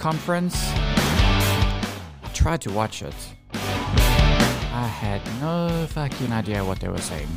conference? 0.00 0.56
I 0.72 2.30
tried 2.32 2.62
to 2.62 2.72
watch 2.72 3.02
it. 3.02 3.14
I 3.52 4.86
had 4.86 5.20
no 5.42 5.86
fucking 5.88 6.32
idea 6.32 6.64
what 6.64 6.80
they 6.80 6.88
were 6.88 6.96
saying. 6.96 7.28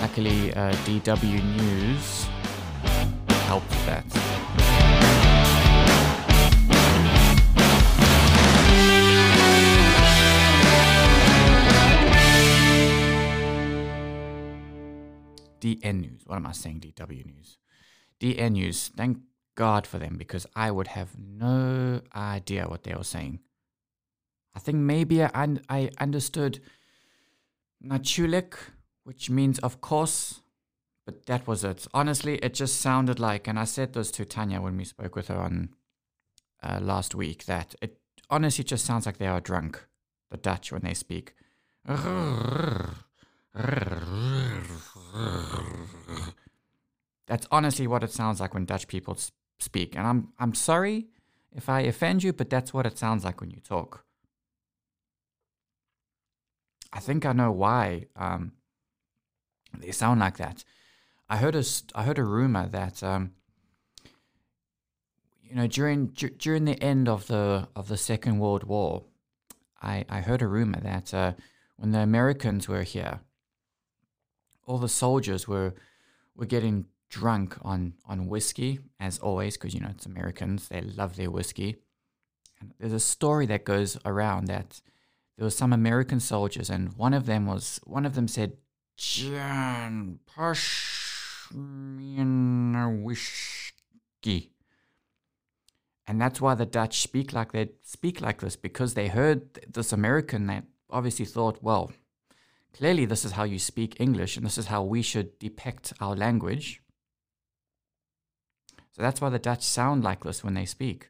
Luckily, 0.00 0.52
uh, 0.54 0.72
DW 0.84 1.40
News 1.56 2.26
helped 3.46 3.70
that. 3.86 4.29
DN 15.60 16.00
News. 16.00 16.22
What 16.26 16.36
am 16.36 16.46
I 16.46 16.52
saying? 16.52 16.80
DW 16.80 17.26
News. 17.26 17.58
DN 18.20 18.52
News. 18.52 18.90
Thank 18.96 19.18
God 19.54 19.86
for 19.86 19.98
them 19.98 20.16
because 20.16 20.46
I 20.56 20.70
would 20.70 20.88
have 20.88 21.18
no 21.18 22.00
idea 22.14 22.68
what 22.68 22.84
they 22.84 22.94
were 22.94 23.04
saying. 23.04 23.40
I 24.54 24.58
think 24.58 24.78
maybe 24.78 25.22
I, 25.22 25.56
I 25.68 25.90
understood 25.98 26.60
Nachulik, 27.84 28.54
which 29.04 29.30
means 29.30 29.58
of 29.60 29.80
course, 29.80 30.40
but 31.06 31.26
that 31.26 31.46
was 31.46 31.64
it. 31.64 31.86
Honestly, 31.94 32.36
it 32.36 32.54
just 32.54 32.80
sounded 32.80 33.18
like, 33.18 33.46
and 33.46 33.58
I 33.58 33.64
said 33.64 33.92
this 33.92 34.10
to 34.12 34.24
Tanya 34.24 34.60
when 34.60 34.76
we 34.76 34.84
spoke 34.84 35.16
with 35.16 35.28
her 35.28 35.38
on 35.38 35.70
uh, 36.62 36.78
last 36.80 37.14
week, 37.14 37.46
that 37.46 37.74
it 37.80 37.98
honestly 38.28 38.64
just 38.64 38.84
sounds 38.84 39.06
like 39.06 39.18
they 39.18 39.26
are 39.26 39.40
drunk, 39.40 39.86
the 40.30 40.36
Dutch, 40.36 40.72
when 40.72 40.82
they 40.82 40.94
speak. 40.94 41.34
That's 47.26 47.46
honestly 47.50 47.86
what 47.86 48.02
it 48.02 48.12
sounds 48.12 48.40
like 48.40 48.54
when 48.54 48.64
Dutch 48.64 48.88
people 48.88 49.16
speak. 49.58 49.94
And 49.96 50.06
I'm 50.06 50.28
I'm 50.38 50.54
sorry 50.54 51.06
if 51.52 51.68
I 51.68 51.80
offend 51.80 52.22
you, 52.22 52.32
but 52.32 52.50
that's 52.50 52.72
what 52.72 52.86
it 52.86 52.98
sounds 52.98 53.24
like 53.24 53.40
when 53.40 53.50
you 53.50 53.60
talk. 53.60 54.04
I 56.92 56.98
think 56.98 57.24
I 57.24 57.32
know 57.32 57.52
why 57.52 58.06
um, 58.16 58.52
they 59.78 59.92
sound 59.92 60.20
like 60.20 60.38
that. 60.38 60.64
I 61.28 61.36
heard 61.36 61.54
a 61.54 61.64
I 61.94 62.02
heard 62.02 62.18
a 62.18 62.24
rumor 62.24 62.66
that 62.68 63.02
um, 63.02 63.32
you 65.42 65.54
know 65.54 65.68
during 65.68 66.06
dur- 66.08 66.30
during 66.30 66.64
the 66.64 66.82
end 66.82 67.08
of 67.08 67.28
the 67.28 67.68
of 67.76 67.86
the 67.88 67.96
Second 67.96 68.38
World 68.40 68.64
War, 68.64 69.04
I 69.80 70.04
I 70.08 70.20
heard 70.20 70.42
a 70.42 70.48
rumor 70.48 70.80
that 70.80 71.14
uh, 71.14 71.32
when 71.76 71.92
the 71.92 72.00
Americans 72.00 72.68
were 72.68 72.82
here, 72.82 73.20
all 74.70 74.78
the 74.78 74.88
soldiers 74.88 75.48
were 75.48 75.74
were 76.36 76.46
getting 76.46 76.86
drunk 77.08 77.58
on 77.62 77.94
on 78.06 78.28
whiskey 78.28 78.78
as 79.00 79.18
always 79.18 79.56
because 79.56 79.74
you 79.74 79.80
know 79.80 79.90
it's 79.90 80.06
Americans 80.06 80.68
they 80.68 80.80
love 80.80 81.16
their 81.16 81.30
whiskey. 81.30 81.76
And 82.60 82.72
there's 82.78 82.92
a 82.92 83.00
story 83.00 83.46
that 83.46 83.64
goes 83.64 83.98
around 84.04 84.46
that 84.46 84.80
there 85.36 85.44
were 85.44 85.50
some 85.62 85.72
American 85.72 86.20
soldiers 86.20 86.70
and 86.70 86.94
one 86.94 87.14
of 87.14 87.26
them 87.26 87.46
was 87.46 87.80
one 87.84 88.06
of 88.06 88.14
them 88.14 88.28
said, 88.28 88.58
"John, 88.96 90.20
push 90.24 91.50
me 91.52 92.18
in 92.18 92.76
a 92.76 92.88
whiskey." 92.88 94.52
And 96.06 96.20
that's 96.20 96.40
why 96.40 96.54
the 96.54 96.66
Dutch 96.66 97.00
speak 97.00 97.32
like 97.32 97.50
they 97.52 97.70
speak 97.82 98.20
like 98.20 98.40
this 98.40 98.54
because 98.54 98.94
they 98.94 99.08
heard 99.08 99.40
this 99.76 99.92
American 99.92 100.46
that 100.46 100.64
obviously 100.90 101.24
thought, 101.24 101.62
well, 101.62 101.92
clearly 102.72 103.04
this 103.04 103.24
is 103.24 103.32
how 103.32 103.44
you 103.44 103.58
speak 103.58 104.00
English 104.00 104.36
and 104.36 104.44
this 104.44 104.58
is 104.58 104.66
how 104.66 104.82
we 104.82 105.02
should 105.02 105.38
depict 105.38 105.92
our 106.00 106.16
language. 106.16 106.82
So 108.92 109.02
that's 109.02 109.20
why 109.20 109.30
the 109.30 109.38
Dutch 109.38 109.62
sound 109.62 110.04
like 110.04 110.24
this 110.24 110.42
when 110.44 110.54
they 110.54 110.64
speak. 110.66 111.08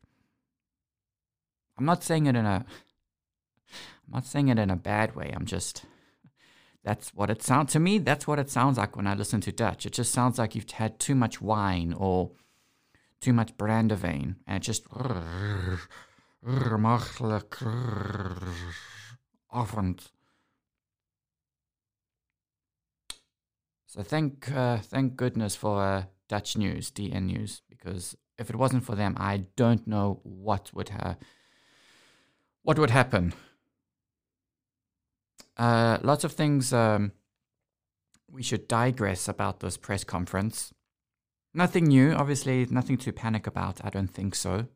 I'm 1.79 1.87
not 1.87 2.05
saying 2.05 2.27
it 2.27 2.37
in 2.37 2.47
a 2.47 2.65
I'm 4.07 4.15
not 4.15 4.27
saying 4.27 4.49
it 4.49 4.59
in 4.59 4.71
a 4.71 4.77
bad 4.77 5.17
way. 5.17 5.33
I'm 5.35 5.47
just 5.47 5.85
that's 6.83 7.15
what 7.15 7.31
it 7.31 7.43
sounds 7.43 7.73
to 7.73 7.81
me. 7.81 7.99
That's 7.99 8.27
what 8.27 8.39
it 8.39 8.51
sounds 8.51 8.79
like 8.79 8.97
when 8.97 9.07
I 9.07 9.15
listen 9.15 9.41
to 9.43 9.53
Dutch. 9.53 9.87
It 9.87 9.93
just 9.93 10.13
sounds 10.13 10.39
like 10.39 10.55
you've 10.55 10.71
had 10.71 10.99
too 10.99 11.15
much 11.15 11.41
wine 11.41 11.93
or 11.93 12.33
too 13.21 13.33
much 13.33 13.57
brandewijn, 13.57 14.37
and 14.47 14.57
it 14.57 14.63
just 14.63 14.89
avond. 19.53 20.11
So 23.91 24.05
thank 24.05 24.49
uh, 24.53 24.77
thank 24.79 25.17
goodness 25.17 25.57
for 25.57 25.83
uh, 25.83 26.05
Dutch 26.29 26.57
news, 26.57 26.93
DN 26.93 27.25
news, 27.25 27.63
because 27.69 28.17
if 28.39 28.49
it 28.49 28.55
wasn't 28.55 28.85
for 28.85 28.95
them, 28.95 29.17
I 29.19 29.47
don't 29.57 29.85
know 29.85 30.21
what 30.23 30.71
would 30.73 30.91
ha- 30.91 31.17
what 32.63 32.79
would 32.79 32.91
happen. 32.91 33.35
Uh, 35.57 35.99
lots 36.03 36.23
of 36.23 36.31
things 36.31 36.73
um, 36.73 37.11
we 38.31 38.45
should 38.45 38.69
digress 38.69 39.27
about 39.27 39.59
this 39.59 39.77
press 39.77 40.05
conference. 40.05 40.73
Nothing 41.53 41.87
new, 41.87 42.13
obviously, 42.13 42.65
nothing 42.71 42.97
to 42.99 43.13
panic 43.13 43.49
about. 43.49 43.85
I 43.85 43.91
don't 43.91 44.15
think 44.15 44.37
so. 44.37 44.69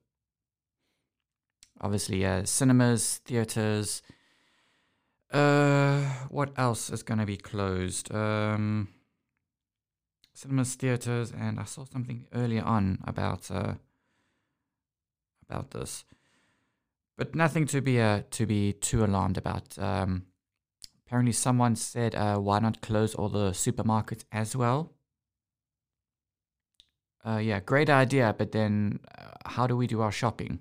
Obviously, 1.80 2.26
uh, 2.26 2.44
cinemas, 2.46 3.20
theaters. 3.24 4.02
Uh, 5.32 6.00
what 6.30 6.50
else 6.56 6.90
is 6.90 7.04
going 7.04 7.20
to 7.20 7.26
be 7.26 7.36
closed? 7.36 8.12
Um, 8.12 8.88
cinemas, 10.34 10.74
theaters, 10.74 11.32
and 11.32 11.58
I 11.58 11.64
saw 11.64 11.84
something 11.84 12.26
earlier 12.34 12.62
on 12.62 12.98
about 13.04 13.50
uh, 13.50 13.74
about 15.48 15.70
this, 15.70 16.04
but 17.16 17.34
nothing 17.34 17.66
to 17.66 17.80
be 17.80 18.00
uh, 18.00 18.22
to 18.32 18.46
be 18.46 18.72
too 18.72 19.04
alarmed 19.04 19.38
about. 19.38 19.78
Um, 19.78 20.26
apparently, 21.06 21.32
someone 21.32 21.76
said, 21.76 22.14
uh, 22.14 22.38
"Why 22.38 22.58
not 22.58 22.82
close 22.82 23.14
all 23.14 23.28
the 23.28 23.50
supermarkets 23.50 24.24
as 24.32 24.54
well?" 24.56 24.92
Uh, 27.24 27.38
yeah, 27.38 27.60
great 27.60 27.88
idea, 27.88 28.34
but 28.36 28.52
then 28.52 29.00
uh, 29.16 29.30
how 29.46 29.66
do 29.66 29.76
we 29.76 29.86
do 29.86 30.02
our 30.02 30.12
shopping? 30.12 30.58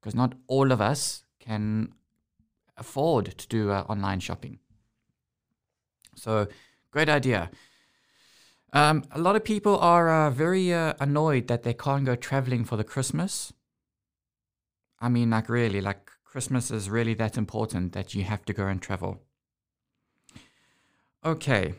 Because 0.00 0.14
not 0.14 0.34
all 0.46 0.72
of 0.72 0.80
us 0.80 1.24
can 1.38 1.94
afford 2.76 3.38
to 3.38 3.48
do 3.48 3.70
uh, 3.70 3.84
online 3.88 4.20
shopping. 4.20 4.58
So, 6.16 6.48
great 6.90 7.08
idea. 7.08 7.50
Um, 8.72 9.04
a 9.10 9.20
lot 9.20 9.36
of 9.36 9.44
people 9.44 9.78
are 9.78 10.08
uh, 10.08 10.30
very 10.30 10.72
uh, 10.72 10.94
annoyed 11.00 11.48
that 11.48 11.62
they 11.64 11.74
can't 11.74 12.04
go 12.04 12.14
traveling 12.14 12.64
for 12.64 12.76
the 12.76 12.84
Christmas. 12.84 13.52
I 15.00 15.08
mean, 15.08 15.30
like, 15.30 15.48
really, 15.48 15.80
like, 15.80 16.10
Christmas 16.24 16.70
is 16.70 16.88
really 16.88 17.14
that 17.14 17.36
important 17.36 17.92
that 17.92 18.14
you 18.14 18.22
have 18.22 18.44
to 18.44 18.52
go 18.52 18.66
and 18.68 18.80
travel. 18.80 19.22
Okay. 21.24 21.74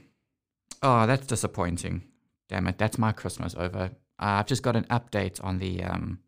Oh, 0.84 1.08
that's 1.08 1.26
disappointing. 1.26 2.04
Damn 2.50 2.68
it, 2.68 2.78
that's 2.78 2.98
my 2.98 3.14
Christmas 3.14 3.56
over. 3.56 3.92
Uh, 4.20 4.40
I've 4.40 4.48
just 4.48 4.62
got 4.62 4.76
an 4.76 4.84
update 4.86 5.42
on 5.44 5.60
the 5.60 5.84
um, 5.84 6.20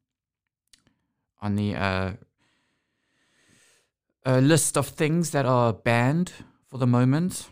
on 1.41 1.55
the 1.55 1.75
uh, 1.75 2.11
a 4.25 4.39
list 4.39 4.77
of 4.77 4.87
things 4.87 5.31
that 5.31 5.45
are 5.45 5.73
banned 5.73 6.31
for 6.69 6.77
the 6.77 6.87
moment. 6.87 7.49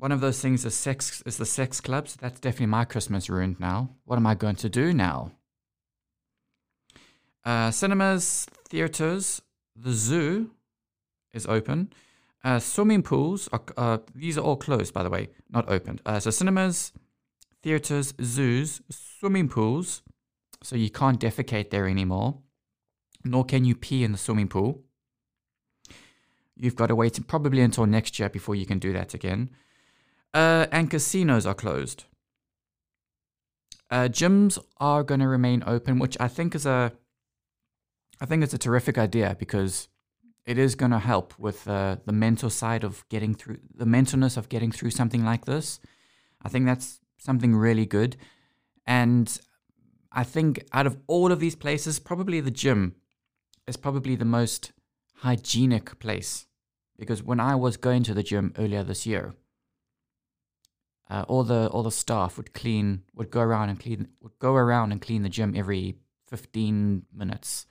One 0.00 0.12
of 0.12 0.22
those 0.22 0.40
things 0.40 0.64
is 0.64 0.74
sex 0.74 1.22
is 1.26 1.36
the 1.36 1.44
sex 1.44 1.78
clubs. 1.78 2.16
That's 2.16 2.40
definitely 2.40 2.68
my 2.68 2.86
Christmas 2.86 3.28
ruined 3.28 3.60
now. 3.60 3.90
What 4.06 4.16
am 4.16 4.26
I 4.26 4.34
going 4.34 4.56
to 4.56 4.70
do 4.70 4.94
now? 4.94 5.32
Uh, 7.44 7.70
cinemas, 7.70 8.46
theaters, 8.66 9.42
the 9.76 9.92
zoo 9.92 10.52
is 11.34 11.44
open. 11.46 11.92
Uh, 12.42 12.58
swimming 12.58 13.02
pools 13.02 13.46
are 13.52 13.62
uh, 13.76 13.98
these 14.14 14.38
are 14.38 14.40
all 14.40 14.56
closed, 14.56 14.94
by 14.94 15.02
the 15.02 15.10
way, 15.10 15.28
not 15.50 15.68
opened. 15.68 16.00
Uh, 16.06 16.18
so 16.18 16.30
cinemas, 16.30 16.92
theaters, 17.62 18.14
zoos, 18.22 18.80
swimming 18.88 19.50
pools. 19.50 20.00
So 20.62 20.76
you 20.76 20.88
can't 20.88 21.20
defecate 21.20 21.68
there 21.68 21.86
anymore, 21.86 22.38
nor 23.22 23.44
can 23.44 23.66
you 23.66 23.74
pee 23.74 24.02
in 24.02 24.12
the 24.12 24.18
swimming 24.18 24.48
pool. 24.48 24.82
You've 26.56 26.76
got 26.76 26.86
to 26.86 26.94
wait 26.94 27.20
probably 27.26 27.60
until 27.60 27.84
next 27.84 28.18
year 28.18 28.30
before 28.30 28.54
you 28.54 28.64
can 28.64 28.78
do 28.78 28.94
that 28.94 29.12
again. 29.12 29.50
Uh, 30.32 30.66
and 30.70 30.90
casinos 30.90 31.46
are 31.46 31.54
closed. 31.54 32.04
Uh, 33.90 34.08
gyms 34.08 34.58
are 34.78 35.02
going 35.02 35.20
to 35.20 35.26
remain 35.26 35.64
open, 35.66 35.98
which 35.98 36.16
I 36.20 36.28
think 36.28 36.54
is 36.54 36.64
a, 36.64 36.92
I 38.20 38.26
think 38.26 38.44
it's 38.44 38.54
a 38.54 38.58
terrific 38.58 38.96
idea 38.98 39.36
because 39.38 39.88
it 40.46 40.58
is 40.58 40.76
going 40.76 40.92
to 40.92 41.00
help 41.00 41.36
with 41.38 41.66
uh, 41.66 41.96
the 42.06 42.12
mental 42.12 42.50
side 42.50 42.84
of 42.84 43.04
getting 43.08 43.34
through 43.34 43.58
the 43.74 43.84
mentalness 43.84 44.36
of 44.36 44.48
getting 44.48 44.70
through 44.70 44.90
something 44.90 45.24
like 45.24 45.44
this. 45.44 45.80
I 46.42 46.48
think 46.48 46.66
that's 46.66 47.00
something 47.18 47.54
really 47.54 47.86
good, 47.86 48.16
and 48.86 49.38
I 50.12 50.24
think 50.24 50.64
out 50.72 50.86
of 50.86 50.96
all 51.06 51.32
of 51.32 51.40
these 51.40 51.56
places, 51.56 51.98
probably 51.98 52.40
the 52.40 52.50
gym 52.50 52.94
is 53.66 53.76
probably 53.76 54.16
the 54.16 54.24
most 54.24 54.72
hygienic 55.16 55.98
place 55.98 56.46
because 56.98 57.22
when 57.22 57.40
I 57.40 57.54
was 57.54 57.76
going 57.76 58.02
to 58.04 58.14
the 58.14 58.22
gym 58.22 58.52
earlier 58.58 58.82
this 58.82 59.06
year, 59.06 59.34
uh, 61.10 61.24
all 61.26 61.42
the 61.42 61.68
all 61.68 61.82
the 61.82 61.90
staff 61.90 62.36
would 62.36 62.54
clean 62.54 63.02
would 63.14 63.30
go 63.30 63.40
around 63.40 63.68
and 63.68 63.80
clean 63.80 64.08
would 64.20 64.38
go 64.38 64.54
around 64.54 64.92
and 64.92 65.02
clean 65.02 65.22
the 65.22 65.28
gym 65.28 65.54
every 65.56 65.96
15 66.28 67.06
minutes. 67.12 67.66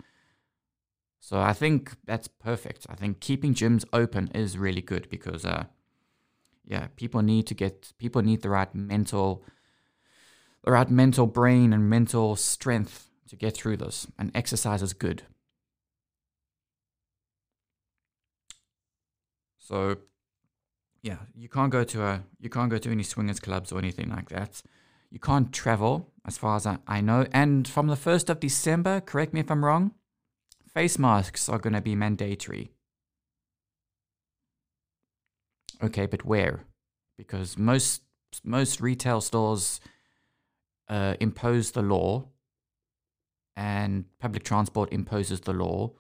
So 1.22 1.40
I 1.40 1.54
think 1.54 1.96
that's 2.06 2.28
perfect. 2.28 2.86
I 2.90 2.96
think 2.96 3.22
keeping 3.22 3.54
gyms 3.54 3.86
open 3.94 4.30
is 4.36 4.58
really 4.58 4.82
good 4.82 5.10
because 5.10 5.46
uh 5.46 5.66
yeah, 6.66 6.88
people 6.98 7.22
need 7.22 7.48
to 7.48 7.54
get 7.54 7.94
people 7.98 8.22
need 8.22 8.42
the 8.42 8.50
right 8.50 8.74
mental 8.76 9.44
the 10.66 10.72
right 10.72 10.90
mental 10.90 11.26
brain 11.26 11.72
and 11.72 11.90
mental 11.90 12.36
strength 12.36 13.10
to 13.30 13.38
get 13.38 13.56
through 13.56 13.78
this 13.78 14.06
and 14.18 14.32
exercise 14.36 14.82
is 14.82 14.92
good. 14.94 15.24
So 19.60 19.98
yeah, 21.02 21.18
you 21.36 21.50
can't 21.50 21.72
go 21.72 21.84
to 21.84 22.04
a 22.04 22.24
you 22.40 22.50
can't 22.50 22.70
go 22.70 22.78
to 22.78 22.92
any 22.92 23.04
swingers 23.04 23.40
clubs 23.40 23.72
or 23.72 23.80
anything 23.80 24.10
like 24.10 24.30
that. 24.30 24.62
You 25.10 25.20
can't 25.20 25.52
travel, 25.52 26.12
as 26.26 26.38
far 26.38 26.56
as 26.56 26.68
I, 26.68 26.78
I 26.88 27.02
know. 27.02 27.26
And 27.34 27.68
from 27.68 27.88
the 27.88 27.96
first 27.96 28.30
of 28.30 28.40
December, 28.40 29.02
correct 29.02 29.34
me 29.34 29.40
if 29.40 29.50
I'm 29.50 29.66
wrong, 29.66 29.94
face 30.72 31.00
masks 31.00 31.50
are 31.50 31.58
going 31.58 31.74
to 31.74 31.82
be 31.82 31.96
mandatory. 31.96 32.72
Okay, 35.82 36.06
but 36.06 36.26
where? 36.26 36.66
Because 37.18 37.58
most 37.58 38.04
most 38.44 38.80
retail 38.82 39.22
stores 39.22 39.80
uh, 40.88 41.16
impose 41.20 41.72
the 41.72 41.82
law, 41.82 42.28
and 43.56 44.06
public 44.20 44.44
transport 44.44 44.92
imposes 44.92 45.42
the 45.42 45.54
law 45.54 45.92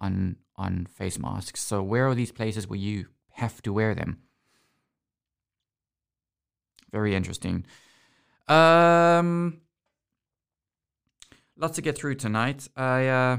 on 0.00 0.36
on 0.56 0.86
face 0.86 1.18
masks. 1.18 1.60
So 1.60 1.82
where 1.82 2.06
are 2.08 2.14
these 2.14 2.32
places 2.32 2.66
where 2.66 2.78
you 2.78 3.06
have 3.32 3.60
to 3.62 3.72
wear 3.72 3.94
them? 3.94 4.18
Very 6.90 7.14
interesting. 7.14 7.64
Um, 8.48 9.60
lots 11.56 11.76
to 11.76 11.82
get 11.82 11.96
through 11.96 12.14
tonight. 12.14 12.68
I 12.76 13.06
uh, 13.06 13.38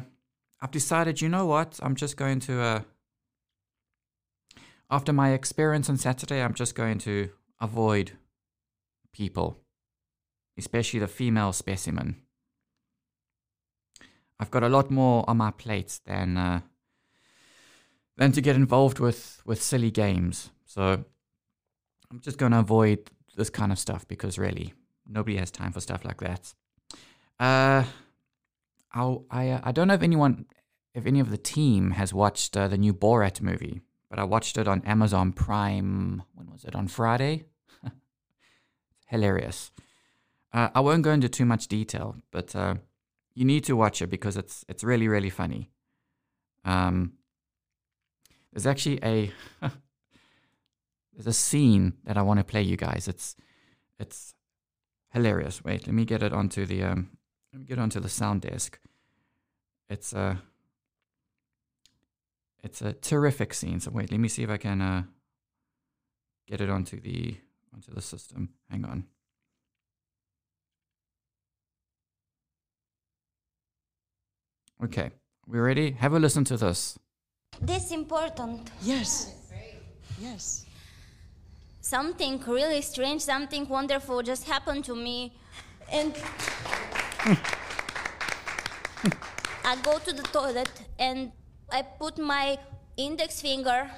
I've 0.62 0.72
decided. 0.72 1.22
You 1.22 1.30
know 1.30 1.46
what? 1.46 1.80
I'm 1.82 1.96
just 1.96 2.18
going 2.18 2.40
to. 2.42 2.62
Uh, 2.62 2.82
after 4.92 5.14
my 5.14 5.32
experience 5.32 5.90
on 5.90 5.98
Saturday, 5.98 6.42
I'm 6.42 6.54
just 6.54 6.76
going 6.76 6.98
to 7.00 7.30
avoid 7.62 8.14
people, 9.14 9.60
especially 10.58 11.00
the 11.00 11.08
female 11.08 11.54
specimen. 11.54 12.18
I've 14.40 14.52
got 14.52 14.64
a 14.64 14.70
lot 14.70 14.90
more 14.90 15.30
on 15.30 15.38
my 15.38 15.52
plate 15.52 16.00
than 16.06 16.38
uh, 16.38 16.62
than 18.18 18.32
to 18.32 18.42
get 18.42 18.56
involved 18.56 19.00
with 19.00 19.42
with 19.46 19.62
silly 19.62 19.92
games. 19.92 20.52
So 20.66 21.04
I'm 22.12 22.20
just 22.22 22.38
going 22.38 22.52
to 22.52 22.60
avoid 22.60 23.12
this 23.40 23.50
kind 23.50 23.72
of 23.72 23.80
stuff 23.80 24.08
because 24.08 24.38
really 24.38 24.74
nobody 25.08 25.38
has 25.38 25.50
time 25.50 25.72
for 25.72 25.80
stuff 25.80 26.06
like 26.06 26.20
that. 26.20 26.54
Uh, 27.40 27.86
I'll, 28.92 29.26
I 29.32 29.50
uh, 29.50 29.62
I 29.64 29.72
don't 29.72 29.88
know 29.88 29.94
if 29.96 30.04
anyone, 30.04 30.46
if 30.94 31.08
any 31.08 31.20
of 31.20 31.32
the 31.32 31.38
team 31.38 31.92
has 31.92 32.14
watched 32.14 32.56
uh, 32.56 32.68
the 32.68 32.78
new 32.78 32.94
Borat 32.94 33.42
movie, 33.42 33.82
but 34.10 34.20
I 34.20 34.26
watched 34.26 34.58
it 34.58 34.68
on 34.68 34.84
Amazon 34.86 35.32
Prime. 35.32 36.24
When 36.36 36.52
was 36.52 36.64
it? 36.66 36.76
On 36.76 36.88
Friday. 36.88 37.46
Hilarious. 39.08 39.72
Uh, 40.54 40.70
I 40.76 40.82
won't 40.82 41.04
go 41.04 41.12
into 41.12 41.30
too 41.30 41.46
much 41.46 41.68
detail, 41.68 42.16
but 42.32 42.56
uh, 42.56 42.76
you 43.34 43.46
need 43.46 43.64
to 43.66 43.76
watch 43.76 44.02
it 44.02 44.08
because 44.08 44.36
it's 44.36 44.66
it's 44.68 44.84
really 44.84 45.08
really 45.08 45.30
funny. 45.30 45.70
Um, 46.66 47.14
there's 48.52 48.68
actually 48.68 49.00
a 49.04 49.32
there's 51.20 51.36
a 51.36 51.38
scene 51.38 51.96
that 52.06 52.18
I 52.18 52.22
want 52.22 52.40
to 52.40 52.46
play 52.46 52.62
you 52.62 52.78
guys. 52.78 53.10
It's 53.10 53.36
it's 54.00 54.34
hilarious. 55.10 55.62
Wait, 55.62 55.86
let 55.86 55.94
me 55.94 56.06
get 56.06 56.24
it 56.24 56.32
onto 56.32 56.66
the 56.66 56.84
um 56.84 57.10
let 57.52 57.60
me 57.60 57.66
get 57.66 57.78
onto 57.78 58.00
the 58.00 58.08
sound 58.08 58.42
desk. 58.42 58.80
It's 59.90 60.14
a 60.14 60.42
it's 62.64 62.82
a 62.82 62.94
terrific 62.94 63.54
scene. 63.54 63.82
So 63.82 63.92
wait, 63.92 64.12
let 64.12 64.20
me 64.22 64.30
see 64.30 64.44
if 64.44 64.50
I 64.50 64.56
can 64.56 64.82
uh 64.82 65.04
get 66.48 66.62
it 66.62 66.70
onto 66.70 67.02
the 67.02 67.36
onto 67.74 67.94
the 67.94 68.02
system. 68.02 68.54
Hang 68.70 68.86
on. 68.86 69.04
Okay, 74.82 75.12
we 75.46 75.60
ready? 75.60 75.92
Have 75.92 76.14
a 76.14 76.20
listen 76.20 76.46
to 76.46 76.56
this. 76.56 76.98
This 77.60 77.92
important. 77.92 78.72
Yes. 78.82 79.36
Yes. 80.18 80.66
Something 81.90 82.40
really 82.46 82.84
strange, 82.84 83.24
something 83.24 83.68
wonderful 83.68 84.22
just 84.22 84.48
happened 84.48 84.86
to 84.86 84.96
me. 84.96 85.34
And 85.92 86.14
I 89.66 89.76
go 89.82 89.98
to 89.98 90.14
the 90.14 90.22
toilet 90.22 90.70
and 91.00 91.32
I 91.72 91.82
put 91.82 92.20
my 92.20 92.60
index 92.96 93.42
finger 93.42 93.90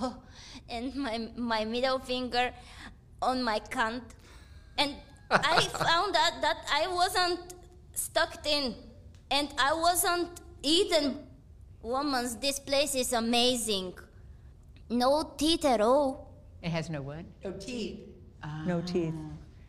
and 0.68 0.92
my, 0.96 1.28
my 1.36 1.64
middle 1.64 2.00
finger 2.00 2.50
on 3.22 3.44
my 3.44 3.60
cunt. 3.60 4.02
And 4.76 4.96
I 5.30 5.60
found 5.88 6.16
out 6.16 6.42
that 6.42 6.56
I 6.72 6.88
wasn't 6.88 7.54
stuck 7.92 8.44
in 8.44 8.74
and 9.30 9.48
I 9.58 9.74
wasn't 9.74 10.40
eaten. 10.60 11.20
Woman's, 11.82 12.34
this 12.34 12.58
place 12.58 12.96
is 12.96 13.12
amazing. 13.12 13.94
No 14.90 15.34
teeth 15.38 15.64
at 15.66 15.80
all. 15.80 16.33
It 16.64 16.70
has 16.70 16.88
no 16.88 17.02
what? 17.02 17.24
No 17.44 17.52
teeth. 17.52 18.00
No 18.66 18.80
teeth. 18.80 19.12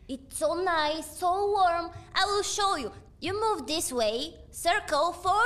It's 0.08 0.38
so 0.38 0.54
nice, 0.54 1.06
so 1.18 1.28
warm. 1.52 1.90
I 2.14 2.24
will 2.24 2.42
show 2.42 2.76
you. 2.76 2.90
You 3.20 3.32
move 3.38 3.66
this 3.66 3.92
way, 3.92 4.34
circle 4.50 5.12
for 5.12 5.42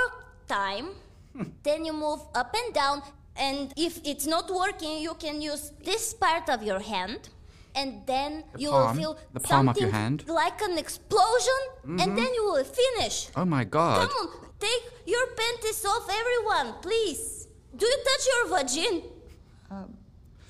time, 0.47 0.91
then 1.65 1.85
you 1.85 1.93
move 1.93 2.21
up 2.35 2.55
and 2.55 2.73
down, 2.73 3.03
and 3.35 3.73
if 3.77 4.01
it's 4.05 4.27
not 4.27 4.49
working, 4.51 4.99
you 4.99 5.15
can 5.15 5.41
use 5.41 5.73
this 5.83 6.15
part 6.15 6.49
of 6.49 6.63
your 6.63 6.79
hand, 6.81 7.31
and 7.75 8.07
then 8.07 8.45
The 8.55 8.61
you 8.61 8.71
palm, 8.71 8.87
will 8.87 8.95
feel 9.03 9.19
the 9.33 9.41
palm 9.41 9.69
of 9.69 9.77
something 9.77 9.83
your 9.83 9.93
hand. 9.93 10.19
Mm-hmm. 10.25 10.33
like 10.43 10.61
an 10.63 10.79
explosion, 10.79 11.61
and 11.85 12.19
then 12.19 12.31
you 12.35 12.45
will 12.45 12.65
finish. 12.65 13.29
Oh 13.37 13.45
my 13.45 13.65
god. 13.65 14.09
Come 14.09 14.29
on, 14.29 14.29
take 14.59 14.85
your 15.07 15.27
panties 15.39 15.85
off, 15.85 16.07
everyone, 16.21 16.81
please. 16.83 17.49
Do 17.77 17.87
you 17.87 17.99
touch 18.09 18.25
your 18.33 18.43
vagina? 18.59 19.01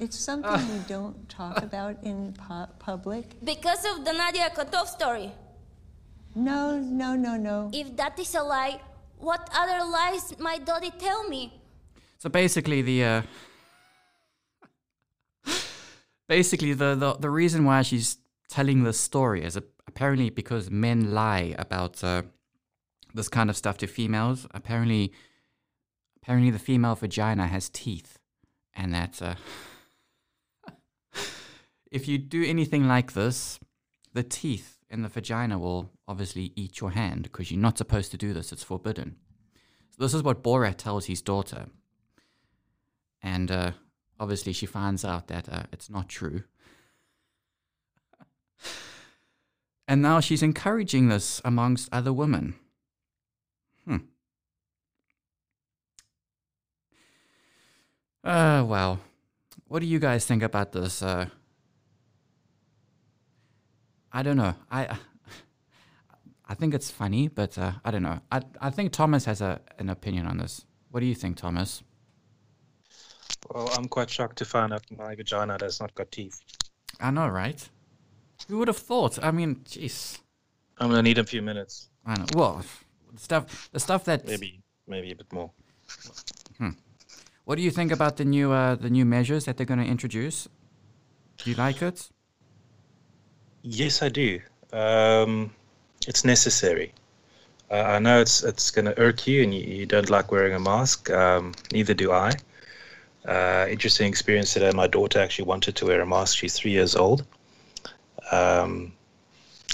It's 0.00 0.18
something 0.18 0.66
we 0.72 0.78
don't 0.88 1.28
talk 1.28 1.62
about 1.62 2.02
in 2.02 2.32
pu- 2.32 2.72
public. 2.78 3.26
Because 3.44 3.84
of 3.84 4.02
the 4.06 4.12
Nadia 4.12 4.48
Kotov 4.48 4.86
story. 4.86 5.30
No, 6.34 6.78
no, 6.78 7.14
no, 7.14 7.36
no. 7.36 7.70
If 7.72 7.96
that 7.96 8.18
is 8.18 8.34
a 8.34 8.42
lie, 8.42 8.80
what 9.18 9.50
other 9.54 9.84
lies 9.84 10.38
might 10.38 10.64
Dottie 10.64 10.92
tell 10.98 11.28
me? 11.28 11.52
So 12.16 12.30
basically, 12.30 12.80
the 12.80 13.04
uh, 13.04 13.22
basically 16.28 16.72
the, 16.72 16.94
the 16.94 17.14
the 17.14 17.30
reason 17.30 17.64
why 17.66 17.82
she's 17.82 18.16
telling 18.48 18.84
this 18.84 18.98
story 18.98 19.44
is 19.44 19.56
apparently 19.86 20.30
because 20.30 20.70
men 20.70 21.12
lie 21.12 21.54
about 21.58 22.02
uh, 22.02 22.22
this 23.12 23.28
kind 23.28 23.50
of 23.50 23.56
stuff 23.56 23.76
to 23.78 23.86
females. 23.86 24.46
Apparently, 24.54 25.12
apparently 26.22 26.50
the 26.50 26.58
female 26.58 26.94
vagina 26.94 27.46
has 27.48 27.68
teeth, 27.68 28.18
and 28.74 28.94
that 28.94 29.20
uh, 29.20 29.34
if 31.90 32.08
you 32.08 32.18
do 32.18 32.44
anything 32.44 32.86
like 32.86 33.12
this, 33.12 33.58
the 34.12 34.22
teeth 34.22 34.78
in 34.88 35.02
the 35.02 35.08
vagina 35.08 35.58
will 35.58 35.90
obviously 36.08 36.52
eat 36.56 36.80
your 36.80 36.90
hand 36.90 37.24
because 37.24 37.50
you're 37.50 37.60
not 37.60 37.78
supposed 37.78 38.10
to 38.10 38.16
do 38.16 38.32
this. 38.32 38.52
It's 38.52 38.62
forbidden. 38.62 39.16
So 39.90 40.02
this 40.02 40.14
is 40.14 40.22
what 40.22 40.42
Borat 40.42 40.76
tells 40.76 41.06
his 41.06 41.22
daughter 41.22 41.66
and 43.22 43.50
uh, 43.50 43.72
obviously 44.18 44.52
she 44.52 44.66
finds 44.66 45.04
out 45.04 45.28
that 45.28 45.48
uh, 45.48 45.64
it's 45.72 45.90
not 45.90 46.08
true. 46.08 46.44
and 49.88 50.02
now 50.02 50.20
she's 50.20 50.42
encouraging 50.42 51.08
this 51.08 51.40
amongst 51.44 51.88
other 51.92 52.12
women. 52.12 52.54
Hmm. 53.84 53.96
Uh, 58.22 58.64
well, 58.66 59.00
what 59.68 59.80
do 59.80 59.86
you 59.86 59.98
guys 59.98 60.26
think 60.26 60.42
about 60.42 60.72
this? 60.72 61.02
Uh, 61.02 61.26
I 64.12 64.22
don't 64.22 64.36
know. 64.36 64.54
I 64.70 64.98
I 66.48 66.54
think 66.54 66.74
it's 66.74 66.90
funny, 66.90 67.28
but 67.28 67.56
uh, 67.56 67.72
I 67.84 67.90
don't 67.90 68.02
know. 68.02 68.20
I 68.32 68.42
I 68.60 68.70
think 68.70 68.92
Thomas 68.92 69.24
has 69.24 69.40
a 69.40 69.60
an 69.78 69.88
opinion 69.88 70.26
on 70.26 70.38
this. 70.38 70.66
What 70.90 71.00
do 71.00 71.06
you 71.06 71.14
think, 71.14 71.36
Thomas? 71.36 71.82
Well, 73.48 73.70
I'm 73.76 73.88
quite 73.88 74.10
shocked 74.10 74.38
to 74.38 74.44
find 74.44 74.72
out 74.72 74.82
my 74.90 75.14
vagina 75.14 75.58
does 75.58 75.80
not 75.80 75.94
got 75.94 76.10
teeth. 76.10 76.40
I 77.00 77.10
know, 77.10 77.28
right? 77.28 77.68
Who 78.48 78.58
would 78.58 78.68
have 78.68 78.76
thought? 78.76 79.18
I 79.22 79.30
mean, 79.30 79.56
jeez. 79.64 80.18
I'm 80.78 80.90
gonna 80.90 81.02
need 81.02 81.18
a 81.18 81.24
few 81.24 81.42
minutes, 81.42 81.88
I 82.06 82.18
know. 82.18 82.26
Well, 82.34 82.64
the 83.12 83.20
stuff, 83.20 83.70
the 83.72 83.80
stuff 83.80 84.04
that. 84.04 84.26
maybe, 84.26 84.62
maybe 84.86 85.12
a 85.12 85.16
bit 85.16 85.32
more. 85.32 85.50
Hmm. 86.58 86.70
What 87.44 87.56
do 87.56 87.62
you 87.62 87.70
think 87.70 87.92
about 87.92 88.16
the 88.16 88.24
new, 88.24 88.52
uh, 88.52 88.76
the 88.76 88.90
new 88.90 89.04
measures 89.04 89.44
that 89.44 89.56
they're 89.56 89.66
going 89.66 89.80
to 89.80 89.86
introduce? 89.86 90.48
Do 91.38 91.50
you 91.50 91.56
like 91.56 91.82
it? 91.82 92.10
Yes, 93.62 94.02
I 94.02 94.08
do. 94.08 94.40
Um, 94.72 95.52
it's 96.06 96.24
necessary. 96.24 96.92
Uh, 97.70 97.82
I 97.82 97.98
know 97.98 98.20
it's 98.20 98.42
it's 98.42 98.70
going 98.70 98.86
to 98.86 98.98
irk 98.98 99.26
you, 99.26 99.42
and 99.42 99.54
you, 99.54 99.60
you 99.60 99.86
don't 99.86 100.10
like 100.10 100.32
wearing 100.32 100.54
a 100.54 100.58
mask. 100.60 101.10
Um, 101.10 101.54
neither 101.72 101.94
do 101.94 102.10
I. 102.12 102.32
Uh, 103.26 103.66
interesting 103.70 104.08
experience 104.08 104.54
today. 104.54 104.70
My 104.74 104.86
daughter 104.86 105.20
actually 105.20 105.44
wanted 105.44 105.76
to 105.76 105.86
wear 105.86 106.00
a 106.00 106.06
mask. 106.06 106.38
She's 106.38 106.54
three 106.58 106.70
years 106.72 106.96
old. 106.96 107.24
Um, 108.32 108.92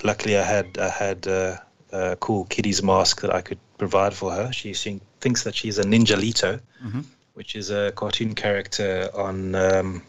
luckily, 0.04 0.36
I 0.36 0.42
had 0.42 0.78
I 0.78 0.88
had 0.88 1.26
uh, 1.26 1.56
a 1.92 2.16
cool 2.16 2.44
kiddies 2.46 2.82
mask 2.82 3.20
that 3.22 3.34
I 3.34 3.40
could 3.40 3.58
provide 3.78 4.14
for 4.14 4.32
her. 4.32 4.52
She 4.52 4.74
think, 4.74 5.02
thinks 5.20 5.44
that 5.44 5.54
she's 5.54 5.78
a 5.78 5.84
Ninjalino, 5.84 6.60
Mhm. 6.84 7.04
which 7.34 7.54
is 7.54 7.70
a 7.70 7.92
cartoon 7.92 8.34
character 8.34 9.10
on 9.14 9.54
um, 9.54 10.02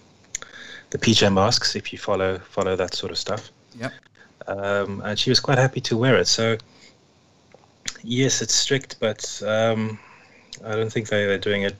the 0.89 0.98
PJ 0.98 1.31
Masks. 1.31 1.75
If 1.75 1.93
you 1.93 2.00
follow 2.00 2.39
follow 2.39 2.75
that 2.75 2.96
sort 2.96 3.12
of 3.12 3.17
stuff 3.17 3.51
Yep. 3.79 3.91
um, 4.48 5.01
and 5.03 5.17
she 5.17 5.29
was 5.29 5.39
quite 5.39 5.57
happy 5.57 5.81
to 5.81 5.98
wear 5.98 6.15
it. 6.17 6.27
So, 6.27 6.57
yes, 8.03 8.41
it's 8.41 8.55
strict, 8.55 8.98
but 9.00 9.41
um, 9.46 10.00
I 10.65 10.75
don't 10.75 10.91
think 10.91 11.10
they, 11.10 11.25
they're 11.25 11.38
doing 11.38 11.63
it, 11.63 11.75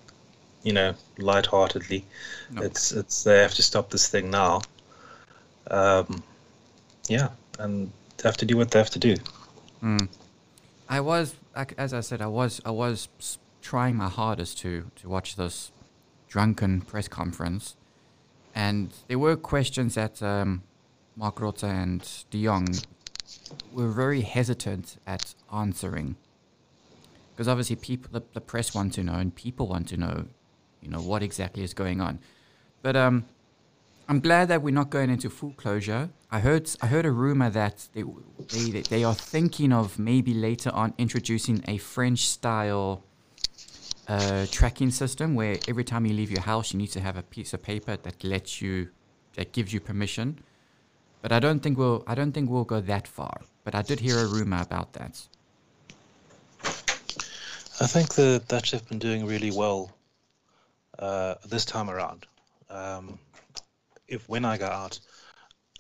you 0.64 0.74
know, 0.74 0.94
lightheartedly. 1.18 2.06
No. 2.52 2.62
It's 2.62 2.92
it's 2.92 3.24
they 3.24 3.40
have 3.40 3.54
to 3.56 3.64
stop 3.64 3.90
this 3.90 4.08
thing 4.08 4.30
now. 4.30 4.62
Um, 5.72 6.24
yeah, 7.08 7.30
and 7.60 7.92
they 8.18 8.28
have 8.28 8.38
to 8.38 8.46
do 8.46 8.58
what 8.58 8.72
they 8.72 8.80
have 8.80 8.90
to 8.92 9.00
do. 9.00 9.16
I 10.90 11.00
was, 11.00 11.36
as 11.78 11.94
I 11.94 12.00
said, 12.00 12.22
I 12.22 12.28
was, 12.28 12.62
I 12.66 12.72
was 12.72 13.10
trying 13.62 13.96
my 13.96 14.10
hardest 14.10 14.58
to 14.60 14.90
to 14.98 15.10
watch 15.10 15.36
this 15.36 15.72
drunken 16.28 16.82
press 16.82 17.08
conference, 17.08 17.76
and 18.56 18.92
there 19.08 19.20
were 19.20 19.36
questions 19.36 19.96
that 19.96 20.22
um, 20.24 20.64
Mark 21.18 21.38
Rutte 21.38 21.64
and 21.64 22.08
De 22.30 22.46
Jong 22.46 22.68
were 23.74 23.90
very 23.90 24.22
hesitant 24.22 24.98
at 25.08 25.34
answering, 25.52 26.16
because 27.32 27.48
obviously 27.48 27.76
people, 27.76 28.10
the, 28.12 28.22
the 28.34 28.42
press 28.42 28.76
want 28.76 28.94
to 28.94 29.04
know, 29.04 29.16
and 29.16 29.36
people 29.36 29.68
want 29.68 29.88
to 29.90 29.98
know, 29.98 30.26
you 30.82 30.90
know, 30.90 31.02
what 31.02 31.24
exactly 31.24 31.64
is 31.64 31.74
going 31.74 32.00
on. 32.00 32.20
But 32.84 32.96
um, 32.96 33.26
I'm 34.08 34.20
glad 34.20 34.48
that 34.50 34.62
we're 34.62 34.74
not 34.74 34.92
going 34.92 35.10
into 35.10 35.30
full 35.30 35.54
closure. 35.54 36.10
I 36.32 36.40
heard 36.40 36.70
I 36.82 36.88
heard 36.88 37.06
a 37.06 37.12
rumor 37.12 37.50
that 37.50 37.88
they 37.94 38.04
they, 38.50 38.82
they 38.82 39.04
are 39.04 39.16
thinking 39.16 39.74
of 39.74 39.98
maybe 39.98 40.34
later 40.34 40.70
on 40.70 40.94
introducing 40.98 41.64
a 41.68 41.78
French 41.78 42.28
style 42.28 43.04
uh, 44.08 44.46
tracking 44.52 44.92
system 44.92 45.36
where 45.36 45.58
every 45.68 45.84
time 45.84 46.06
you 46.06 46.14
leave 46.14 46.32
your 46.32 46.42
house 46.42 46.74
you 46.74 46.78
need 46.78 46.92
to 46.92 47.02
have 47.02 47.18
a 47.18 47.24
piece 47.24 47.54
of 47.54 47.62
paper 47.64 47.98
that 47.98 48.24
lets 48.24 48.62
you 48.62 48.90
that 49.36 49.52
gives 49.52 49.74
you 49.74 49.80
permission. 49.80 50.40
But 51.22 51.32
I 51.32 51.40
don't 51.40 51.60
think 51.60 51.78
we'll 51.78 52.04
I 52.08 52.16
don't 52.16 52.32
think 52.32 52.50
we'll 52.50 52.64
go 52.64 52.82
that 52.82 53.08
far. 53.08 53.42
But 53.64 53.76
I 53.76 53.82
did 53.82 54.00
hear 54.00 54.18
a 54.20 54.28
rumor 54.28 54.62
about 54.62 54.94
that. 54.94 55.22
I 57.80 57.86
think 57.86 58.16
the 58.16 58.42
Dutch 58.48 58.72
have 58.72 58.88
been 58.88 59.00
doing 59.00 59.26
really 59.26 59.52
well 59.52 59.92
uh, 60.98 61.36
this 61.48 61.66
time 61.66 61.90
around. 61.90 62.26
Um, 62.70 63.20
if 64.08 64.28
when 64.30 64.46
I 64.46 64.58
go 64.58 64.66
out, 64.66 65.00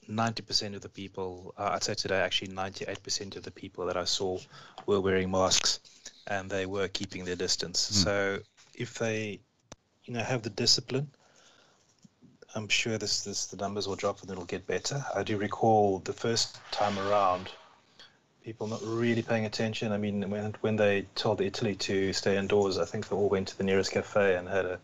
ninety 0.08 0.44
percent 0.44 0.75
of 0.75 0.82
the 0.82 0.89
people, 0.89 1.53
uh, 1.58 1.72
I'd 1.74 1.84
say 1.84 1.94
today 1.96 2.20
actually 2.20 2.53
ninety-eight 2.53 3.01
percent 3.01 3.36
of 3.36 3.44
the 3.44 3.51
people 3.51 3.86
that 3.88 3.98
I 3.98 4.06
saw 4.06 4.38
were 4.86 5.01
wearing 5.01 5.32
masks, 5.32 5.79
and 6.27 6.50
they 6.50 6.65
were 6.65 6.88
keeping 6.88 7.25
their 7.25 7.36
distance. 7.36 7.79
So 7.79 8.39
if 8.75 9.00
they, 9.00 9.39
you 10.06 10.13
know, 10.13 10.24
have 10.24 10.41
the 10.41 10.50
discipline, 10.51 11.10
I'm 12.58 12.68
sure 12.70 12.98
this 12.98 13.24
this 13.24 13.46
the 13.46 13.58
numbers 13.58 13.88
will 13.88 13.96
drop 13.96 14.22
and 14.24 14.32
it'll 14.32 14.46
get 14.46 14.66
better. 14.66 15.06
I 15.16 15.22
do 15.22 15.38
recall 15.38 16.00
the 16.00 16.12
first 16.12 16.60
time 16.72 16.98
around 16.98 17.52
people 18.44 18.66
not 18.66 18.82
really 18.84 19.22
paying 19.22 19.46
attention. 19.46 19.92
I 19.92 19.98
mean, 19.98 20.28
when 20.32 20.56
when 20.62 20.76
they 20.76 21.06
told 21.14 21.40
Italy 21.40 21.76
to 21.76 22.14
stay 22.14 22.36
indoors, 22.36 22.80
I 22.80 22.86
think 22.86 23.10
they 23.10 23.16
all 23.16 23.30
went 23.30 23.50
to 23.50 23.58
the 23.60 23.64
nearest 23.64 23.92
cafe 23.92 24.36
and 24.36 24.50
had 24.50 24.66
a 24.66 24.80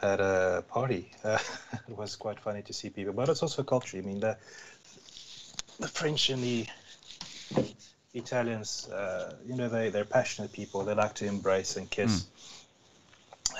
had 0.00 0.20
a 0.20 0.64
party. 0.68 1.10
Uh, 1.24 1.38
it 1.88 1.98
was 1.98 2.14
quite 2.14 2.38
funny 2.38 2.62
to 2.62 2.72
see 2.72 2.88
people, 2.88 3.12
but 3.12 3.28
it's 3.28 3.42
also 3.42 3.64
culture. 3.64 3.98
I 3.98 4.02
mean, 4.02 4.20
the 4.20 4.36
the 5.80 5.88
French 5.88 6.30
and 6.30 6.44
the 6.44 6.66
Italians, 8.14 8.88
uh, 8.88 9.34
you 9.44 9.56
know, 9.56 9.68
they 9.68 9.90
they're 9.90 10.04
passionate 10.04 10.52
people. 10.52 10.84
They 10.84 10.94
like 10.94 11.14
to 11.14 11.26
embrace 11.26 11.76
and 11.76 11.90
kiss. 11.90 12.26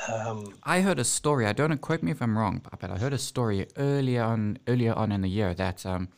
Um, 0.08 0.54
I 0.64 0.80
heard 0.80 0.98
a 0.98 1.04
story. 1.04 1.46
I 1.46 1.52
don't. 1.52 1.76
Quote 1.80 2.02
me 2.02 2.10
if 2.10 2.20
I'm 2.22 2.36
wrong, 2.36 2.62
but 2.80 2.90
I 2.90 2.98
heard 2.98 3.12
a 3.12 3.18
story 3.18 3.66
earlier 3.76 4.22
on 4.22 4.58
earlier 4.66 4.94
on 4.94 5.12
in 5.12 5.22
the 5.22 5.28
year 5.28 5.54
that 5.54 5.84
um, 5.86 6.08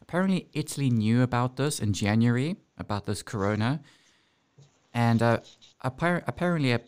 apparently 0.00 0.48
Italy 0.52 0.90
knew 0.90 1.22
about 1.22 1.56
this 1.56 1.80
in 1.80 1.92
January 1.92 2.56
about 2.76 3.06
this 3.06 3.22
corona, 3.22 3.80
and 4.92 5.22
uh, 5.22 5.38
appar- 5.84 6.24
apparently 6.26 6.72
uh, 6.72 6.78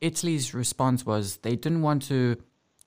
Italy's 0.00 0.54
response 0.54 1.06
was 1.06 1.38
they 1.38 1.56
didn't 1.56 1.82
want 1.82 2.02
to 2.02 2.36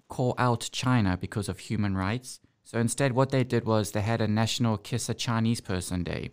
call 0.09 0.35
out 0.37 0.69
China 0.71 1.17
because 1.17 1.47
of 1.47 1.59
human 1.59 1.95
rights. 1.95 2.39
So 2.63 2.79
instead, 2.79 3.13
what 3.13 3.31
they 3.31 3.43
did 3.43 3.65
was 3.65 3.91
they 3.91 4.01
had 4.01 4.21
a 4.21 4.27
national 4.27 4.77
kiss 4.77 5.09
a 5.09 5.13
Chinese 5.13 5.61
person 5.61 6.03
day, 6.03 6.31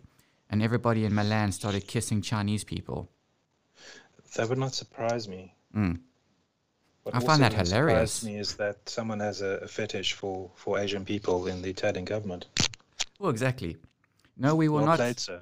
and 0.49 0.61
everybody 0.61 1.05
in 1.05 1.13
Milan 1.13 1.51
started 1.51 1.87
kissing 1.87 2.21
Chinese 2.21 2.63
people. 2.63 3.09
that 4.35 4.49
would 4.49 4.57
not 4.57 4.73
surprise 4.73 5.27
me. 5.27 5.55
Mm. 5.75 5.99
What 7.03 7.15
I 7.15 7.19
find 7.19 7.41
that 7.41 7.53
hilarious. 7.53 8.23
Me 8.23 8.37
is 8.37 8.55
that 8.55 8.77
someone 8.87 9.19
has 9.19 9.41
a, 9.41 9.59
a 9.63 9.67
fetish 9.67 10.13
for, 10.13 10.51
for 10.55 10.77
Asian 10.79 11.05
people 11.05 11.47
in 11.47 11.61
the 11.61 11.69
Italian 11.69 12.05
government. 12.05 12.45
Well, 13.19 13.31
exactly. 13.31 13.77
No, 14.37 14.55
we 14.55 14.69
will 14.69 14.77
well 14.77 14.85
not. 14.87 14.97
played, 14.97 15.19
sir. 15.19 15.41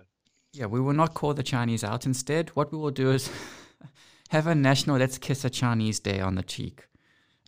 Yeah, 0.53 0.65
we 0.67 0.79
will 0.79 0.93
not 0.93 1.13
call 1.13 1.33
the 1.33 1.43
Chinese 1.43 1.83
out. 1.83 2.05
Instead, 2.05 2.49
what 2.49 2.71
we 2.71 2.77
will 2.77 2.91
do 2.91 3.11
is 3.11 3.29
have 4.29 4.47
a 4.47 4.55
national 4.55 4.97
Let's 4.97 5.17
Kiss 5.17 5.45
a 5.45 5.49
Chinese 5.49 5.99
Day 5.99 6.19
on 6.19 6.35
the 6.35 6.43
cheek. 6.43 6.87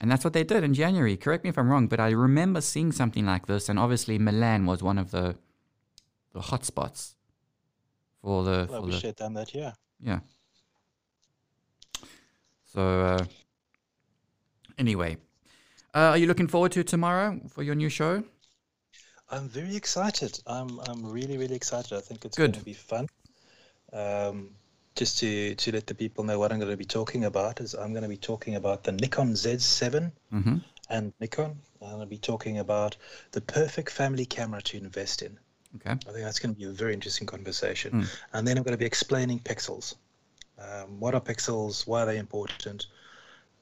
And 0.01 0.09
that's 0.09 0.23
what 0.23 0.33
they 0.33 0.43
did 0.43 0.63
in 0.63 0.73
January. 0.73 1.17
Correct 1.17 1.43
me 1.43 1.49
if 1.49 1.57
I'm 1.57 1.69
wrong, 1.69 1.87
but 1.87 1.99
I 1.99 2.11
remember 2.11 2.61
seeing 2.61 2.91
something 2.91 3.25
like 3.25 3.47
this. 3.47 3.67
And 3.67 3.77
obviously, 3.77 4.17
Milan 4.17 4.65
was 4.65 4.81
one 4.81 4.97
of 4.97 5.11
the 5.11 5.35
the 6.33 6.39
hotspots 6.39 7.15
for 8.21 8.43
the. 8.43 8.67
Well, 8.69 8.81
For 8.81 8.85
we 8.85 8.91
the 8.91 8.97
should 8.97 9.07
have 9.07 9.15
done 9.15 9.33
that, 9.33 9.53
yeah. 9.53 9.73
yeah. 9.99 10.19
So, 12.65 12.81
uh, 12.81 13.25
anyway, 14.79 15.17
uh, 15.93 16.11
are 16.13 16.17
you 16.17 16.25
looking 16.27 16.47
forward 16.47 16.71
to 16.71 16.83
tomorrow 16.83 17.39
for 17.49 17.61
your 17.63 17.75
new 17.75 17.89
show? 17.89 18.23
I'm 19.29 19.47
very 19.47 19.75
excited. 19.75 20.39
I'm 20.47 20.79
I'm 20.87 21.05
really 21.05 21.37
really 21.37 21.55
excited. 21.55 21.93
I 21.95 22.01
think 22.01 22.25
it's 22.25 22.37
Good. 22.37 22.53
going 22.53 22.59
to 22.59 22.65
be 22.65 22.73
fun. 22.73 23.07
Um, 23.93 24.49
just 24.95 25.19
to 25.19 25.53
to 25.55 25.71
let 25.71 25.85
the 25.85 25.93
people 25.95 26.23
know 26.23 26.39
what 26.39 26.51
I'm 26.51 26.59
going 26.59 26.71
to 26.71 26.77
be 26.77 26.85
talking 26.85 27.25
about 27.25 27.59
is 27.61 27.75
I'm 27.75 27.91
going 27.91 28.03
to 28.03 28.09
be 28.09 28.17
talking 28.17 28.55
about 28.55 28.83
the 28.83 28.91
Nikon 28.91 29.33
Z7 29.33 30.11
Mm-hmm. 30.33 30.57
and 30.89 31.13
Nikon. 31.19 31.59
I'm 31.81 31.89
going 31.89 32.01
to 32.01 32.05
be 32.07 32.17
talking 32.17 32.59
about 32.59 32.97
the 33.31 33.41
perfect 33.41 33.91
family 33.91 34.25
camera 34.25 34.61
to 34.63 34.77
invest 34.77 35.21
in. 35.21 35.37
Okay. 35.75 35.91
I 35.91 36.11
think 36.11 36.25
that's 36.25 36.39
going 36.39 36.53
to 36.55 36.59
be 36.59 36.65
a 36.65 36.71
very 36.71 36.93
interesting 36.93 37.27
conversation. 37.27 37.91
Mm. 37.93 38.07
And 38.33 38.47
then 38.47 38.57
I'm 38.57 38.63
going 38.63 38.73
to 38.73 38.77
be 38.77 38.85
explaining 38.85 39.39
pixels. 39.39 39.95
Um, 40.57 40.99
what 40.99 41.13
are 41.13 41.21
pixels? 41.21 41.85
Why 41.87 42.01
are 42.01 42.05
they 42.07 42.17
important? 42.17 42.87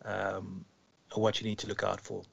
Um, 0.05 0.65
what 1.21 1.41
you 1.41 1.47
need 1.47 1.59
to 1.59 1.67
look 1.67 1.83
out 1.83 2.01
for. 2.01 2.23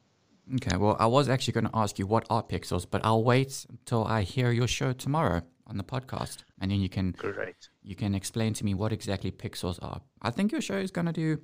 Okay, 0.56 0.76
well, 0.76 0.96
I 1.00 1.06
was 1.06 1.28
actually 1.28 1.54
going 1.54 1.68
to 1.68 1.70
ask 1.74 1.98
you 1.98 2.06
what 2.06 2.26
are 2.28 2.42
pixels, 2.42 2.86
but 2.88 3.00
I'll 3.04 3.24
wait 3.24 3.64
until 3.70 4.04
I 4.04 4.22
hear 4.22 4.50
your 4.52 4.68
show 4.68 4.92
tomorrow 4.92 5.42
on 5.66 5.78
the 5.78 5.84
podcast, 5.84 6.44
and 6.60 6.70
then 6.70 6.80
you 6.80 6.90
can 6.90 7.14
Correct. 7.14 7.70
you 7.82 7.94
can 7.94 8.14
explain 8.14 8.52
to 8.54 8.64
me 8.64 8.74
what 8.74 8.92
exactly 8.92 9.30
pixels 9.30 9.78
are. 9.82 10.02
I 10.20 10.30
think 10.30 10.52
your 10.52 10.60
show 10.60 10.76
is 10.76 10.90
going 10.90 11.06
to 11.06 11.12
do 11.12 11.40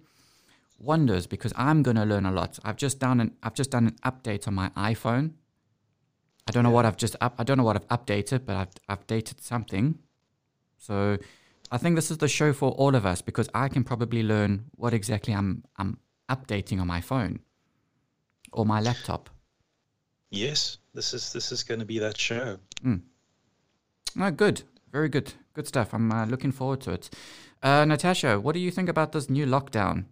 wonders 0.78 1.26
because 1.26 1.52
I'm 1.56 1.82
going 1.82 1.96
to 1.96 2.04
learn 2.04 2.26
a 2.26 2.32
lot. 2.32 2.58
I've 2.64 2.76
just 2.76 2.98
done 2.98 3.20
an 3.20 3.36
I've 3.42 3.54
just 3.54 3.70
done 3.70 3.86
an 3.86 3.96
update 4.04 4.46
on 4.46 4.54
my 4.54 4.68
iPhone. 4.70 5.32
I 6.46 6.52
don't 6.52 6.64
know 6.64 6.70
what 6.70 6.84
I've 6.84 6.96
just 6.96 7.16
up, 7.20 7.34
I 7.38 7.44
don't 7.44 7.56
know 7.56 7.64
what 7.64 7.76
I've 7.76 7.88
updated, 7.88 8.44
but 8.44 8.56
I've 8.56 8.98
updated 8.98 9.40
something. 9.40 9.98
So 10.76 11.16
I 11.70 11.78
think 11.78 11.96
this 11.96 12.10
is 12.10 12.18
the 12.18 12.28
show 12.28 12.52
for 12.52 12.72
all 12.72 12.94
of 12.94 13.06
us 13.06 13.22
because 13.22 13.48
I 13.54 13.68
can 13.68 13.84
probably 13.84 14.22
learn 14.22 14.64
what 14.72 14.92
exactly 14.92 15.32
I'm 15.32 15.64
I'm 15.78 15.98
updating 16.34 16.80
on 16.80 16.86
my 16.86 17.00
phone 17.00 17.40
or 18.52 18.64
my 18.64 18.80
laptop. 18.80 19.28
Yes, 20.30 20.78
this 20.94 21.12
is 21.12 21.32
this 21.32 21.50
is 21.52 21.64
going 21.64 21.80
to 21.80 21.86
be 21.86 21.98
that 21.98 22.16
show. 22.16 22.58
Oh, 24.18 24.30
good. 24.30 24.62
Very 24.92 25.08
good. 25.08 25.32
Good 25.54 25.66
stuff. 25.68 25.94
I'm 25.94 26.10
uh, 26.12 26.26
looking 26.26 26.52
forward 26.52 26.80
to 26.82 26.92
it. 26.92 27.10
Uh, 27.62 27.84
Natascha, 27.84 28.40
what 28.42 28.54
do 28.54 28.60
you 28.60 28.70
think 28.70 28.88
about 28.88 29.12
this 29.12 29.28
new 29.30 29.46
lockdown? 29.46 30.06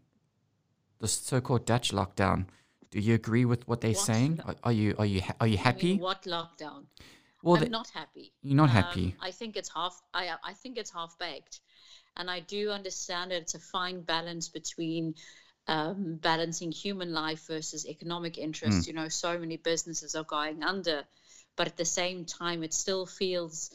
The 1.01 1.09
so-called 1.09 1.65
Dutch 1.67 1.91
lockdown. 1.93 2.47
Do 2.91 3.01
you 3.01 3.15
agree 3.15 3.45
with 3.45 3.67
what 3.69 3.81
they're 3.81 3.91
What 3.93 4.07
saying? 4.07 4.37
lo- 4.37 4.45
Are, 4.47 4.57
are 4.65 4.73
you 4.73 4.95
are 4.99 5.07
you 5.07 5.21
ha- 5.21 5.35
are 5.41 5.47
you 5.47 5.55
I 5.55 5.57
mean, 5.57 5.65
happy? 5.65 5.97
what 5.99 6.23
lockdown? 6.23 6.85
Well, 7.43 7.57
I'm 7.57 7.65
the- 7.65 7.69
not 7.71 7.89
happy. 7.91 8.33
you're 8.43 8.57
not 8.57 8.71
Um, 8.71 8.83
happy. 8.83 9.15
I 9.21 9.31
think 9.31 9.57
it's 9.57 9.71
half. 9.75 10.01
I 10.15 10.31
I 10.43 10.55
think 10.55 10.79
it's 10.79 10.91
half 10.91 11.17
baked, 11.19 11.61
and 12.17 12.31
I 12.31 12.41
do 12.41 12.71
understand 12.71 13.31
that 13.31 13.43
it's 13.43 13.55
a 13.55 13.61
fine 13.61 14.01
balance 14.03 14.49
between 14.49 15.15
um, 15.69 16.17
balancing 16.23 16.73
human 16.73 17.13
life 17.13 17.47
versus 17.49 17.87
economic 17.87 18.39
Hmm. 18.39 18.39
interest. 18.39 18.87
You 18.89 18.95
know, 18.95 19.09
so 19.09 19.39
many 19.39 19.57
businesses 19.57 20.15
are 20.17 20.25
going 20.25 20.63
under, 20.65 21.05
but 21.57 21.69
at 21.69 21.77
the 21.77 21.85
same 21.87 22.25
time, 22.27 22.65
it 22.65 22.75
still 22.75 23.07
feels 23.07 23.71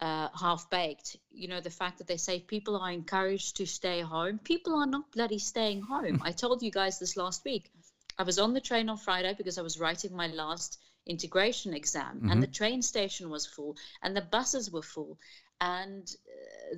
uh, 0.00 0.28
half 0.40 0.70
baked. 0.70 1.16
You 1.30 1.48
know, 1.48 1.60
the 1.60 1.70
fact 1.70 1.98
that 1.98 2.08
they 2.08 2.16
say 2.18 2.40
people 2.40 2.76
are 2.76 2.90
encouraged 2.90 3.56
to 3.56 3.66
stay 3.66 4.00
home. 4.02 4.38
People 4.38 4.74
are 4.76 4.86
not 4.86 5.12
bloody 5.12 5.38
staying 5.38 5.82
home. 5.82 6.20
I 6.22 6.32
told 6.32 6.62
you 6.62 6.70
guys 6.70 6.98
this 6.98 7.16
last 7.16 7.44
week. 7.44 7.70
I 8.18 8.24
was 8.24 8.38
on 8.38 8.54
the 8.54 8.60
train 8.60 8.88
on 8.90 8.98
Friday 8.98 9.34
because 9.34 9.58
I 9.58 9.62
was 9.62 9.78
writing 9.80 10.14
my 10.16 10.26
last 10.28 10.78
integration 11.06 11.74
exam, 11.74 12.22
and 12.28 12.42
the 12.42 12.46
train 12.46 12.82
station 12.82 13.30
was 13.30 13.46
full, 13.46 13.76
and 14.02 14.16
the 14.16 14.22
buses 14.22 14.70
were 14.70 14.82
full, 14.82 15.18
and 15.60 16.10
uh, 16.28 16.76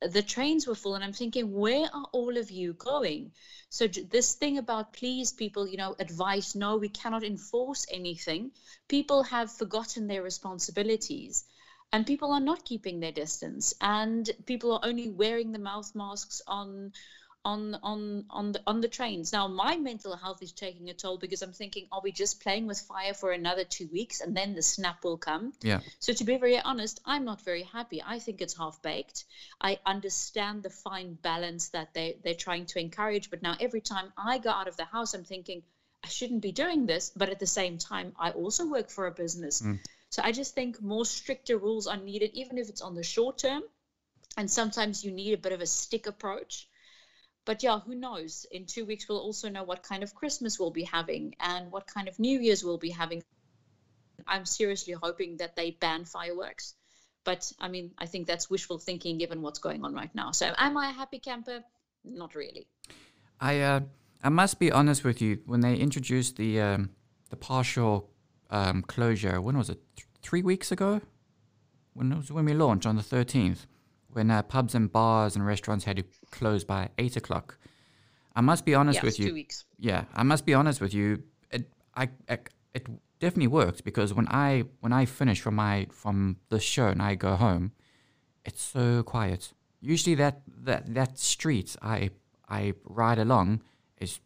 the, 0.00 0.08
the 0.08 0.22
trains 0.22 0.66
were 0.66 0.74
full. 0.74 0.94
And 0.94 1.04
I'm 1.04 1.12
thinking, 1.12 1.52
where 1.52 1.88
are 1.92 2.06
all 2.12 2.36
of 2.36 2.50
you 2.50 2.74
going? 2.74 3.32
So, 3.68 3.86
this 3.86 4.34
thing 4.34 4.58
about 4.58 4.92
please, 4.92 5.32
people, 5.32 5.68
you 5.68 5.76
know, 5.76 5.94
advice 5.98 6.54
no, 6.54 6.76
we 6.76 6.88
cannot 6.88 7.24
enforce 7.24 7.86
anything. 7.90 8.52
People 8.88 9.22
have 9.24 9.50
forgotten 9.52 10.06
their 10.06 10.22
responsibilities 10.22 11.44
and 11.92 12.06
people 12.06 12.32
are 12.32 12.40
not 12.40 12.64
keeping 12.64 13.00
their 13.00 13.12
distance 13.12 13.74
and 13.80 14.30
people 14.46 14.72
are 14.72 14.80
only 14.84 15.08
wearing 15.08 15.52
the 15.52 15.58
mouth 15.58 15.90
masks 15.94 16.40
on 16.46 16.92
on 17.44 17.74
on 17.82 18.24
on 18.28 18.52
the 18.52 18.60
on 18.66 18.80
the 18.80 18.88
trains 18.88 19.32
now 19.32 19.48
my 19.48 19.76
mental 19.76 20.14
health 20.14 20.42
is 20.42 20.52
taking 20.52 20.90
a 20.90 20.94
toll 20.94 21.16
because 21.16 21.40
i'm 21.40 21.52
thinking 21.52 21.86
are 21.90 22.02
we 22.02 22.12
just 22.12 22.42
playing 22.42 22.66
with 22.66 22.78
fire 22.80 23.14
for 23.14 23.32
another 23.32 23.64
two 23.64 23.88
weeks 23.92 24.20
and 24.20 24.36
then 24.36 24.54
the 24.54 24.62
snap 24.62 25.02
will 25.04 25.16
come 25.16 25.52
Yeah. 25.62 25.80
so 26.00 26.12
to 26.12 26.24
be 26.24 26.36
very 26.36 26.60
honest 26.60 27.00
i'm 27.06 27.24
not 27.24 27.40
very 27.42 27.62
happy 27.62 28.02
i 28.06 28.18
think 28.18 28.42
it's 28.42 28.56
half 28.56 28.82
baked 28.82 29.24
i 29.60 29.78
understand 29.86 30.62
the 30.62 30.70
fine 30.70 31.14
balance 31.14 31.70
that 31.70 31.94
they 31.94 32.18
they're 32.22 32.34
trying 32.34 32.66
to 32.66 32.78
encourage 32.78 33.30
but 33.30 33.40
now 33.40 33.56
every 33.58 33.80
time 33.80 34.12
i 34.18 34.36
go 34.38 34.50
out 34.50 34.68
of 34.68 34.76
the 34.76 34.84
house 34.84 35.14
i'm 35.14 35.24
thinking 35.24 35.62
i 36.04 36.08
shouldn't 36.08 36.42
be 36.42 36.52
doing 36.52 36.84
this 36.84 37.10
but 37.16 37.30
at 37.30 37.38
the 37.38 37.46
same 37.46 37.78
time 37.78 38.12
i 38.20 38.30
also 38.32 38.66
work 38.66 38.90
for 38.90 39.06
a 39.06 39.12
business 39.12 39.62
mm. 39.62 39.78
so 40.10 40.22
I 40.22 40.32
just 40.32 40.54
think 40.54 40.82
more 40.82 41.04
stricter 41.04 41.56
rules 41.56 41.86
are 41.86 41.96
needed, 41.96 42.32
even 42.34 42.58
if 42.58 42.68
it's 42.68 42.82
on 42.82 42.94
the 42.96 43.04
short 43.04 43.38
term. 43.38 43.62
And 44.36 44.50
sometimes 44.50 45.04
you 45.04 45.12
need 45.12 45.34
a 45.34 45.38
bit 45.38 45.52
of 45.52 45.60
a 45.60 45.66
stick 45.66 46.06
approach. 46.06 46.68
But 47.50 47.64
yeah, 47.64 47.80
who 47.80 47.96
knows? 47.96 48.46
In 48.52 48.64
two 48.64 48.84
weeks, 48.84 49.08
we'll 49.08 49.18
also 49.18 49.48
know 49.48 49.64
what 49.64 49.82
kind 49.82 50.04
of 50.04 50.14
Christmas 50.14 50.60
we'll 50.60 50.70
be 50.70 50.84
having 50.84 51.34
and 51.40 51.72
what 51.72 51.84
kind 51.88 52.06
of 52.06 52.16
New 52.20 52.38
Year's 52.38 52.62
we'll 52.62 52.78
be 52.78 52.90
having. 52.90 53.24
I'm 54.24 54.46
seriously 54.46 54.92
hoping 54.92 55.38
that 55.38 55.56
they 55.56 55.72
ban 55.72 56.04
fireworks. 56.04 56.74
But 57.24 57.52
I 57.58 57.66
mean, 57.66 57.90
I 57.98 58.06
think 58.06 58.28
that's 58.28 58.48
wishful 58.48 58.78
thinking 58.78 59.18
given 59.18 59.42
what's 59.42 59.58
going 59.58 59.84
on 59.84 59.94
right 59.94 60.14
now. 60.14 60.30
So 60.30 60.54
am 60.56 60.76
I 60.76 60.90
a 60.90 60.92
happy 60.92 61.18
camper? 61.18 61.64
Not 62.04 62.36
really. 62.36 62.68
I 63.40 63.58
uh, 63.62 63.80
I 64.22 64.28
must 64.28 64.60
be 64.60 64.70
honest 64.70 65.02
with 65.02 65.20
you. 65.20 65.40
When 65.44 65.58
they 65.58 65.74
introduced 65.74 66.36
the 66.36 66.60
um, 66.60 66.90
the 67.30 67.36
partial 67.36 68.10
um, 68.50 68.82
closure, 68.82 69.40
when 69.40 69.58
was 69.58 69.70
it? 69.70 69.80
Th- 69.96 70.06
three 70.22 70.42
weeks 70.42 70.70
ago. 70.70 71.00
When 71.94 72.16
was 72.16 72.30
when 72.30 72.44
we 72.44 72.54
launched 72.54 72.86
on 72.86 72.94
the 72.94 73.02
thirteenth, 73.02 73.66
when 74.12 74.30
uh, 74.30 74.42
pubs 74.42 74.74
and 74.74 74.90
bars 74.90 75.36
and 75.36 75.46
restaurants 75.46 75.84
had 75.84 75.96
to 75.96 76.04
close 76.30 76.64
by 76.64 76.88
eight 76.98 77.16
o'clock. 77.16 77.58
I 78.34 78.40
must 78.40 78.64
be 78.64 78.74
honest 78.74 78.96
Yes, 78.96 79.04
with 79.04 79.18
you. 79.20 79.28
two 79.28 79.34
weeks. 79.34 79.64
Yeah, 79.78 80.04
I 80.14 80.22
must 80.22 80.46
be 80.46 80.54
honest 80.54 80.80
with 80.80 80.94
you. 80.94 81.22
It, 81.50 81.70
I, 81.94 82.08
I, 82.28 82.38
it 82.74 82.86
definitely 83.18 83.48
worked 83.48 83.84
because 83.84 84.14
when 84.14 84.28
I 84.28 84.64
when 84.80 84.92
I 84.92 85.04
finish 85.04 85.40
from 85.40 85.56
my 85.56 85.86
from 85.90 86.36
the 86.48 86.60
show 86.60 86.88
and 86.88 87.02
I 87.02 87.14
go 87.16 87.34
home, 87.36 87.72
it's 88.44 88.62
so 88.62 89.02
quiet. 89.02 89.52
Usually 89.80 90.14
that 90.16 90.42
that 90.64 90.94
that 90.94 91.18
street 91.18 91.76
I 91.82 92.10
I 92.48 92.74
ride 92.84 93.18
along 93.18 93.62
is 93.98 94.20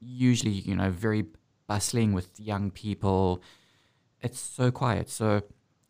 usually 0.00 0.52
you 0.52 0.74
know 0.74 0.90
very 0.90 1.24
bustling 1.66 2.12
with 2.12 2.38
young 2.38 2.70
people. 2.70 3.42
It's 4.20 4.40
so 4.40 4.70
quiet. 4.70 5.10
So 5.10 5.42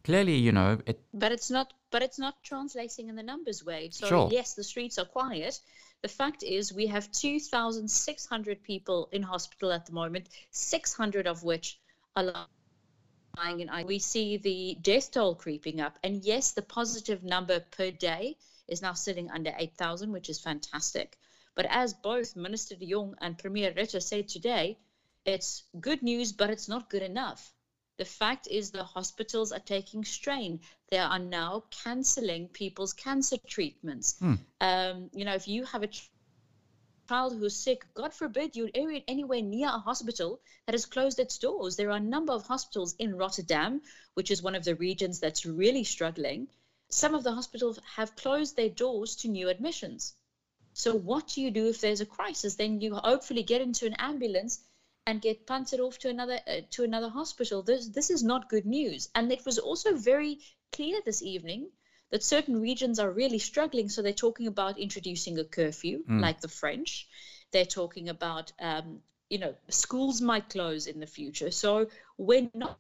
clearly, 0.02 0.37
you 0.37 0.52
know, 0.52 0.78
it 0.87 1.00
But 1.12 1.33
it's 1.33 1.50
not. 1.50 1.72
But 1.94 2.02
it's 2.02 2.18
not 2.18 2.42
translating 2.42 3.09
in 3.09 3.14
the 3.14 3.22
numbers 3.22 3.64
way. 3.64 3.90
So 3.92 4.09
Sure. 4.09 4.28
yes, 4.33 4.54
the 4.54 4.64
streets 4.64 4.98
are 4.98 5.04
quiet. 5.04 5.61
The 6.02 6.09
fact 6.09 6.42
is, 6.42 6.72
we 6.72 6.88
have 6.88 7.12
2,600 7.12 8.64
people 8.64 9.09
in 9.12 9.22
hospital 9.22 9.72
at 9.72 9.87
the 9.87 9.92
moment, 9.92 10.28
600 10.50 11.28
of 11.28 11.44
which 11.44 11.78
are 12.16 12.24
lying 12.24 13.61
in. 13.61 13.68
I- 13.68 13.85
We 13.85 14.00
see 14.00 14.38
the 14.38 14.76
death 14.83 15.12
toll 15.12 15.37
creeping 15.37 15.80
up, 15.80 15.98
and 16.02 16.24
yes, 16.24 16.52
the 16.52 16.62
positive 16.62 17.22
number 17.22 17.61
per 17.61 17.92
day 17.92 18.38
is 18.66 18.83
now 18.83 18.94
sitting 18.94 19.30
under 19.30 19.54
8,000, 19.57 20.11
which 20.12 20.28
is 20.28 20.40
fantastic. 20.40 21.16
But 21.54 21.66
as 21.66 21.94
both 21.94 22.35
Minister 22.35 22.74
De 22.74 22.90
Jong 22.90 23.14
and 23.20 23.38
Premier 23.38 23.72
Rutte 23.72 24.02
said 24.02 24.28
today, 24.28 24.78
it's 25.24 25.62
good 25.80 26.02
news, 26.02 26.33
but 26.33 26.50
it's 26.50 26.68
not 26.68 26.90
good 26.90 27.02
enough. 27.02 27.54
The 27.96 28.04
fact 28.04 28.48
is, 28.50 28.70
the 28.70 28.83
hospitals 28.83 29.52
are 29.52 29.61
taking 29.61 30.04
strain. 30.04 30.61
They 30.90 30.98
are 30.98 31.18
now 31.18 31.64
canceling 31.70 32.48
people's 32.48 32.92
cancer 32.92 33.37
treatments. 33.46 34.16
Um, 34.61 35.11
you 35.12 35.24
know, 35.24 35.35
if 35.35 35.46
you 35.46 35.64
have 35.64 35.85
a 35.85 35.87
ch- 35.87 36.11
child 37.09 37.37
who's 37.38 37.54
sick, 37.54 37.87
God 37.94 38.12
forbid 38.12 38.57
you're 38.57 38.70
anywhere 38.74 39.42
near 39.42 39.68
a 39.68 39.78
hospital 39.78 40.40
that 40.66 40.74
has 40.74 40.87
closed 40.87 41.20
its 41.20 41.38
doors. 41.38 41.76
There 41.76 41.90
are 41.90 41.98
a 41.98 42.00
number 42.00 42.33
of 42.33 42.46
hospitals 42.46 42.96
in 42.98 43.14
Rotterdam, 43.14 43.80
which 44.14 44.33
is 44.33 44.42
one 44.42 44.57
of 44.57 44.64
the 44.64 44.74
regions 44.74 45.20
that's 45.20 45.46
really 45.46 45.85
struggling. 45.85 46.48
Some 46.90 47.14
of 47.14 47.22
the 47.22 47.35
hospitals 47.35 47.78
have 47.96 48.16
closed 48.16 48.57
their 48.57 48.70
doors 48.70 49.16
to 49.16 49.28
new 49.28 49.48
admissions. 49.48 50.14
So, 50.72 50.96
what 50.96 51.28
do 51.28 51.42
you 51.42 51.52
do 51.52 51.68
if 51.68 51.80
there's 51.80 52.00
a 52.00 52.07
crisis? 52.07 52.57
Then 52.57 52.80
you 52.80 52.96
hopefully 52.96 53.44
get 53.44 53.61
into 53.61 53.87
an 53.87 53.94
ambulance 53.94 54.59
and 55.06 55.20
get 55.20 55.46
punted 55.46 55.80
off 55.80 55.98
to 55.98 56.08
another 56.08 56.40
uh, 56.46 56.60
to 56.70 56.84
another 56.84 57.08
hospital. 57.08 57.62
This 57.62 57.88
this 57.88 58.10
is 58.10 58.22
not 58.22 58.48
good 58.48 58.66
news. 58.66 59.08
And 59.14 59.30
it 59.32 59.44
was 59.44 59.58
also 59.58 59.96
very 59.96 60.38
clear 60.72 61.00
this 61.04 61.22
evening 61.22 61.70
that 62.10 62.22
certain 62.22 62.60
regions 62.60 62.98
are 62.98 63.10
really 63.10 63.38
struggling. 63.38 63.88
So 63.88 64.02
they're 64.02 64.12
talking 64.12 64.46
about 64.46 64.78
introducing 64.78 65.38
a 65.38 65.44
curfew, 65.44 66.04
like 66.08 66.40
the 66.40 66.48
French. 66.48 67.08
They're 67.52 67.64
talking 67.64 68.08
about 68.08 68.52
um, 68.60 69.00
you 69.28 69.38
know 69.38 69.54
schools 69.68 70.20
might 70.20 70.48
close 70.50 70.86
in 70.86 71.00
the 71.00 71.06
future. 71.06 71.50
So 71.50 71.88
we're 72.18 72.50
not 72.54 72.78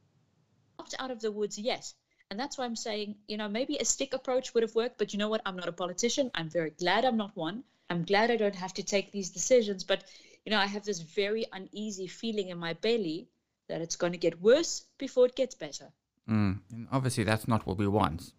not 0.78 0.94
out 0.98 1.10
of 1.10 1.20
the 1.20 1.32
woods 1.32 1.58
yet. 1.58 1.92
And 2.30 2.40
that's 2.40 2.58
why 2.58 2.64
I'm 2.64 2.76
saying, 2.76 3.16
you 3.28 3.36
know, 3.36 3.48
maybe 3.48 3.76
a 3.76 3.84
stick 3.84 4.14
approach 4.14 4.54
would 4.54 4.62
have 4.62 4.74
worked, 4.74 4.98
but 4.98 5.12
you 5.12 5.18
know 5.18 5.28
what? 5.28 5.42
I'm 5.46 5.56
not 5.56 5.68
a 5.68 5.72
politician. 5.72 6.30
I'm 6.34 6.48
very 6.48 6.70
glad 6.70 7.04
I'm 7.04 7.16
not 7.16 7.36
one. 7.36 7.64
I'm 7.90 8.04
glad 8.04 8.30
I 8.30 8.36
don't 8.36 8.54
have 8.56 8.74
to 8.74 8.82
take 8.82 9.12
these 9.12 9.30
decisions. 9.30 9.84
But, 9.84 10.04
you 10.44 10.50
know, 10.50 10.58
I 10.58 10.66
have 10.66 10.84
this 10.84 11.00
very 11.00 11.46
uneasy 11.52 12.06
feeling 12.06 12.48
in 12.48 12.58
my 12.58 12.74
belly 12.74 13.28
that 13.68 13.80
it's 13.80 13.96
going 13.96 14.12
to 14.12 14.18
get 14.18 14.40
worse 14.40 14.86
before 14.98 15.26
it 15.26 15.36
gets 15.36 15.54
better. 15.54 15.92
Mm, 16.28 16.60
and 16.72 16.88
obviously, 16.92 17.24
that's 17.24 17.48
not 17.48 17.66
what 17.66 17.78
we 17.78 17.86
want. 17.86 18.32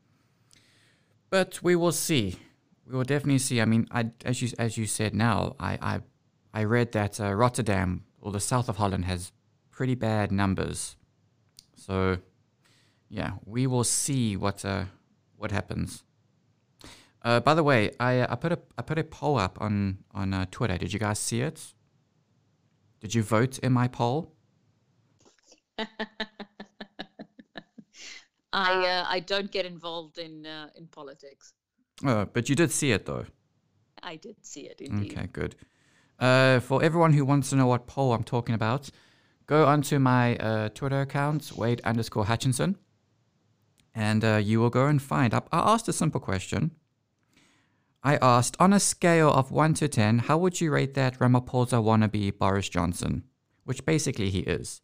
But 1.30 1.62
we 1.64 1.76
will 1.76 1.92
see. 1.92 2.38
We 2.88 2.96
will 2.96 3.04
definitely 3.04 3.40
see. 3.40 3.60
I 3.62 3.66
mean, 3.66 3.88
I, 3.92 4.12
as 4.24 4.42
you 4.42 4.50
as 4.60 4.78
you 4.78 4.86
said 4.86 5.14
now, 5.14 5.56
I 5.60 5.78
I, 5.82 6.02
I 6.54 6.64
read 6.64 6.92
that 6.92 7.20
uh, 7.20 7.34
Rotterdam 7.34 8.06
or 8.20 8.32
the 8.32 8.40
south 8.40 8.70
of 8.70 8.78
Holland 8.78 9.06
has 9.06 9.32
pretty 9.72 9.96
bad 9.96 10.32
numbers. 10.32 10.96
So, 11.76 12.20
yeah, 13.10 13.32
we 13.46 13.68
will 13.68 13.84
see 13.84 14.38
what 14.38 14.64
uh, 14.64 14.86
what 15.38 15.52
happens. 15.52 16.04
Uh, 17.24 17.40
by 17.40 17.56
the 17.56 17.64
way, 17.64 17.92
I 18.00 18.24
I 18.32 18.36
put 18.36 18.52
a 18.52 18.60
I 18.78 18.84
put 18.84 19.00
a 19.00 19.04
poll 19.04 19.38
up 19.38 19.60
on 19.60 20.00
on 20.12 20.34
uh, 20.34 20.46
Twitter. 20.52 20.78
Did 20.78 20.94
you 20.94 21.00
guys 21.00 21.20
see 21.20 21.42
it? 21.42 21.74
Did 23.06 23.14
you 23.14 23.22
vote 23.22 23.60
in 23.60 23.72
my 23.72 23.88
poll? 23.88 24.34
I 25.78 25.86
uh, 28.52 29.06
I 29.08 29.20
don't 29.20 29.52
get 29.52 29.64
involved 29.68 30.18
in 30.18 30.48
uh, 30.48 30.70
in 30.76 30.88
politics. 30.88 31.54
Uh, 32.04 32.26
but 32.26 32.50
you 32.50 32.56
did 32.56 32.72
see 32.72 32.92
it 32.94 33.06
though. 33.06 33.26
I 34.02 34.16
did 34.16 34.38
see 34.44 34.62
it 34.62 34.82
indeed. 34.82 35.12
Okay, 35.12 35.28
good. 35.32 35.56
Uh, 36.18 36.60
for 36.62 36.82
everyone 36.82 37.14
who 37.14 37.24
wants 37.26 37.52
to 37.52 37.56
know 37.56 37.68
what 37.68 37.86
poll 37.86 38.12
I'm 38.12 38.24
talking 38.24 38.56
about, 38.56 38.90
go 39.46 39.68
onto 39.68 40.00
my 40.00 40.36
uh, 40.38 40.70
Twitter 40.70 41.02
account, 41.02 41.52
Wade 41.56 41.82
underscore 41.84 42.26
Hutchinson, 42.26 42.76
and 43.94 44.26
uh, 44.26 44.38
you 44.38 44.60
will 44.60 44.72
go 44.72 44.88
and 44.88 45.00
find. 45.00 45.32
I, 45.32 45.44
I 45.52 45.74
asked 45.74 45.88
a 45.88 45.94
simple 45.94 46.20
question. 46.20 46.72
I 48.06 48.18
asked, 48.22 48.56
on 48.60 48.72
a 48.72 48.80
scale 48.80 49.32
of 49.32 49.50
1 49.50 49.74
to 49.76 49.88
10, 49.88 50.20
how 50.20 50.38
would 50.38 50.62
you 50.62 50.72
rate 50.72 50.94
that 50.94 51.18
Ramaphosa 51.18 51.84
wannabe 51.84 52.38
Boris 52.38 52.70
Johnson? 52.70 53.24
Which 53.64 53.84
basically 53.84 54.30
he 54.30 54.42
is. 54.42 54.82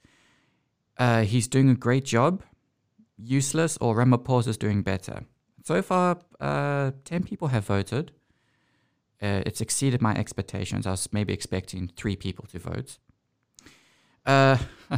Uh, 0.97 1.21
he's 1.21 1.47
doing 1.47 1.69
a 1.69 1.75
great 1.75 2.03
job, 2.03 2.41
useless, 3.19 3.77
or 3.79 3.95
Ramaphosa's 3.95 4.57
doing 4.57 4.81
better. 4.81 5.25
So 5.63 5.83
far, 5.83 6.17
uh, 6.39 6.93
10 7.05 7.23
people 7.23 7.49
have 7.49 7.65
voted. 7.65 8.11
Uh, 9.21 9.43
it's 9.45 9.61
exceeded 9.61 10.01
my 10.01 10.15
expectations. 10.15 10.87
I 10.87 10.91
was 10.91 11.07
maybe 11.13 11.31
expecting 11.31 11.91
three 11.95 12.15
people 12.15 12.45
to 12.47 12.57
vote. 12.57 12.97
Uh, 14.25 14.57
do 14.89 14.97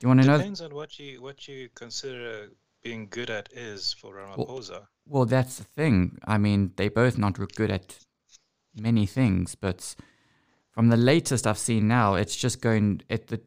you 0.00 0.06
want 0.06 0.20
to 0.20 0.26
know? 0.28 0.38
Depends 0.38 0.60
on 0.60 0.72
what 0.72 1.00
you 1.00 1.20
what 1.20 1.48
you 1.48 1.68
consider 1.74 2.50
being 2.84 3.08
good 3.08 3.30
at 3.30 3.48
is 3.52 3.92
for 3.92 4.14
Ramaphosa. 4.14 4.70
Well, 4.70 4.88
that's 5.26 5.58
the 5.58 5.64
thing. 5.64 6.18
I 6.24 6.38
mean, 6.38 6.72
they 6.76 6.88
both 6.88 7.18
not 7.18 7.38
good 7.54 7.70
at 7.70 7.98
many 8.74 9.06
things, 9.06 9.54
but 9.54 9.94
from 10.70 10.88
the 10.88 10.96
latest 10.96 11.46
I've 11.46 11.58
seen 11.58 11.86
now, 11.88 12.14
it's 12.14 12.36
just 12.36 12.60
going. 12.60 13.02
It 13.08 13.28
the 13.28 13.40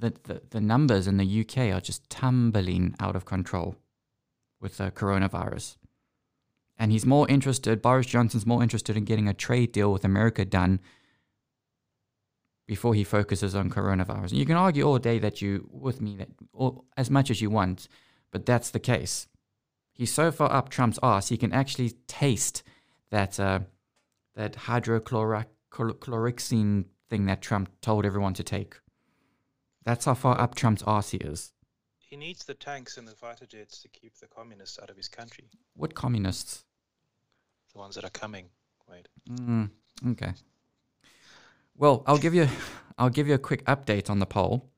the, 0.00 0.14
the, 0.24 0.42
the 0.50 0.60
numbers 0.60 1.06
in 1.06 1.16
the 1.16 1.40
UK 1.40 1.74
are 1.74 1.80
just 1.80 2.08
tumbling 2.10 2.94
out 3.00 3.16
of 3.16 3.24
control 3.24 3.76
with 4.60 4.76
the 4.76 4.90
coronavirus. 4.90 5.76
And 6.76 6.90
he's 6.90 7.06
more 7.06 7.28
interested, 7.28 7.80
Boris 7.80 8.06
Johnson's 8.06 8.46
more 8.46 8.62
interested 8.62 8.96
in 8.96 9.04
getting 9.04 9.28
a 9.28 9.34
trade 9.34 9.72
deal 9.72 9.92
with 9.92 10.04
America 10.04 10.44
done 10.44 10.80
before 12.66 12.94
he 12.94 13.04
focuses 13.04 13.54
on 13.54 13.70
coronavirus. 13.70 14.30
And 14.30 14.38
you 14.38 14.46
can 14.46 14.56
argue 14.56 14.84
all 14.84 14.98
day 14.98 15.18
that 15.18 15.40
you, 15.40 15.68
with 15.70 16.00
me, 16.00 16.16
that 16.16 16.30
or 16.52 16.82
as 16.96 17.10
much 17.10 17.30
as 17.30 17.40
you 17.40 17.50
want, 17.50 17.88
but 18.30 18.46
that's 18.46 18.70
the 18.70 18.80
case. 18.80 19.28
He's 19.94 20.12
so 20.12 20.30
far 20.32 20.52
up 20.52 20.68
Trump's 20.68 20.98
ass, 21.02 21.28
he 21.28 21.36
can 21.36 21.52
actually 21.52 21.90
taste 22.08 22.64
that 23.10 23.38
uh, 23.38 23.60
that 24.34 24.54
hydrochloroxine 24.54 26.86
thing 27.08 27.26
that 27.26 27.40
Trump 27.40 27.68
told 27.80 28.04
everyone 28.04 28.34
to 28.34 28.42
take. 28.42 28.74
That's 29.84 30.06
how 30.06 30.14
far 30.14 30.40
up 30.40 30.56
Trump's 30.56 30.82
ass 30.84 31.10
he 31.10 31.18
is. 31.18 31.52
He 31.98 32.16
needs 32.16 32.44
the 32.44 32.54
tanks 32.54 32.96
and 32.96 33.06
the 33.06 33.14
fighter 33.14 33.46
jets 33.46 33.80
to 33.82 33.88
keep 33.88 34.18
the 34.18 34.26
communists 34.26 34.80
out 34.82 34.90
of 34.90 34.96
his 34.96 35.08
country. 35.08 35.44
What 35.74 35.94
communists? 35.94 36.64
The 37.72 37.78
ones 37.78 37.94
that 37.94 38.04
are 38.04 38.10
coming. 38.10 38.46
Wait. 38.90 39.06
Mm, 39.30 39.70
okay. 40.10 40.32
Well, 41.76 42.02
I'll 42.06 42.18
give 42.18 42.34
you, 42.34 42.48
I'll 42.98 43.10
give 43.10 43.28
you 43.28 43.34
a 43.34 43.38
quick 43.38 43.64
update 43.66 44.10
on 44.10 44.18
the 44.18 44.26
poll. 44.26 44.70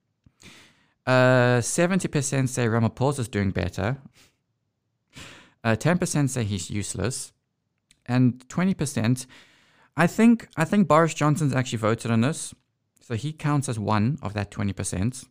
Uh, 1.07 1.61
seventy 1.61 2.09
percent 2.09 2.51
say 2.51 2.67
Ramaphosa 2.67 3.21
is 3.21 3.29
doing 3.29 3.51
better. 3.51 3.99
Uh, 5.65 5.77
Ten 5.77 5.99
percent 5.99 6.31
say 6.31 6.45
he's 6.45 6.71
useless, 6.71 7.33
and 8.07 8.49
twenty 8.49 8.75
percent. 8.75 9.27
I 9.97 10.07
think 10.07 10.49
I 10.57 10.65
think 10.65 10.89
Boris 10.89 11.15
Johnson's 11.15 11.55
actually 11.55 11.79
voted 11.79 12.11
on 12.11 12.21
this, 12.21 12.55
so 13.01 13.15
he 13.15 13.33
counts 13.33 13.69
as 13.69 13.79
one 13.79 14.19
of 14.23 14.35
that 14.35 14.51
twenty 14.51 14.73
percent. 14.73 15.25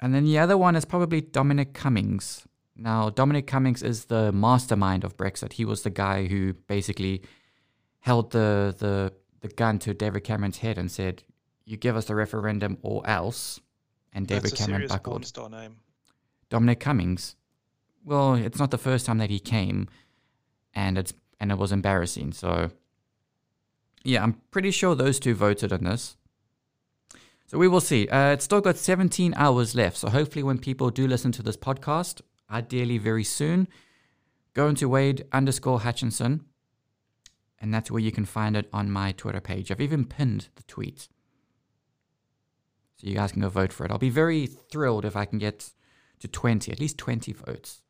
And 0.00 0.14
then 0.14 0.24
the 0.24 0.38
other 0.38 0.56
one 0.58 0.76
is 0.76 0.84
probably 0.84 1.20
Dominic 1.20 1.72
Cummings. 1.72 2.46
Now, 2.76 3.08
Dominic 3.08 3.46
Cummings 3.46 3.82
is 3.82 4.04
the 4.06 4.30
mastermind 4.32 5.04
of 5.04 5.16
Brexit. 5.16 5.54
He 5.54 5.64
was 5.64 5.82
the 5.82 5.90
guy 5.90 6.26
who 6.26 6.52
basically 6.52 7.22
held 8.00 8.32
the 8.32 8.74
the 8.78 9.12
the 9.40 9.48
gun 9.48 9.78
to 9.80 9.94
David 9.94 10.24
Cameron's 10.24 10.58
head 10.58 10.78
and 10.78 10.90
said, 10.90 11.22
"You 11.64 11.76
give 11.76 11.96
us 11.96 12.04
the 12.06 12.14
referendum 12.14 12.78
or 12.82 13.06
else." 13.06 13.60
And 14.12 14.26
David 14.26 14.52
That's 14.52 14.64
Cameron 14.64 14.88
buckled. 14.88 15.26
star 15.26 15.50
name. 15.50 15.76
Dominic 16.48 16.80
Cummings. 16.80 17.36
Well, 18.06 18.34
it's 18.34 18.60
not 18.60 18.70
the 18.70 18.78
first 18.78 19.04
time 19.04 19.18
that 19.18 19.30
he 19.30 19.40
came, 19.40 19.88
and 20.72 20.96
it's 20.96 21.12
and 21.40 21.50
it 21.50 21.58
was 21.58 21.72
embarrassing. 21.72 22.32
So, 22.32 22.70
yeah, 24.04 24.22
I'm 24.22 24.40
pretty 24.52 24.70
sure 24.70 24.94
those 24.94 25.18
two 25.18 25.34
voted 25.34 25.72
on 25.72 25.82
this. 25.82 26.16
So 27.48 27.58
we 27.58 27.66
will 27.66 27.80
see. 27.80 28.06
Uh, 28.08 28.30
it's 28.30 28.44
still 28.44 28.60
got 28.60 28.76
17 28.76 29.34
hours 29.36 29.74
left. 29.74 29.96
So 29.96 30.08
hopefully, 30.08 30.44
when 30.44 30.58
people 30.58 30.90
do 30.90 31.08
listen 31.08 31.32
to 31.32 31.42
this 31.42 31.56
podcast, 31.56 32.20
ideally 32.48 32.96
very 32.96 33.24
soon, 33.24 33.66
go 34.54 34.68
into 34.68 34.88
Wade 34.88 35.26
underscore 35.32 35.80
Hutchinson, 35.80 36.44
and 37.60 37.74
that's 37.74 37.90
where 37.90 38.00
you 38.00 38.12
can 38.12 38.24
find 38.24 38.56
it 38.56 38.68
on 38.72 38.88
my 38.88 39.10
Twitter 39.12 39.40
page. 39.40 39.72
I've 39.72 39.80
even 39.80 40.04
pinned 40.04 40.48
the 40.54 40.62
tweet. 40.62 41.08
So 42.98 43.08
you 43.08 43.16
guys 43.16 43.32
can 43.32 43.42
go 43.42 43.48
vote 43.48 43.72
for 43.72 43.84
it. 43.84 43.90
I'll 43.90 43.98
be 43.98 44.10
very 44.10 44.46
thrilled 44.46 45.04
if 45.04 45.16
I 45.16 45.24
can 45.24 45.40
get 45.40 45.70
to 46.20 46.28
20, 46.28 46.70
at 46.70 46.80
least 46.80 46.98
20 46.98 47.32
votes. 47.32 47.82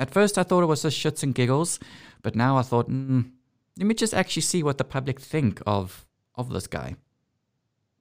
At 0.00 0.10
first, 0.10 0.38
I 0.38 0.44
thought 0.44 0.62
it 0.62 0.66
was 0.66 0.80
just 0.80 0.98
shits 0.98 1.22
and 1.22 1.34
giggles, 1.34 1.78
but 2.22 2.34
now 2.34 2.56
I 2.56 2.62
thought, 2.62 2.88
mm, 2.88 3.30
let 3.76 3.86
me 3.86 3.94
just 3.94 4.14
actually 4.14 4.42
see 4.42 4.62
what 4.62 4.78
the 4.78 4.84
public 4.84 5.20
think 5.20 5.60
of 5.66 6.06
of 6.36 6.48
this 6.48 6.66
guy. 6.66 6.96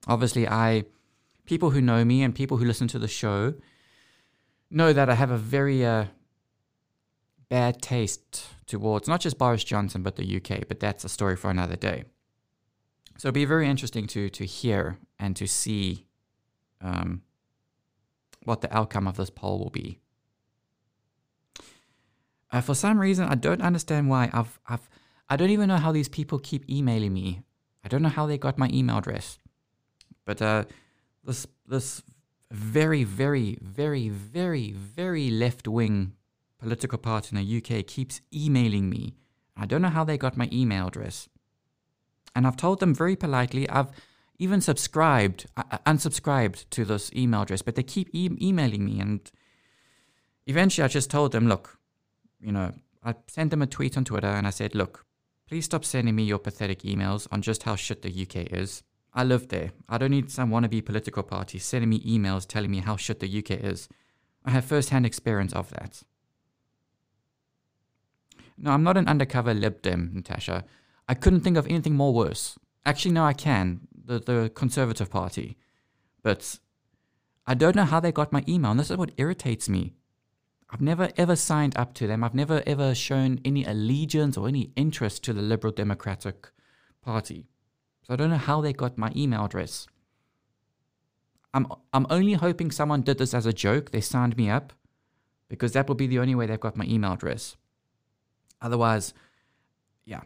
Obviously, 0.07 0.47
I 0.47 0.85
people 1.45 1.71
who 1.71 1.81
know 1.81 2.05
me 2.05 2.23
and 2.23 2.33
people 2.33 2.55
who 2.55 2.63
listen 2.63 2.87
to 2.87 2.99
the 2.99 3.09
show 3.09 3.53
know 4.71 4.93
that 4.93 5.09
I 5.09 5.15
have 5.15 5.29
a 5.29 5.37
very 5.37 5.85
uh, 5.85 6.05
bad 7.49 7.81
taste 7.81 8.47
towards 8.65 9.09
not 9.09 9.19
just 9.19 9.37
Boris 9.37 9.65
Johnson 9.65 10.01
but 10.01 10.15
the 10.15 10.37
UK. 10.37 10.69
But 10.69 10.79
that's 10.79 11.03
a 11.03 11.09
story 11.09 11.35
for 11.35 11.51
another 11.51 11.75
day. 11.75 12.05
So 13.17 13.27
it'll 13.27 13.35
be 13.35 13.43
very 13.43 13.67
interesting 13.67 14.07
to 14.07 14.29
to 14.29 14.45
hear 14.45 14.99
and 15.19 15.35
to 15.35 15.47
see 15.47 16.05
um, 16.79 17.23
what 18.45 18.61
the 18.61 18.73
outcome 18.73 19.05
of 19.05 19.17
this 19.17 19.29
poll 19.29 19.59
will 19.59 19.69
be. 19.69 19.99
Uh, 22.51 22.61
for 22.61 22.73
some 22.73 22.99
reason, 22.99 23.25
I 23.27 23.35
don't 23.35 23.61
understand 23.61 24.09
why. 24.09 24.29
I've, 24.33 24.59
I've, 24.67 24.89
I 25.29 25.35
don't 25.35 25.51
even 25.51 25.67
know 25.67 25.77
how 25.77 25.91
these 25.91 26.09
people 26.09 26.39
keep 26.39 26.69
emailing 26.69 27.13
me. 27.13 27.43
I 27.83 27.87
don't 27.87 28.01
know 28.01 28.09
how 28.09 28.25
they 28.25 28.37
got 28.37 28.57
my 28.57 28.69
email 28.73 28.97
address. 28.97 29.37
But 30.25 30.41
uh, 30.41 30.65
this, 31.23 31.47
this 31.67 32.01
very, 32.51 33.03
very, 33.03 33.57
very, 33.61 34.09
very, 34.09 34.71
very 34.71 35.29
left 35.29 35.67
wing 35.67 36.13
political 36.59 36.97
party 36.97 37.35
in 37.35 37.43
the 37.43 37.57
UK 37.57 37.85
keeps 37.85 38.21
emailing 38.33 38.89
me. 38.89 39.15
I 39.55 39.65
don't 39.65 39.81
know 39.81 39.89
how 39.89 40.03
they 40.03 40.17
got 40.17 40.37
my 40.37 40.49
email 40.51 40.87
address. 40.87 41.29
And 42.35 42.45
I've 42.45 42.57
told 42.57 42.79
them 42.79 42.93
very 42.93 43.15
politely, 43.15 43.67
I've 43.69 43.91
even 44.37 44.61
subscribed, 44.61 45.47
uh, 45.57 45.77
unsubscribed 45.85 46.69
to 46.69 46.85
this 46.85 47.11
email 47.13 47.41
address, 47.41 47.61
but 47.61 47.75
they 47.75 47.83
keep 47.83 48.09
e- 48.13 48.37
emailing 48.41 48.85
me. 48.85 48.99
And 48.99 49.31
eventually 50.45 50.85
I 50.85 50.87
just 50.87 51.09
told 51.09 51.31
them, 51.31 51.47
look, 51.47 51.78
you 52.41 52.51
know, 52.51 52.73
I 53.03 53.15
sent 53.27 53.51
them 53.51 53.61
a 53.61 53.67
tweet 53.67 53.97
on 53.97 54.05
Twitter 54.05 54.27
and 54.27 54.45
I 54.47 54.49
said, 54.49 54.75
look, 54.75 55.05
please 55.47 55.65
stop 55.65 55.85
sending 55.85 56.15
me 56.15 56.23
your 56.23 56.39
pathetic 56.39 56.81
emails 56.81 57.27
on 57.31 57.41
just 57.41 57.63
how 57.63 57.75
shit 57.75 58.01
the 58.01 58.09
UK 58.09 58.51
is. 58.51 58.83
I 59.13 59.23
live 59.23 59.47
there. 59.47 59.71
I 59.87 59.97
don't 59.97 60.11
need 60.11 60.29
some 60.31 60.51
wannabe 60.51 60.85
political 60.85 61.23
party 61.23 61.57
sending 61.59 61.89
me 61.89 61.99
emails 62.01 62.45
telling 62.47 62.71
me 62.71 62.79
how 62.79 62.95
shit 62.95 63.19
the 63.19 63.39
UK 63.39 63.51
is. 63.51 63.89
I 64.45 64.51
have 64.51 64.65
first 64.65 64.89
hand 64.89 65.05
experience 65.05 65.53
of 65.53 65.69
that. 65.71 66.03
No, 68.57 68.71
I'm 68.71 68.83
not 68.83 68.97
an 68.97 69.07
undercover 69.07 69.53
Lib 69.53 69.81
Dem, 69.81 70.11
Natascha. 70.15 70.63
I 71.07 71.13
couldn't 71.13 71.41
think 71.41 71.57
of 71.57 71.65
anything 71.67 71.95
more 71.95 72.13
worse. 72.13 72.57
Actually, 72.85 73.13
no, 73.13 73.25
I 73.25 73.33
can. 73.33 73.81
The, 74.05 74.19
the 74.19 74.51
Conservative 74.53 75.09
Party. 75.09 75.57
But 76.21 76.59
I 77.47 77.53
don't 77.53 77.75
know 77.75 77.85
how 77.85 77.99
they 77.99 78.11
got 78.11 78.33
my 78.33 78.43
email, 78.47 78.71
and 78.71 78.79
this 78.79 78.91
is 78.91 78.97
what 78.97 79.11
irritates 79.17 79.69
me. 79.69 79.93
I've 80.69 80.81
never 80.81 81.09
ever 81.17 81.35
signed 81.35 81.75
up 81.77 81.93
to 81.95 82.07
them. 82.07 82.23
I've 82.23 82.35
never 82.35 82.61
ever 82.67 82.93
shown 82.93 83.39
any 83.43 83.65
allegiance 83.65 84.37
or 84.37 84.47
any 84.47 84.71
interest 84.75 85.23
to 85.23 85.33
the 85.33 85.41
Liberal 85.41 85.73
Democratic 85.73 86.49
Party. 87.01 87.47
So 88.03 88.13
I 88.13 88.15
don't 88.15 88.29
know 88.29 88.37
how 88.37 88.61
they 88.61 88.73
got 88.73 88.97
my 88.97 89.11
email 89.15 89.45
address. 89.45 89.87
I'm 91.53 91.67
I'm 91.93 92.05
only 92.09 92.33
hoping 92.33 92.69
someone 92.69 93.01
did 93.01 93.17
this 93.17 93.33
as 93.33 93.45
a 93.45 93.53
joke. 93.53 93.91
They 93.91 94.01
signed 94.01 94.37
me 94.37 94.49
up 94.49 94.73
because 95.47 95.73
that 95.73 95.87
will 95.87 95.95
be 95.95 96.07
the 96.07 96.19
only 96.19 96.35
way 96.35 96.45
they've 96.45 96.59
got 96.59 96.77
my 96.77 96.85
email 96.85 97.13
address. 97.13 97.57
Otherwise, 98.61 99.13
yeah. 100.05 100.21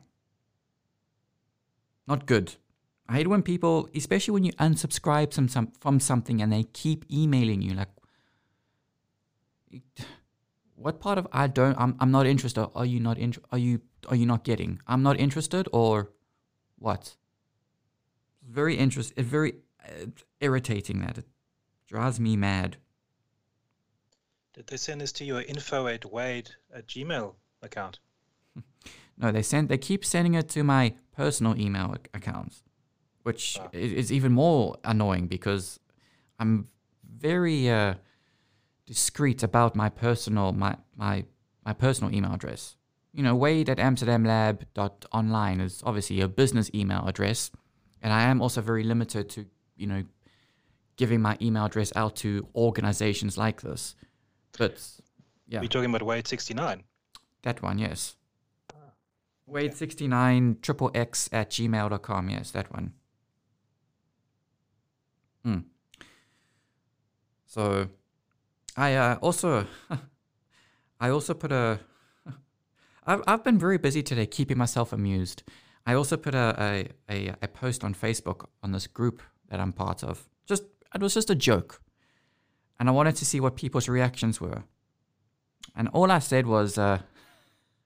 Not 2.08 2.26
good. 2.26 2.56
I 3.08 3.14
hate 3.14 3.28
when 3.28 3.44
people, 3.44 3.90
especially 3.96 4.34
when 4.34 4.44
you 4.44 4.54
unsubscribe 4.54 5.34
some, 5.34 5.48
some, 5.48 5.72
from 5.80 6.00
something 6.00 6.42
and 6.42 6.52
they 6.52 6.64
keep 6.64 7.06
emailing 7.12 7.62
you 7.62 7.74
like 7.74 7.90
what 10.84 11.00
part 11.00 11.18
of 11.18 11.28
I 11.32 11.48
don't 11.48 11.78
I'm 11.80 11.96
I'm 12.00 12.12
not 12.12 12.26
interested 12.26 12.68
are 12.76 12.86
you 12.86 13.00
not 13.00 13.18
in, 13.18 13.34
are 13.52 13.58
you 13.58 13.80
are 14.10 14.16
you 14.16 14.26
not 14.26 14.44
getting? 14.44 14.80
I'm 14.88 15.02
not 15.04 15.20
interested 15.20 15.68
or 15.72 16.10
what? 16.78 17.16
Very 18.48 18.76
interest 18.76 19.14
it's 19.18 19.28
very 19.28 19.54
uh, 19.84 20.08
irritating 20.40 21.00
that 21.02 21.18
it 21.18 21.26
drives 21.88 22.20
me 22.20 22.36
mad. 22.36 22.78
Did 24.54 24.68
they 24.68 24.78
send 24.78 25.02
this 25.02 25.12
to 25.14 25.26
your 25.26 25.42
info 25.42 25.88
at 25.88 26.06
Wade 26.06 26.52
at 26.74 26.88
Gmail 26.88 27.36
account? 27.62 28.00
No, 29.16 29.32
they 29.32 29.44
send 29.44 29.70
they 29.70 29.78
keep 29.78 30.04
sending 30.04 30.34
it 30.34 30.50
to 30.50 30.64
my 30.64 30.96
personal 31.16 31.56
email 31.60 31.92
ac- 31.94 32.10
accounts, 32.16 32.64
which 33.22 33.60
i- 33.60 33.68
is 33.78 34.12
even 34.12 34.32
more 34.32 34.76
annoying 34.84 35.28
because 35.28 35.80
I'm 36.40 36.68
very 37.20 37.70
uh, 37.70 37.94
discreet 38.86 39.44
about 39.44 39.76
my 39.76 39.90
personal 39.90 40.52
my 40.52 40.76
my 40.96 41.26
my 41.66 41.74
personal 41.74 42.14
email 42.14 42.34
address. 42.34 42.76
You 43.14 43.24
know, 43.24 43.36
Wade 43.36 43.70
at 43.70 43.78
amsterdamlab.online 43.78 45.62
is 45.62 45.84
obviously 45.86 46.20
a 46.22 46.28
business 46.28 46.72
email 46.74 47.06
address, 47.08 47.52
and 48.02 48.12
I 48.12 48.24
am 48.24 48.42
also 48.42 48.62
very 48.62 48.84
limited 48.84 49.30
to 49.32 49.46
you 49.78 49.88
know 49.88 50.04
giving 50.96 51.22
my 51.22 51.38
email 51.42 51.66
address 51.66 51.92
out 51.96 52.16
to 52.18 52.48
organizations 52.56 53.38
like 53.38 53.62
this. 53.62 53.96
But 54.58 54.82
yeah, 55.48 55.62
We're 55.62 55.68
talking 55.68 55.90
about 55.90 56.04
Wade 56.04 56.28
69. 56.28 56.84
that 57.44 57.62
one, 57.62 57.78
yes. 57.80 58.16
Wade69 59.50 60.62
triple 60.62 60.90
X 60.94 61.30
at 61.32 61.50
gmail.com. 61.50 62.30
Yes, 62.30 62.52
that 62.52 62.72
one. 62.72 62.94
Hmm. 65.44 65.60
So 67.46 67.90
I 68.76 68.96
uh, 68.96 69.16
also 69.22 69.68
I 71.00 71.10
also 71.10 71.34
put 71.34 71.52
a 71.52 71.80
I've 73.06 73.22
I've 73.28 73.44
been 73.44 73.60
very 73.60 73.78
busy 73.78 74.04
today 74.04 74.26
keeping 74.26 74.58
myself 74.58 74.94
amused. 74.94 75.44
I 75.86 75.96
also 75.96 76.16
put 76.16 76.34
a, 76.34 76.56
a, 77.10 77.28
a, 77.30 77.36
a 77.42 77.48
post 77.48 77.84
on 77.84 77.94
Facebook 77.94 78.46
on 78.64 78.72
this 78.72 78.88
group 78.88 79.22
that 79.50 79.60
I'm 79.60 79.74
part 79.74 80.04
of. 80.04 80.30
Just 80.46 80.64
it 80.96 81.02
was 81.02 81.14
just 81.14 81.30
a 81.30 81.36
joke. 81.36 81.82
And 82.80 82.90
I 82.90 82.92
wanted 82.92 83.16
to 83.18 83.26
see 83.26 83.40
what 83.40 83.56
people's 83.56 83.90
reactions 83.90 84.40
were. 84.42 84.64
And 85.76 85.88
all 85.90 86.12
I 86.12 86.20
said 86.20 86.48
was, 86.48 86.78
uh, 86.78 87.00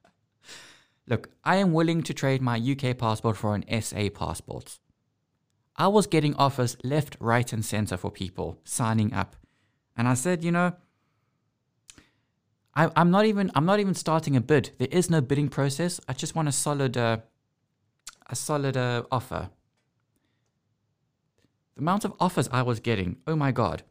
look, 1.08 1.30
I 1.44 1.58
am 1.58 1.74
willing 1.74 2.04
to 2.04 2.14
trade 2.14 2.42
my 2.42 2.58
UK 2.58 2.98
passport 2.98 3.38
for 3.38 3.56
an 3.56 3.66
SA 3.82 4.10
passport. 4.14 4.80
I 5.76 5.88
was 5.88 6.08
getting 6.08 6.36
offers 6.36 6.78
left, 6.84 7.18
right, 7.20 7.52
and 7.54 7.64
center 7.64 7.98
for 7.98 8.10
people 8.10 8.60
signing 8.64 9.14
up. 9.14 9.36
And 9.98 10.08
I 10.08 10.14
said, 10.14 10.44
you 10.44 10.52
know, 10.52 10.74
I, 12.76 12.92
I'm 12.96 13.10
not 13.10 13.26
even 13.26 13.52
I'm 13.56 13.66
not 13.66 13.80
even 13.80 13.96
starting 13.96 14.36
a 14.36 14.42
bid. 14.42 14.72
There 14.78 14.88
is 14.92 15.10
no 15.10 15.20
bidding 15.20 15.50
process. 15.50 16.00
I 16.08 16.14
just 16.14 16.36
want 16.36 16.48
a 16.48 16.52
solid 16.52 16.96
uh, 16.96 17.18
a 18.28 18.36
solid 18.36 18.78
uh, 18.78 19.04
offer. 19.12 19.50
The 21.76 21.82
amount 21.82 22.06
of 22.06 22.14
offers 22.20 22.48
I 22.52 22.62
was 22.62 22.80
getting, 22.80 23.18
oh 23.26 23.36
my 23.36 23.52
god! 23.52 23.82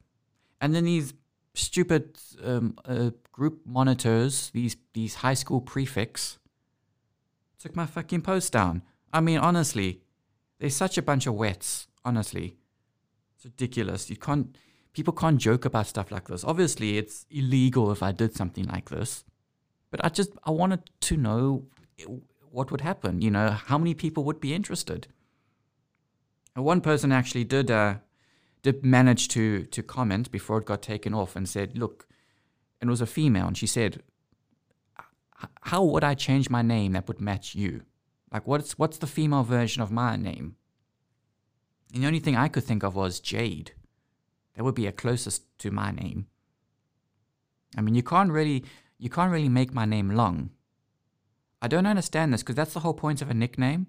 And 0.61 0.75
then 0.75 0.85
these 0.85 1.15
stupid 1.55 2.19
um, 2.45 2.77
uh, 2.85 3.11
group 3.33 3.61
monitors, 3.67 4.51
these 4.55 4.77
these 4.93 5.17
high 5.17 5.35
school 5.35 5.61
prefects, 5.61 6.39
took 7.59 7.75
my 7.75 7.87
fucking 7.87 8.23
post 8.23 8.53
down. 8.53 8.83
I 9.13 9.21
mean, 9.21 9.39
honestly, 9.39 10.03
they're 10.61 10.71
such 10.71 10.97
a 10.97 11.03
bunch 11.03 11.27
of 11.27 11.35
wets. 11.35 11.89
Honestly, 12.05 12.57
it's 13.35 13.45
ridiculous. 13.45 14.09
You 14.09 14.17
can't. 14.17 14.57
People 14.97 15.13
can't 15.13 15.37
joke 15.39 15.67
about 15.67 15.87
stuff 15.87 16.11
like 16.11 16.27
this. 16.29 16.43
Obviously, 16.43 16.97
it's 16.97 17.27
illegal 17.31 17.93
if 17.93 18.03
I 18.03 18.13
did 18.13 18.35
something 18.35 18.65
like 18.65 18.89
this. 18.89 19.25
But 19.91 20.03
I 20.03 20.09
just 20.09 20.31
I 20.45 20.53
wanted 20.53 20.91
to 21.01 21.19
know 21.19 21.67
what 22.51 22.71
would 22.71 22.81
happen. 22.81 23.21
You 23.21 23.31
know, 23.31 23.51
how 23.51 23.77
many 23.77 23.93
people 23.93 24.25
would 24.25 24.41
be 24.41 24.55
interested. 24.55 25.09
And 26.55 26.65
one 26.65 26.81
person 26.81 27.13
actually 27.13 27.45
did 27.45 27.71
uh, 27.71 27.97
did 28.63 28.87
manage 28.87 29.29
to 29.29 29.65
to 29.65 29.83
comment 29.83 30.33
before 30.33 30.59
it 30.61 30.65
got 30.65 30.81
taken 30.81 31.13
off 31.13 31.37
and 31.37 31.47
said, 31.47 31.77
"Look," 31.77 32.09
it 32.81 32.89
was 32.89 33.03
a 33.03 33.07
female, 33.19 33.49
and 33.49 33.59
she 33.59 33.67
said, 33.67 34.03
"How 35.73 35.85
would 35.85 36.05
I 36.05 36.15
change 36.15 36.49
my 36.49 36.63
name 36.63 36.93
that 36.93 37.07
would 37.07 37.21
match 37.21 37.55
you? 37.55 37.83
Like, 38.33 38.47
what's 38.47 38.79
what's 38.79 38.97
the 38.97 39.07
female 39.07 39.43
version 39.43 39.83
of 39.83 39.93
my 39.93 40.17
name?" 40.17 40.57
And 41.93 42.03
the 42.03 42.07
only 42.07 42.21
thing 42.21 42.37
I 42.37 42.49
could 42.49 42.65
think 42.65 42.83
of 42.83 42.97
was 42.97 43.21
Jade. 43.21 43.73
That 44.57 44.65
would 44.65 44.75
be 44.75 44.87
a 44.87 44.93
closest 44.93 45.43
to 45.61 45.71
my 45.71 45.91
name. 45.91 46.27
I 47.77 47.83
mean, 47.83 47.95
you 47.95 48.03
can't 48.03 48.33
really 48.33 48.65
you 48.99 49.11
can't 49.11 49.31
really 49.31 49.51
make 49.51 49.75
my 49.75 49.85
name 49.85 50.11
long. 50.11 50.51
I 51.61 51.69
don't 51.69 51.87
understand 51.87 52.33
this 52.33 52.43
because 52.43 52.55
that's 52.55 52.73
the 52.73 52.81
whole 52.81 52.95
point 52.95 53.23
of 53.23 53.31
a 53.31 53.35
nickname. 53.35 53.87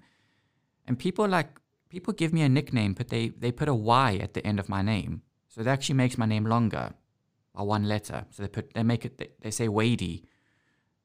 And 0.85 0.99
people 0.99 1.27
like 1.27 1.59
people 1.89 2.13
give 2.13 2.33
me 2.33 2.41
a 2.41 2.49
nickname, 2.49 2.93
but 2.93 3.09
they 3.09 3.29
they 3.29 3.51
put 3.51 3.69
a 3.69 3.73
Y 3.73 4.17
at 4.21 4.33
the 4.33 4.45
end 4.45 4.59
of 4.59 4.69
my 4.69 4.81
name, 4.81 5.21
so 5.47 5.63
that 5.63 5.71
actually 5.71 5.95
makes 5.95 6.17
my 6.17 6.25
name 6.25 6.45
longer 6.45 6.93
by 7.53 7.63
one 7.63 7.87
letter. 7.87 8.25
So 8.31 8.43
they 8.43 8.49
put 8.49 8.73
they 8.73 8.83
make 8.83 9.05
it 9.05 9.17
they, 9.17 9.29
they 9.41 9.51
say 9.51 9.67
Wadey. 9.67 10.23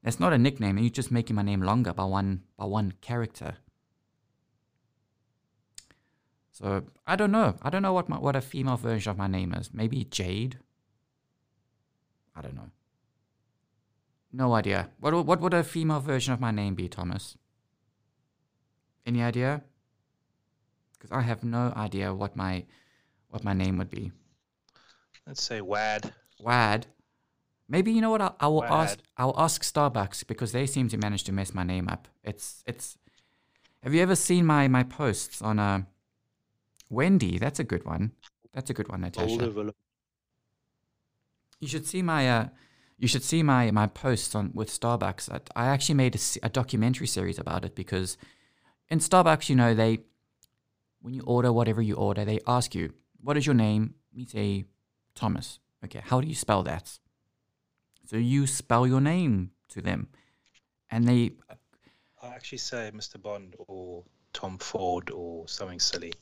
That's 0.03 0.19
not 0.19 0.33
a 0.33 0.39
nickname, 0.39 0.77
and 0.77 0.85
you're 0.85 0.91
just 0.91 1.13
making 1.13 1.37
my 1.37 1.43
name 1.43 1.63
longer 1.63 1.93
by 1.93 2.05
one 2.05 2.43
by 2.57 2.65
one 2.65 2.95
character. 3.01 3.59
So 6.53 6.85
I 7.07 7.17
don't 7.17 7.33
know. 7.33 7.57
I 7.63 7.71
don't 7.71 7.83
know 7.83 7.95
what 7.95 8.09
my, 8.09 8.19
what 8.19 8.37
a 8.37 8.43
female 8.43 8.77
version 8.77 9.11
of 9.11 9.19
my 9.19 9.27
name 9.27 9.55
is. 9.55 9.71
Maybe 9.73 10.05
Jade. 10.05 10.59
I 12.37 12.43
don't 12.43 12.55
know. 12.55 12.71
No 14.33 14.55
idea. 14.55 14.91
What 15.01 15.27
what 15.27 15.41
would 15.41 15.55
a 15.55 15.65
female 15.65 16.01
version 16.01 16.33
of 16.33 16.41
my 16.41 16.51
name 16.51 16.75
be, 16.75 16.89
Thomas? 16.89 17.37
Any 19.05 19.23
idea? 19.23 19.63
Because 20.93 21.11
I 21.11 21.23
have 21.23 21.43
no 21.43 21.73
idea 21.77 22.15
what 22.15 22.37
my 22.37 22.65
what 23.29 23.45
my 23.45 23.55
name 23.55 23.79
would 23.79 23.91
be. 23.91 24.13
Let's 25.27 25.43
say 25.43 25.61
WAD. 25.61 26.13
Wad. 26.41 26.87
Maybe 27.69 27.93
you 27.93 28.01
know 28.01 28.11
what? 28.11 28.21
I, 28.21 28.33
I 28.41 28.47
will 28.49 28.65
ask. 28.65 28.99
I 29.17 29.25
will 29.25 29.39
ask 29.39 29.63
Starbucks 29.63 30.27
because 30.27 30.53
they 30.53 30.67
seem 30.67 30.89
to 30.89 30.99
manage 30.99 31.25
to 31.25 31.33
mess 31.33 31.55
my 31.55 31.63
name 31.63 31.89
up. 31.89 32.09
It's 32.23 32.63
it's. 32.67 32.99
Have 33.83 33.95
you 33.95 34.03
ever 34.03 34.17
seen 34.17 34.45
my 34.47 34.69
my 34.69 34.83
posts 34.83 35.43
on 35.43 35.59
uh, 35.59 35.83
Wendy? 36.93 37.39
That's 37.39 37.59
a 37.59 37.65
good 37.65 37.85
one. 37.85 38.13
That's 38.53 38.71
a 38.71 38.75
good 38.75 38.89
one, 38.89 39.01
Natascha. 39.01 39.73
You 41.59 41.69
should 41.69 41.87
see 41.87 42.03
my 42.03 42.29
uh, 42.29 42.49
you 42.99 43.09
should 43.09 43.23
see 43.25 43.43
my 43.43 43.71
my 43.71 43.87
posts 43.87 44.35
on 44.35 44.51
with 44.55 44.69
Starbucks. 44.69 45.33
I, 45.33 45.41
I 45.61 45.67
actually 45.69 45.95
made 45.95 46.15
a, 46.15 46.21
a 46.43 46.49
documentary 46.49 47.07
series 47.07 47.39
about 47.39 47.65
it 47.65 47.75
because 47.75 48.19
in 48.91 48.99
Starbucks, 48.99 49.49
you 49.49 49.57
know, 49.57 49.75
they 49.75 50.01
when 51.01 51.15
you 51.15 51.23
order 51.23 51.53
whatever 51.53 51.81
you 51.81 51.95
order, 51.95 52.25
they 52.25 52.41
ask 52.47 52.75
you, 52.75 52.93
"What 53.23 53.37
is 53.37 53.47
your 53.47 53.55
name?" 53.55 53.95
You 54.13 54.27
say 54.27 54.65
Thomas. 55.15 55.61
Okay, 55.85 56.03
how 56.05 56.21
do 56.21 56.29
you 56.29 56.35
spell 56.35 56.63
that? 56.65 56.99
So 58.05 58.17
you 58.17 58.47
spell 58.47 58.87
your 58.87 59.01
name 59.01 59.53
to 59.69 59.81
them, 59.81 60.09
and 60.91 61.09
they 61.09 61.33
I 62.23 62.29
actually 62.35 62.59
say 62.59 62.91
Mr. 62.95 63.21
Bond 63.21 63.55
or 63.59 64.05
Tom 64.33 64.59
Ford 64.59 65.11
or 65.11 65.49
something 65.49 65.81
silly. 65.81 66.13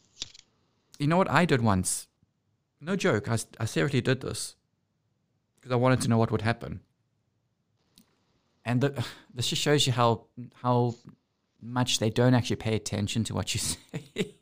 You 1.00 1.06
know 1.06 1.16
what 1.16 1.30
I 1.30 1.46
did 1.46 1.62
once? 1.62 2.08
No 2.78 2.94
joke. 2.94 3.26
I 3.28 3.64
seriously 3.64 4.02
did 4.02 4.20
this 4.20 4.54
because 5.56 5.72
I 5.72 5.76
wanted 5.76 6.02
to 6.02 6.08
know 6.08 6.18
what 6.18 6.30
would 6.30 6.42
happen. 6.42 6.80
And 8.66 8.82
the, 8.82 9.06
this 9.34 9.48
just 9.48 9.62
shows 9.62 9.86
you 9.86 9.94
how 9.94 10.26
how 10.62 10.94
much 11.62 11.98
they 12.00 12.10
don't 12.10 12.34
actually 12.34 12.56
pay 12.56 12.74
attention 12.76 13.24
to 13.24 13.34
what 13.34 13.54
you 13.54 13.60
say. 13.60 14.34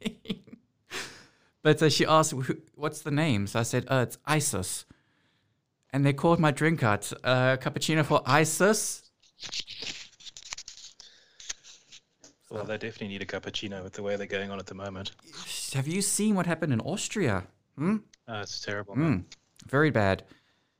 but 1.62 1.80
uh, 1.80 1.88
she 1.88 2.04
asked, 2.04 2.34
"What's 2.74 3.02
the 3.02 3.12
name?" 3.12 3.46
So 3.46 3.60
I 3.60 3.62
said, 3.62 3.86
"Oh, 3.88 4.00
it's 4.00 4.18
ISIS." 4.26 4.84
And 5.90 6.04
they 6.04 6.12
called 6.12 6.40
my 6.40 6.50
drink 6.50 6.82
out 6.82 7.12
uh, 7.22 7.56
cappuccino 7.56 8.04
for 8.04 8.20
ISIS. 8.26 9.10
Well, 12.50 12.64
they 12.64 12.78
definitely 12.78 13.08
need 13.08 13.22
a 13.22 13.26
cappuccino 13.26 13.82
with 13.82 13.92
the 13.92 14.02
way 14.02 14.16
they're 14.16 14.26
going 14.26 14.50
on 14.50 14.58
at 14.58 14.66
the 14.66 14.74
moment. 14.74 15.12
Have 15.74 15.86
you 15.86 16.00
seen 16.00 16.34
what 16.34 16.46
happened 16.46 16.72
in 16.72 16.80
Austria? 16.80 17.44
Hmm? 17.76 17.96
Oh, 18.26 18.40
it's 18.40 18.60
terrible. 18.60 18.96
Man. 18.96 19.26
Very 19.66 19.90
bad. 19.90 20.24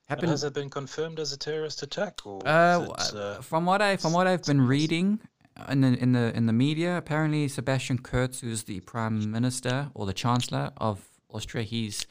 Happened. 0.07 0.31
Has 0.31 0.45
it 0.45 0.55
been 0.55 0.71
confirmed 0.71 1.21
as 1.21 1.33
a 1.33 1.37
terrorist 1.37 1.83
attack? 1.83 2.25
Or 2.25 2.41
Uh, 2.47 2.87
it, 2.99 3.15
uh, 3.15 3.41
from 3.43 3.67
what 3.67 3.83
I 3.83 3.99
from 3.99 4.15
what 4.15 4.27
I've 4.27 4.45
been 4.45 4.63
reading 4.67 5.21
in 5.69 5.83
the 5.83 5.89
in 6.03 6.13
the 6.13 6.35
in 6.35 6.47
the 6.47 6.53
media, 6.53 6.97
apparently 6.97 7.47
Sebastian 7.49 7.99
Kurz, 7.99 8.41
who's 8.41 8.63
the 8.63 8.81
prime 8.81 9.31
minister 9.31 9.91
or 9.93 10.07
the 10.07 10.15
chancellor 10.15 10.73
of 10.79 11.07
Austria, 11.29 11.65
he's 11.65 12.07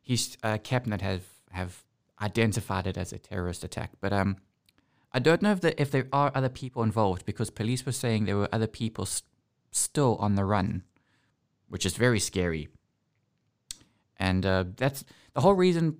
his 0.00 0.36
uh, 0.44 0.58
cabinet 0.62 1.00
have 1.00 1.24
have 1.50 1.82
identified 2.22 2.86
it 2.86 2.96
as 2.96 3.12
a 3.12 3.18
terrorist 3.18 3.64
attack. 3.64 3.90
But 4.00 4.12
um, 4.12 4.36
I 5.16 5.18
don't 5.18 5.40
know 5.40 5.52
if 5.52 5.62
the, 5.62 5.80
if 5.80 5.90
there 5.90 6.08
are 6.12 6.30
other 6.34 6.50
people 6.50 6.82
involved 6.82 7.24
because 7.24 7.48
police 7.48 7.86
were 7.86 7.92
saying 7.92 8.26
there 8.26 8.36
were 8.36 8.50
other 8.52 8.66
people 8.66 9.04
s- 9.04 9.22
still 9.70 10.16
on 10.16 10.34
the 10.34 10.44
run, 10.44 10.82
which 11.70 11.86
is 11.86 11.96
very 11.96 12.20
scary. 12.20 12.68
And 14.18 14.44
uh, 14.44 14.64
that's 14.76 15.06
the 15.32 15.40
whole 15.40 15.54
reason 15.54 15.96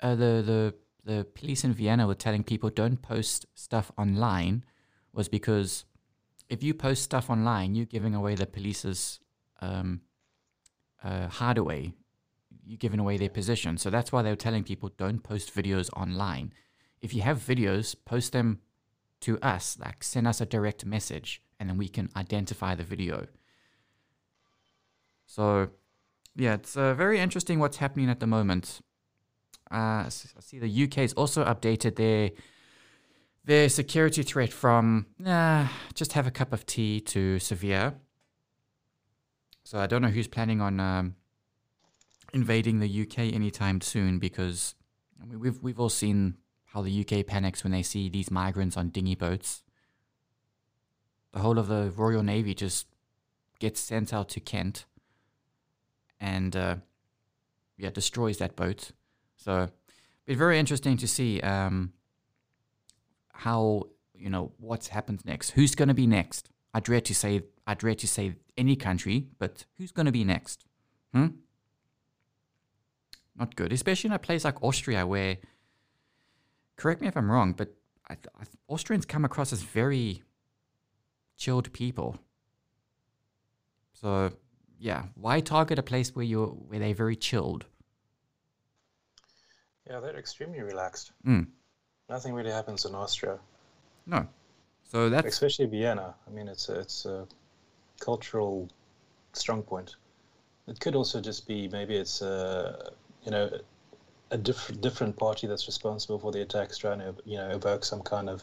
uh, 0.00 0.14
the 0.14 0.32
the 0.50 0.74
the 1.04 1.26
police 1.34 1.64
in 1.64 1.72
Vienna 1.72 2.06
were 2.06 2.14
telling 2.14 2.44
people 2.44 2.70
don't 2.70 3.02
post 3.02 3.46
stuff 3.54 3.90
online 3.98 4.64
was 5.12 5.28
because 5.28 5.84
if 6.48 6.62
you 6.62 6.72
post 6.72 7.02
stuff 7.02 7.28
online, 7.28 7.74
you're 7.74 7.86
giving 7.86 8.14
away 8.14 8.36
the 8.36 8.46
police's 8.46 9.18
um, 9.60 10.02
uh. 11.02 11.28
You're 12.66 12.78
giving 12.78 13.00
away 13.00 13.16
their 13.16 13.30
position. 13.30 13.78
So 13.78 13.90
that's 13.90 14.12
why 14.12 14.22
they 14.22 14.30
were 14.30 14.36
telling 14.36 14.62
people 14.62 14.90
don't 14.96 15.24
post 15.24 15.52
videos 15.52 15.90
online. 15.96 16.52
If 17.00 17.14
you 17.14 17.22
have 17.22 17.38
videos, 17.38 17.94
post 18.04 18.32
them 18.32 18.60
to 19.20 19.38
us. 19.40 19.78
Like 19.80 20.02
send 20.04 20.26
us 20.26 20.40
a 20.40 20.46
direct 20.46 20.84
message, 20.84 21.42
and 21.58 21.68
then 21.68 21.76
we 21.76 21.88
can 21.88 22.10
identify 22.16 22.74
the 22.74 22.84
video. 22.84 23.26
So, 25.26 25.70
yeah, 26.34 26.54
it's 26.54 26.76
uh, 26.76 26.94
very 26.94 27.20
interesting 27.20 27.58
what's 27.60 27.76
happening 27.76 28.10
at 28.10 28.20
the 28.20 28.26
moment. 28.26 28.80
Uh, 29.70 30.04
I 30.04 30.08
see 30.08 30.58
the 30.58 30.84
UK 30.84 30.94
has 30.94 31.12
also 31.12 31.44
updated 31.44 31.94
their 31.96 32.30
their 33.44 33.68
security 33.68 34.22
threat 34.22 34.52
from 34.52 35.06
uh, 35.24 35.68
just 35.94 36.12
have 36.14 36.26
a 36.26 36.30
cup 36.30 36.52
of 36.52 36.66
tea 36.66 37.00
to 37.00 37.38
severe. 37.38 37.94
So 39.62 39.78
I 39.78 39.86
don't 39.86 40.02
know 40.02 40.08
who's 40.08 40.26
planning 40.26 40.60
on 40.60 40.80
um, 40.80 41.14
invading 42.32 42.80
the 42.80 43.02
UK 43.02 43.32
anytime 43.32 43.80
soon 43.80 44.18
because 44.18 44.74
we've 45.32 45.62
we've 45.62 45.78
all 45.78 45.88
seen 45.88 46.36
how 46.72 46.82
the 46.82 47.00
UK 47.00 47.26
panics 47.26 47.64
when 47.64 47.72
they 47.72 47.82
see 47.82 48.08
these 48.08 48.30
migrants 48.30 48.76
on 48.76 48.90
dinghy 48.90 49.14
boats. 49.14 49.62
The 51.32 51.40
whole 51.40 51.58
of 51.58 51.68
the 51.68 51.92
Royal 51.96 52.22
Navy 52.22 52.54
just 52.54 52.86
gets 53.58 53.80
sent 53.80 54.12
out 54.12 54.28
to 54.30 54.40
Kent 54.40 54.86
and 56.20 56.54
uh, 56.56 56.76
yeah 57.76 57.90
destroys 57.90 58.38
that 58.38 58.56
boat. 58.56 58.92
So 59.36 59.68
it's 60.26 60.38
very 60.38 60.58
interesting 60.58 60.96
to 60.98 61.08
see 61.08 61.40
um, 61.40 61.92
how 63.32 63.88
you 64.14 64.30
know 64.30 64.52
what's 64.58 64.88
happened 64.88 65.24
next. 65.24 65.50
Who's 65.50 65.74
going 65.74 65.88
to 65.88 65.94
be 65.94 66.06
next? 66.06 66.50
I 66.74 66.80
dread 66.80 67.04
to 67.06 67.14
say 67.14 67.42
I 67.66 67.74
dread 67.74 67.98
to 68.00 68.08
say 68.08 68.34
any 68.56 68.76
country, 68.76 69.26
but 69.38 69.64
who's 69.78 69.92
going 69.92 70.06
to 70.06 70.12
be 70.12 70.24
next? 70.24 70.64
Hmm. 71.12 71.26
not 73.36 73.56
good, 73.56 73.72
especially 73.72 74.08
in 74.08 74.12
a 74.12 74.18
place 74.18 74.44
like 74.44 74.62
Austria 74.62 75.04
where, 75.04 75.38
correct 76.80 77.02
me 77.02 77.08
if 77.08 77.16
I'm 77.16 77.30
wrong, 77.30 77.52
but 77.52 77.68
I, 78.08 78.14
I, 78.14 78.44
Austrians 78.66 79.04
come 79.04 79.24
across 79.24 79.52
as 79.52 79.62
very 79.62 80.22
chilled 81.36 81.70
people. 81.72 82.18
So, 83.92 84.32
yeah, 84.78 85.04
why 85.14 85.40
target 85.40 85.78
a 85.78 85.82
place 85.82 86.16
where 86.16 86.24
you're 86.24 86.46
where 86.46 86.78
they're 86.78 86.94
very 86.94 87.16
chilled? 87.16 87.66
Yeah, 89.86 90.00
they're 90.00 90.18
extremely 90.18 90.60
relaxed. 90.60 91.12
Mm. 91.26 91.48
Nothing 92.08 92.32
really 92.32 92.50
happens 92.50 92.86
in 92.86 92.94
Austria, 92.94 93.38
No, 94.06 94.26
so 94.84 95.10
that's 95.10 95.28
especially 95.28 95.66
Vienna. 95.66 96.14
I 96.26 96.30
mean, 96.30 96.48
it's 96.48 96.68
a, 96.68 96.80
it's 96.80 97.04
a 97.04 97.26
cultural 98.00 98.68
strong 99.32 99.62
point. 99.62 99.96
It 100.66 100.80
could 100.80 100.94
also 100.94 101.20
just 101.20 101.46
be 101.46 101.68
maybe 101.68 101.94
it's 101.96 102.22
a 102.22 102.90
you 103.24 103.30
know 103.30 103.50
a 104.30 104.38
different 104.38 104.80
different 104.80 105.16
party 105.16 105.46
that's 105.46 105.66
responsible 105.66 106.18
for 106.18 106.32
the 106.32 106.42
attacks, 106.42 106.78
trying 106.78 107.00
to 107.00 107.14
you 107.24 107.36
know 107.36 107.48
evoke 107.50 107.84
some 107.84 108.02
kind 108.02 108.28
of 108.28 108.42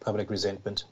public 0.00 0.30
resentment. 0.30 0.84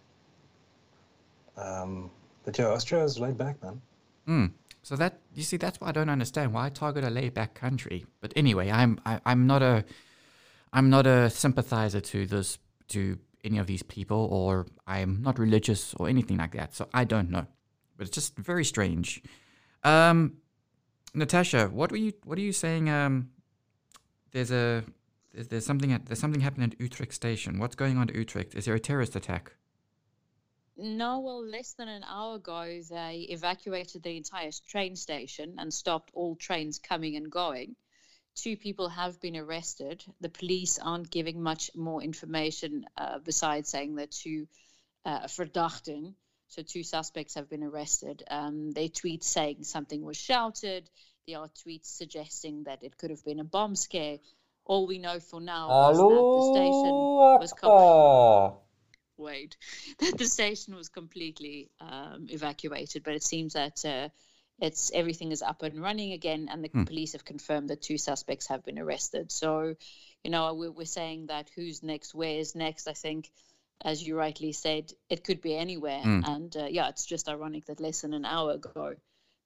Um, 1.57 2.11
but 2.45 2.59
yeah, 2.59 2.69
Austria 2.69 3.05
is 3.05 3.19
laid 3.19 3.37
back, 3.37 3.63
man. 3.63 3.81
Mm. 4.29 4.53
So 4.83 4.97
that 4.97 5.19
you 5.35 5.43
see, 5.43 5.57
that's 5.57 5.81
why 5.81 5.89
I 5.89 5.93
don't 5.93 6.09
understand 6.09 6.55
why 6.55 6.67
I 6.67 6.71
target 6.71 7.05
a 7.05 7.11
laid-back 7.11 7.55
country. 7.55 8.07
But 8.21 8.33
anyway, 8.37 8.71
I'm 8.71 9.01
I, 9.05 9.21
I'm 9.27 9.47
not 9.47 9.63
a 9.63 9.85
I'm 10.73 10.91
not 10.91 11.07
a 11.07 11.31
sympathizer 11.31 12.01
to 12.01 12.27
this 12.27 12.59
to 12.89 13.19
any 13.45 13.59
of 13.59 13.67
these 13.67 13.83
people, 13.83 14.29
or 14.31 14.67
I'm 14.87 15.23
not 15.23 15.39
religious 15.39 15.95
or 15.95 16.09
anything 16.09 16.39
like 16.39 16.53
that. 16.53 16.75
So 16.75 16.89
I 16.95 17.05
don't 17.05 17.31
know, 17.31 17.47
but 17.97 18.07
it's 18.07 18.15
just 18.15 18.37
very 18.37 18.65
strange. 18.65 19.23
Um, 19.85 20.39
Natascha, 21.15 21.71
what 21.71 21.91
were 21.91 21.97
you 21.97 22.13
what 22.25 22.39
are 22.39 22.43
you 22.43 22.53
saying? 22.53 22.89
Um, 22.89 23.31
there's 24.33 24.51
a 24.51 24.85
there's, 25.33 25.49
there's 25.49 25.67
something 25.67 25.93
at, 25.93 26.07
there's 26.07 26.19
something 26.19 26.41
happening 26.41 26.73
at 26.73 26.81
Utrecht 26.81 27.15
station. 27.15 27.59
What's 27.59 27.77
going 27.77 27.97
on 27.99 28.09
at 28.09 28.15
Utrecht? 28.15 28.55
Is 28.55 28.65
there 28.65 28.75
a 28.75 28.81
terrorist 28.81 29.17
attack? 29.17 29.53
No, 30.77 31.19
well, 31.19 31.45
less 31.45 31.73
than 31.73 31.89
an 31.89 32.05
hour 32.05 32.37
ago, 32.37 32.81
they 32.89 33.27
evacuated 33.31 34.03
the 34.03 34.17
entire 34.17 34.51
train 34.69 34.95
station 34.95 35.57
and 35.59 35.75
stopped 35.75 36.11
all 36.15 36.37
trains 36.37 36.79
coming 36.79 37.17
and 37.17 37.31
going. 37.31 37.75
Two 38.37 38.57
people 38.57 38.89
have 38.89 39.21
been 39.21 39.37
arrested. 39.37 40.05
The 40.21 40.29
police 40.29 40.79
aren't 40.79 41.11
giving 41.11 41.43
much 41.43 41.73
more 41.75 42.01
information 42.01 42.87
uh, 42.97 43.19
besides 43.19 43.69
saying 43.69 43.97
that 43.97 44.13
two 44.13 44.47
uh, 45.05 45.27
verdachten, 45.27 46.15
so 46.47 46.63
two 46.63 46.85
suspects 46.85 47.35
have 47.35 47.51
been 47.51 47.65
arrested. 47.65 48.23
Um, 48.31 48.71
they 48.71 48.87
tweet 48.87 49.25
saying 49.25 49.65
something 49.65 50.05
was 50.05 50.17
shouted. 50.17 50.89
There 51.29 51.39
are 51.39 51.49
tweets 51.49 51.85
suggesting 51.85 52.65
that 52.65 52.83
it 52.83 52.97
could 52.97 53.11
have 53.11 53.23
been 53.23 53.39
a 53.39 53.45
bomb 53.45 53.77
scare. 53.77 54.19
All 54.65 54.87
we 54.87 54.99
know 54.99 55.21
for 55.21 55.43
now 55.43 55.91
is 55.91 55.99
that 55.99 56.31
the 56.35 56.43
station 56.43 57.13
was 57.39 57.53
com- 57.53 57.71
wait. 59.19 59.59
That 59.99 60.17
the 60.17 60.25
station 60.25 60.75
was 60.75 60.89
completely 60.89 61.71
um, 61.81 62.29
evacuated 62.31 63.05
but 63.05 63.15
it 63.15 63.23
seems 63.23 63.53
that 63.53 63.85
uh, 63.85 64.09
it's 64.59 64.91
everything 64.95 65.33
is 65.33 65.43
up 65.43 65.63
and 65.63 65.83
running 65.83 66.13
again 66.13 66.49
and 66.51 66.65
the 66.65 66.71
police 66.87 67.13
have 67.13 67.27
confirmed 67.27 67.69
that 67.69 67.83
two 67.83 67.99
suspects 67.99 68.47
have 68.47 68.65
been 68.65 68.79
arrested. 68.79 69.31
So 69.31 69.75
you 70.25 70.31
know 70.31 70.55
we're, 70.55 70.71
we're 70.71 70.87
saying 70.87 71.27
that 71.27 71.51
who's 71.55 71.83
next 71.83 72.15
where 72.15 72.39
is 72.39 72.55
next? 72.55 72.89
I 72.89 72.95
think 72.95 73.31
as 73.85 74.03
you 74.03 74.17
rightly 74.17 74.53
said 74.53 74.93
it 75.11 75.25
could 75.25 75.43
be 75.43 75.55
anywhere. 75.55 76.01
And 76.27 76.57
uh, 76.57 76.69
yeah 76.71 76.89
it's 76.89 77.05
just 77.05 77.29
ironic 77.29 77.67
that 77.67 77.81
less 77.81 78.01
than 78.01 78.15
an 78.15 78.25
hour 78.25 78.53
ago 78.53 78.95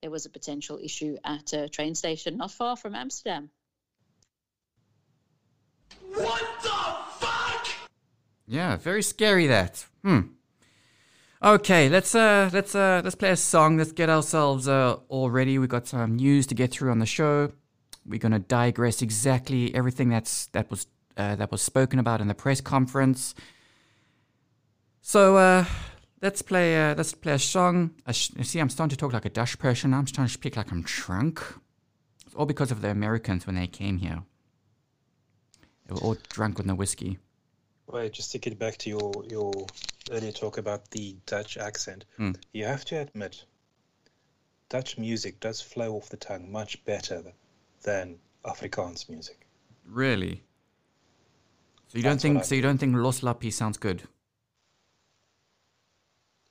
there 0.03 0.11
was 0.11 0.27
a 0.27 0.31
potential 0.31 0.79
issue 0.83 1.17
at 1.25 1.53
a 1.53 1.69
train 1.69 1.95
station 1.95 2.37
not 2.37 2.51
far 2.51 2.77
from 2.77 2.95
amsterdam 2.95 3.51
What 6.15 6.43
the 6.63 6.69
fuck? 7.19 7.67
Yeah, 8.47 8.77
very 8.77 9.03
scary 9.03 9.47
that. 9.47 9.87
Hmm. 10.03 10.21
Okay, 11.43 11.89
let's 11.89 12.15
uh 12.15 12.51
let's 12.53 12.75
uh 12.75 13.01
let's 13.03 13.17
play 13.17 13.31
a 13.31 13.37
song. 13.37 13.79
Let's 13.79 13.93
get 13.93 14.09
ourselves 14.09 14.69
uh 14.69 14.97
all 15.09 15.31
ready. 15.31 15.59
We 15.59 15.67
got 15.67 15.89
some 15.89 16.17
news 16.17 16.47
to 16.49 16.55
get 16.55 16.71
through 16.71 16.91
on 16.91 16.99
the 16.99 17.07
show. 17.07 17.53
We're 18.07 18.19
gonna 18.19 18.39
digress 18.39 19.03
exactly 19.03 19.75
everything 19.75 20.09
that's 20.09 20.47
that 20.49 20.71
was 20.71 20.87
uh, 21.17 21.37
that 21.37 21.51
was 21.51 21.63
spoken 21.63 21.99
about 21.99 22.21
in 22.21 22.29
the 22.29 22.35
press 22.35 22.61
conference. 22.61 23.35
So 25.01 25.37
uh 25.37 25.65
let's 26.23 26.41
play 26.43 26.91
uh 26.91 26.95
let's 26.95 27.13
play 27.15 27.33
a 27.35 27.39
song. 27.39 27.91
I 28.07 28.13
sh- 28.13 28.31
you 28.37 28.45
see, 28.45 28.59
I'm 28.61 28.71
starting 28.71 28.91
to 28.91 28.97
talk 28.97 29.13
like 29.13 29.25
a 29.27 29.31
Dutch 29.31 29.59
person. 29.59 29.93
I'm 29.95 30.07
starting 30.07 30.29
to 30.29 30.33
speak 30.33 30.57
like 30.57 30.71
I'm 30.73 30.83
drunk. 30.83 31.43
It's 32.27 32.35
all 32.35 32.47
because 32.47 32.71
of 32.71 32.81
the 32.81 32.91
Americans 32.91 33.47
when 33.47 33.57
they 33.57 33.67
came 33.67 33.99
here. 33.99 34.23
They 35.87 35.95
were 35.95 36.01
all 36.01 36.17
drunk 36.31 36.61
on 36.61 36.67
the 36.67 36.75
whiskey. 36.75 37.19
Wait, 37.89 38.13
just 38.13 38.33
to 38.33 38.39
get 38.39 38.59
back 38.59 38.79
to 38.79 38.91
your 38.91 39.13
your 39.29 39.53
earlier 40.11 40.33
talk 40.33 40.59
about 40.59 40.91
the 40.91 41.17
Dutch 41.27 41.57
accent, 41.57 42.05
Hmm. 42.17 42.33
you 42.53 42.65
have 42.65 42.85
to 42.87 42.97
admit, 43.01 43.45
Dutch 44.69 44.97
music 44.99 45.41
does 45.41 45.61
flow 45.61 45.95
off 45.97 46.09
the 46.09 46.17
tongue 46.17 46.51
much 46.51 46.83
better 46.85 47.23
than 47.83 48.19
Afrikaans 48.45 49.09
music. 49.09 49.47
Really? 49.85 50.43
So 51.89 51.99
you 51.99 52.05
don't 52.05 52.21
think 52.21 52.39
I 52.39 52.43
so 52.43 52.55
you 52.55 52.63
don't 52.63 52.79
think 52.79 52.97
Los 52.97 53.23
Lapis 53.23 53.57
sounds 53.57 53.77
good? 53.77 54.05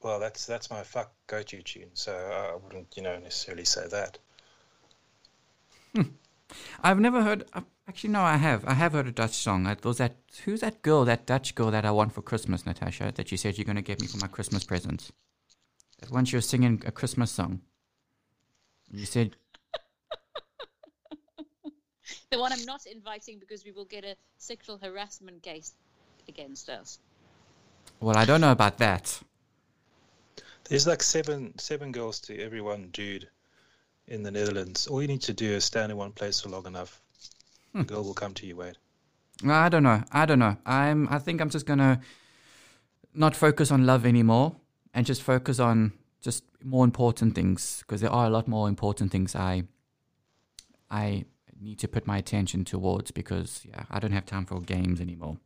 Well, 0.03 0.19
that's 0.19 0.45
that's 0.45 0.71
my 0.71 0.83
fuck 0.83 1.13
go-to 1.27 1.61
tune, 1.61 1.91
so 1.93 2.13
I 2.13 2.55
wouldn't, 2.55 2.95
you 2.97 3.03
know, 3.03 3.17
necessarily 3.19 3.65
say 3.65 3.87
that. 3.89 4.17
I've 6.83 6.99
never 6.99 7.21
heard 7.21 7.45
uh, 7.53 7.61
actually 7.87 8.09
no 8.09 8.21
I 8.21 8.37
have. 8.37 8.65
I 8.65 8.73
have 8.73 8.93
heard 8.93 9.07
a 9.07 9.11
Dutch 9.11 9.35
song. 9.35 9.67
I 9.67 9.75
was 9.83 9.97
that 9.97 10.15
who's 10.43 10.61
that 10.61 10.81
girl, 10.81 11.05
that 11.05 11.27
Dutch 11.27 11.53
girl 11.53 11.71
that 11.71 11.85
I 11.85 11.91
want 11.91 12.13
for 12.13 12.21
Christmas, 12.21 12.63
Natascha, 12.63 13.13
that 13.15 13.31
you 13.31 13.37
said 13.37 13.57
you're 13.57 13.65
gonna 13.65 13.81
get 13.81 14.01
me 14.01 14.07
for 14.07 14.17
my 14.17 14.27
Christmas 14.27 14.63
presents. 14.63 15.11
That 15.99 16.11
once 16.11 16.31
you 16.31 16.37
were 16.37 16.41
singing 16.41 16.81
a 16.85 16.91
Christmas 16.91 17.31
song. 17.31 17.61
You 18.91 19.05
said 19.05 19.35
the 22.31 22.39
one 22.39 22.51
i'm 22.51 22.65
not 22.65 22.85
inviting 22.85 23.39
because 23.39 23.63
we 23.63 23.71
will 23.71 23.85
get 23.85 24.03
a 24.03 24.15
sexual 24.37 24.77
harassment 24.77 25.41
case 25.41 25.73
against 26.27 26.69
us 26.69 26.99
well 28.01 28.17
I 28.17 28.25
don't 28.25 28.41
know 28.41 28.51
about 28.51 28.79
that. 28.79 29.21
There's 30.71 30.87
like 30.87 31.03
seven 31.03 31.59
seven 31.59 31.91
girls 31.91 32.21
to 32.21 32.39
every 32.41 32.61
one 32.61 32.87
dude 32.93 33.27
in 34.07 34.23
the 34.23 34.31
Netherlands. 34.31 34.87
All 34.87 35.01
you 35.01 35.07
need 35.09 35.21
to 35.23 35.33
do 35.33 35.51
is 35.51 35.65
stand 35.65 35.91
in 35.91 35.97
one 35.97 36.13
place 36.13 36.39
for 36.39 36.47
long 36.47 36.65
enough. 36.65 37.01
Hmm. 37.73 37.81
A 37.81 37.83
girl 37.83 38.05
will 38.05 38.13
come 38.13 38.33
to 38.35 38.45
you, 38.45 38.55
Wade. 38.55 38.77
I 39.45 39.67
don't 39.67 39.83
know. 39.83 40.01
I 40.13 40.25
don't 40.25 40.39
know. 40.39 40.55
I'm. 40.65 41.09
I 41.09 41.19
think 41.19 41.41
I'm 41.41 41.49
just 41.49 41.65
gonna 41.65 41.99
not 43.13 43.35
focus 43.35 43.69
on 43.69 43.85
love 43.85 44.05
anymore 44.05 44.55
and 44.93 45.05
just 45.05 45.21
focus 45.21 45.59
on 45.59 45.91
just 46.21 46.45
more 46.63 46.85
important 46.85 47.35
things 47.35 47.83
because 47.85 47.99
there 47.99 48.09
are 48.09 48.27
a 48.27 48.29
lot 48.29 48.47
more 48.47 48.69
important 48.69 49.11
things 49.11 49.35
I 49.35 49.63
I 50.89 51.25
need 51.59 51.79
to 51.79 51.89
put 51.89 52.07
my 52.07 52.17
attention 52.17 52.63
towards 52.63 53.11
because 53.11 53.65
yeah, 53.67 53.83
I 53.91 53.99
don't 53.99 54.13
have 54.13 54.25
time 54.25 54.45
for 54.45 54.61
games 54.61 55.01
anymore. 55.01 55.37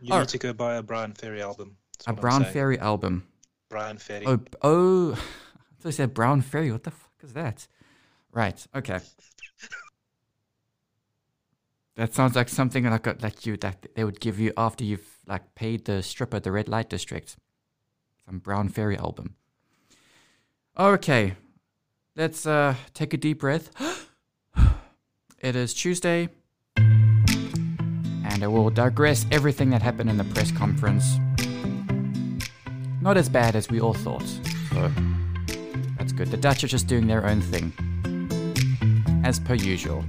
You 0.00 0.12
All 0.12 0.18
need 0.18 0.22
right. 0.22 0.28
to 0.30 0.38
go 0.38 0.52
buy 0.52 0.74
a 0.74 0.82
Bryan 0.82 1.12
Ferry 1.12 1.40
album. 1.40 1.76
A 2.08 2.12
Brown. 2.12 2.44
Fairy 2.44 2.78
album. 2.78 3.28
Bryan 3.68 3.98
Ferry. 3.98 4.26
Oh, 4.26 4.40
oh! 4.62 5.24
I 5.84 5.90
said 5.90 6.14
Brown 6.14 6.40
Fairy. 6.40 6.72
What 6.72 6.82
the 6.82 6.90
fuck 6.90 7.12
is 7.22 7.32
that? 7.34 7.68
Right. 8.32 8.66
Okay. 8.74 8.98
That 11.96 12.12
sounds 12.12 12.36
like 12.36 12.50
something 12.50 12.84
like 12.84 13.06
a, 13.06 13.16
like 13.20 13.46
you 13.46 13.56
that 13.58 13.86
they 13.94 14.04
would 14.04 14.20
give 14.20 14.38
you 14.38 14.52
after 14.56 14.84
you've 14.84 15.18
like 15.26 15.54
paid 15.54 15.86
the 15.86 16.02
stripper 16.02 16.38
the 16.38 16.52
red 16.52 16.68
light 16.68 16.90
district. 16.90 17.36
Some 18.26 18.38
Brown 18.38 18.68
Fairy 18.68 18.98
album. 18.98 19.36
Okay, 20.78 21.36
let's 22.14 22.46
uh 22.46 22.74
take 22.92 23.14
a 23.14 23.16
deep 23.16 23.40
breath. 23.40 23.70
it 25.40 25.56
is 25.56 25.72
Tuesday, 25.72 26.28
and 26.76 28.44
I 28.44 28.46
will 28.46 28.68
digress 28.68 29.24
everything 29.32 29.70
that 29.70 29.80
happened 29.80 30.10
in 30.10 30.18
the 30.18 30.24
press 30.24 30.52
conference. 30.52 31.18
Not 33.06 33.16
as 33.16 33.28
bad 33.28 33.54
as 33.54 33.70
we 33.70 33.80
all 33.80 33.94
thought. 33.94 34.26
So 34.72 34.90
that's 35.96 36.10
good. 36.10 36.26
The 36.26 36.36
Dutch 36.36 36.64
are 36.64 36.66
just 36.66 36.88
doing 36.88 37.06
their 37.06 37.24
own 37.24 37.40
thing. 37.40 37.72
As 39.22 39.38
per 39.38 39.54
usual. 39.54 40.04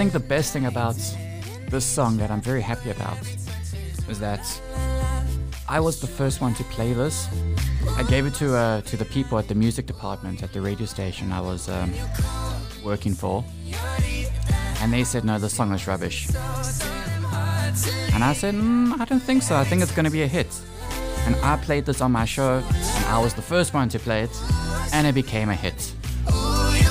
Think 0.00 0.14
the 0.14 0.28
best 0.36 0.54
thing 0.54 0.64
about 0.64 0.96
this 1.68 1.84
song 1.84 2.16
that 2.16 2.30
I'm 2.30 2.40
very 2.40 2.62
happy 2.62 2.88
about 2.88 3.18
is 4.08 4.18
that 4.18 4.40
I 5.68 5.78
was 5.78 6.00
the 6.00 6.06
first 6.06 6.40
one 6.40 6.54
to 6.54 6.64
play 6.64 6.94
this. 6.94 7.28
I 7.98 8.02
gave 8.04 8.24
it 8.24 8.32
to 8.36 8.56
uh, 8.56 8.80
to 8.80 8.96
the 8.96 9.04
people 9.04 9.36
at 9.38 9.46
the 9.46 9.54
music 9.54 9.84
department 9.84 10.42
at 10.42 10.54
the 10.54 10.62
radio 10.62 10.86
station 10.86 11.30
I 11.32 11.42
was 11.42 11.68
um, 11.68 11.92
working 12.82 13.12
for, 13.12 13.44
and 14.80 14.90
they 14.90 15.04
said 15.04 15.22
no, 15.22 15.38
the 15.38 15.50
song 15.50 15.70
is 15.74 15.86
rubbish. 15.86 16.28
And 18.14 18.24
I 18.24 18.32
said, 18.32 18.54
mm, 18.54 18.98
I 18.98 19.04
don't 19.04 19.26
think 19.28 19.42
so. 19.42 19.54
I 19.54 19.64
think 19.64 19.82
it's 19.82 19.92
going 19.92 20.08
to 20.12 20.16
be 20.20 20.22
a 20.22 20.32
hit. 20.38 20.50
And 21.26 21.36
I 21.42 21.58
played 21.58 21.84
this 21.84 22.00
on 22.00 22.10
my 22.10 22.24
show, 22.24 22.62
and 22.96 23.04
I 23.16 23.18
was 23.18 23.34
the 23.34 23.46
first 23.52 23.74
one 23.74 23.90
to 23.90 23.98
play 23.98 24.22
it, 24.22 24.34
and 24.94 25.06
it 25.06 25.14
became 25.14 25.50
a 25.50 25.58
hit. 25.64 25.80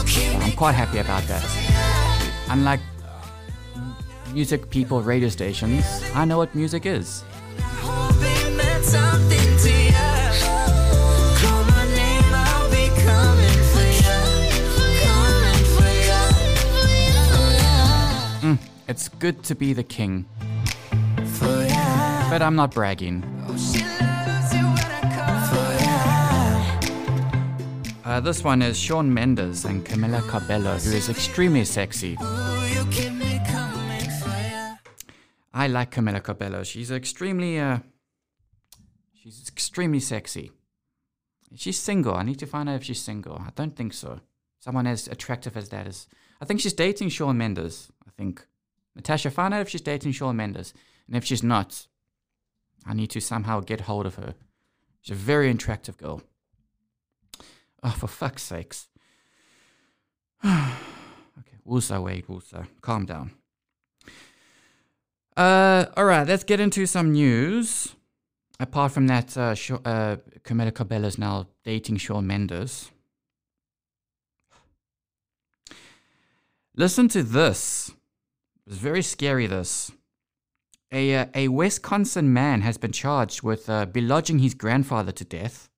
So 0.06 0.22
I'm 0.44 0.56
quite 0.64 0.76
happy 0.76 1.00
about 1.00 1.24
that. 1.24 1.44
Unlike 2.52 2.82
music 4.34 4.70
people, 4.70 5.02
radio 5.02 5.30
stations, 5.30 5.84
I 6.14 6.26
know 6.26 6.38
what 6.38 6.54
music 6.56 6.86
is. 6.86 7.24
Hoping 7.82 8.58
meant 8.58 8.84
something 8.86 9.58
to 9.58 9.70
ya. 9.70 10.32
Call 11.38 11.64
my 11.66 11.86
name, 11.96 12.24
I'll 12.34 12.70
be 12.70 12.88
coming 13.02 13.64
for 13.74 13.88
ya. 14.04 14.20
Coming 15.04 15.66
for 15.76 15.90
ya. 18.48 18.56
It's 18.88 19.10
good 19.10 19.44
to 19.44 19.56
be 19.56 19.74
the 19.74 19.84
king, 19.84 20.26
but 22.30 22.42
I'm 22.42 22.56
not 22.56 22.72
bragging. 22.74 23.22
She 23.58 23.84
loves 23.84 24.54
it 24.54 24.64
when 24.64 24.92
I 24.92 25.02
call 25.16 25.40
for 25.52 25.72
ya. 25.84 25.90
Uh, 28.06 28.20
this 28.20 28.44
one 28.44 28.62
is 28.64 28.78
Shawn 28.80 29.14
Mendes 29.14 29.66
and 29.66 29.86
Camila 29.86 30.22
Cabello, 30.28 30.78
who 30.80 30.92
is 30.92 31.10
extremely 31.10 31.66
sexy. 31.66 32.18
I 35.54 35.68
like 35.68 35.92
Camila 35.92 36.24
Cabello. 36.24 36.64
She's 36.64 36.92
extremely, 36.92 37.60
uh, 37.60 37.80
she's 39.14 39.48
extremely 39.48 40.00
sexy. 40.00 40.52
She's 41.56 41.80
single. 41.80 42.16
I 42.16 42.24
need 42.24 42.40
to 42.40 42.46
find 42.46 42.70
out 42.70 42.76
if 42.76 42.84
she's 42.84 43.02
single. 43.02 43.36
I 43.36 43.50
don't 43.56 43.76
think 43.76 43.94
so. 43.94 44.20
Someone 44.60 44.86
as 44.86 45.08
attractive 45.08 45.58
as 45.58 45.70
that 45.70 45.88
is. 45.88 46.08
I 46.40 46.46
think 46.46 46.60
she's 46.60 46.74
dating 46.74 47.10
Shawn 47.10 47.38
Mendes. 47.38 47.92
I 48.08 48.12
think. 48.12 48.46
Natascha, 48.98 49.32
find 49.32 49.54
out 49.54 49.62
if 49.62 49.70
she's 49.70 49.82
dating 49.82 50.12
Shawn 50.12 50.36
Mendes. 50.36 50.74
And 51.08 51.16
if 51.16 51.26
she's 51.26 51.42
not, 51.42 51.88
I 52.86 52.94
need 52.94 53.10
to 53.12 53.22
somehow 53.22 53.62
get 53.62 53.82
hold 53.82 54.06
of 54.06 54.16
her. 54.16 54.36
She's 55.02 55.16
a 55.16 55.20
very 55.20 55.50
attractive 55.50 55.98
girl. 55.98 56.22
Oh, 57.82 57.92
for 57.92 58.08
fuck's 58.08 58.44
sakes. 58.44 58.88
okay, 60.46 61.58
Wusa, 61.66 62.04
wait, 62.04 62.28
Wusa. 62.28 62.68
Calm 62.82 63.06
down. 63.06 63.32
Uh, 65.40 65.86
all 65.96 66.04
right, 66.04 66.28
let's 66.28 66.44
get 66.44 66.60
into 66.60 66.86
some 66.86 67.14
news. 67.14 67.96
Apart 68.60 68.92
from 68.92 69.08
that, 69.08 69.38
uh, 69.38 69.56
Sh- 69.56 69.72
uh, 69.72 70.18
Camila 70.44 70.74
Cabello 70.74 71.08
is 71.08 71.18
now 71.18 71.48
dating 71.64 71.96
Shawn 71.96 72.28
Mendes. 72.28 72.92
Listen 76.76 77.08
to 77.08 77.24
this. 77.24 77.90
It's 78.68 78.76
very 78.76 79.02
scary, 79.02 79.48
this. 79.48 79.94
A, 80.92 81.16
uh, 81.16 81.26
a 81.34 81.48
Wisconsin 81.48 82.34
man 82.34 82.60
has 82.60 82.78
been 82.78 82.92
charged 82.92 83.42
with 83.42 83.70
uh, 83.70 83.86
belodging 83.86 84.40
his 84.40 84.54
grandfather 84.54 85.14
to 85.14 85.24
death, 85.24 85.70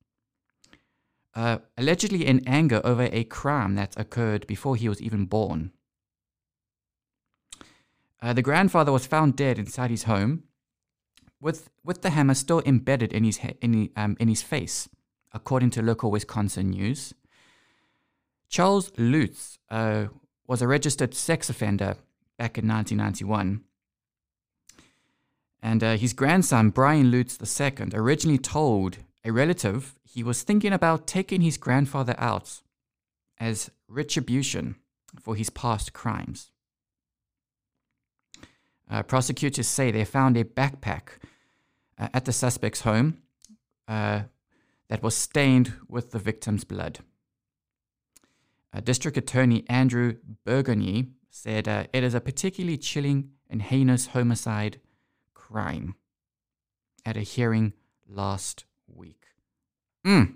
uh, 1.36 1.58
allegedly 1.78 2.26
in 2.26 2.42
anger 2.48 2.80
over 2.82 3.08
a 3.12 3.22
crime 3.22 3.76
that 3.76 3.96
occurred 3.96 4.44
before 4.48 4.74
he 4.74 4.88
was 4.88 5.00
even 5.00 5.26
born. 5.26 5.70
Uh, 8.22 8.32
the 8.32 8.42
grandfather 8.42 8.92
was 8.92 9.04
found 9.04 9.34
dead 9.34 9.58
inside 9.58 9.90
his 9.90 10.04
home, 10.04 10.44
with 11.40 11.70
with 11.84 12.02
the 12.02 12.10
hammer 12.10 12.34
still 12.34 12.62
embedded 12.64 13.12
in 13.12 13.24
his 13.24 13.38
he- 13.38 13.58
in, 13.60 13.90
um, 13.96 14.16
in 14.20 14.28
his 14.28 14.42
face, 14.42 14.88
according 15.32 15.70
to 15.70 15.82
local 15.82 16.10
Wisconsin 16.10 16.70
news. 16.70 17.12
Charles 18.48 18.92
Lutz 18.96 19.58
uh, 19.70 20.06
was 20.46 20.62
a 20.62 20.68
registered 20.68 21.14
sex 21.14 21.50
offender 21.50 21.96
back 22.38 22.58
in 22.58 22.68
1991, 22.68 23.64
and 25.60 25.82
uh, 25.82 25.96
his 25.96 26.12
grandson 26.12 26.70
Brian 26.70 27.10
Lutz 27.10 27.38
II 27.60 27.88
originally 27.92 28.38
told 28.38 28.98
a 29.24 29.32
relative 29.32 29.96
he 30.04 30.22
was 30.22 30.42
thinking 30.42 30.72
about 30.72 31.08
taking 31.08 31.40
his 31.40 31.56
grandfather 31.56 32.14
out 32.18 32.60
as 33.40 33.70
retribution 33.88 34.76
for 35.20 35.34
his 35.34 35.50
past 35.50 35.92
crimes. 35.92 36.52
Uh, 38.92 39.02
prosecutors 39.02 39.66
say 39.66 39.90
they 39.90 40.04
found 40.04 40.36
a 40.36 40.44
backpack 40.44 41.16
uh, 41.98 42.08
at 42.12 42.26
the 42.26 42.32
suspect's 42.32 42.82
home 42.82 43.16
uh, 43.88 44.20
that 44.88 45.02
was 45.02 45.16
stained 45.16 45.72
with 45.88 46.10
the 46.10 46.18
victim's 46.18 46.64
blood. 46.64 46.98
Uh, 48.70 48.80
District 48.80 49.16
Attorney 49.16 49.64
Andrew 49.66 50.16
Burgonyi 50.46 51.08
said 51.30 51.66
uh, 51.66 51.84
it 51.94 52.04
is 52.04 52.12
a 52.12 52.20
particularly 52.20 52.76
chilling 52.76 53.30
and 53.48 53.62
heinous 53.62 54.08
homicide 54.08 54.78
crime 55.32 55.94
at 57.06 57.16
a 57.16 57.20
hearing 57.20 57.72
last 58.06 58.66
week. 58.86 59.24
Mm. 60.06 60.34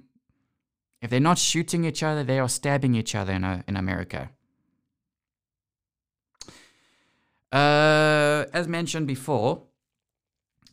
If 1.02 1.10
they're 1.10 1.20
not 1.20 1.36
shooting 1.36 1.84
each 1.84 2.02
other, 2.02 2.24
they 2.24 2.38
are 2.38 2.48
stabbing 2.48 2.94
each 2.94 3.14
other 3.14 3.34
in, 3.34 3.44
uh, 3.44 3.62
in 3.68 3.76
America. 3.76 4.30
Uh, 7.56 8.44
as 8.52 8.68
mentioned 8.68 9.06
before, 9.06 9.62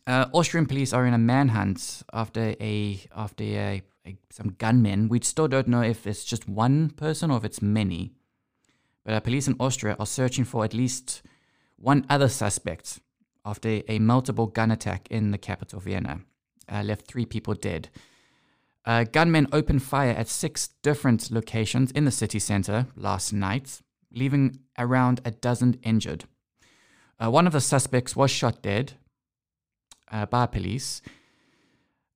uh, 0.06 0.26
Austrian 0.34 0.66
police 0.66 0.92
are 0.92 1.06
in 1.06 1.14
a 1.14 1.18
manhunt 1.18 2.04
after 2.12 2.56
a 2.60 3.00
after 3.16 3.44
a, 3.46 3.82
a, 4.06 4.18
some 4.30 4.58
gunmen. 4.58 5.08
We 5.08 5.22
still 5.22 5.48
don't 5.48 5.70
know 5.70 5.82
if 5.82 6.06
it's 6.06 6.26
just 6.26 6.46
one 6.46 6.90
person 6.90 7.32
or 7.32 7.38
if 7.38 7.46
it's 7.46 7.62
many. 7.62 8.12
But 9.06 9.14
uh, 9.14 9.20
police 9.22 9.48
in 9.48 9.56
Austria 9.62 9.96
are 9.98 10.06
searching 10.06 10.44
for 10.44 10.66
at 10.66 10.74
least 10.74 11.22
one 11.78 12.06
other 12.10 12.28
suspect 12.28 13.00
after 13.46 13.82
a 13.88 14.00
multiple 14.00 14.48
gun 14.48 14.70
attack 14.70 15.08
in 15.10 15.32
the 15.32 15.38
capital, 15.38 15.80
Vienna. 15.80 16.20
Uh, 16.70 16.84
left 16.84 17.08
three 17.08 17.26
people 17.26 17.54
dead. 17.54 17.88
Uh, 18.84 19.06
gunmen 19.06 19.48
opened 19.54 19.84
fire 19.84 20.12
at 20.12 20.28
six 20.28 20.68
different 20.82 21.32
locations 21.32 21.92
in 21.92 22.04
the 22.04 22.12
city 22.12 22.40
center 22.40 22.88
last 22.98 23.32
night, 23.32 23.82
leaving 24.12 24.60
around 24.78 25.22
a 25.24 25.32
dozen 25.32 25.80
injured. 25.82 26.26
Uh, 27.24 27.30
one 27.30 27.48
of 27.48 27.54
the 27.54 27.62
suspects 27.62 28.16
was 28.16 28.30
shot 28.30 28.62
dead 28.62 28.94
uh, 30.12 30.26
by 30.26 30.46
police, 30.46 31.02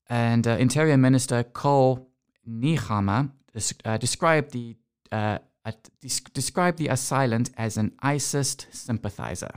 and 0.09 0.45
uh, 0.45 0.51
Interior 0.51 0.97
Minister 0.97 1.43
Cole 1.43 2.09
des- 2.45 3.73
uh, 3.85 3.97
described 3.97 4.51
the 4.51 4.75
uh, 5.11 5.37
described 6.33 6.77
the 6.77 6.87
assailant 6.87 7.49
as 7.57 7.77
an 7.77 7.93
ISIS 8.01 8.57
sympathizer. 8.71 9.51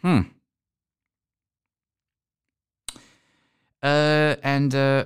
Hmm. 0.00 0.20
And 3.82 4.74
uh, 4.74 5.04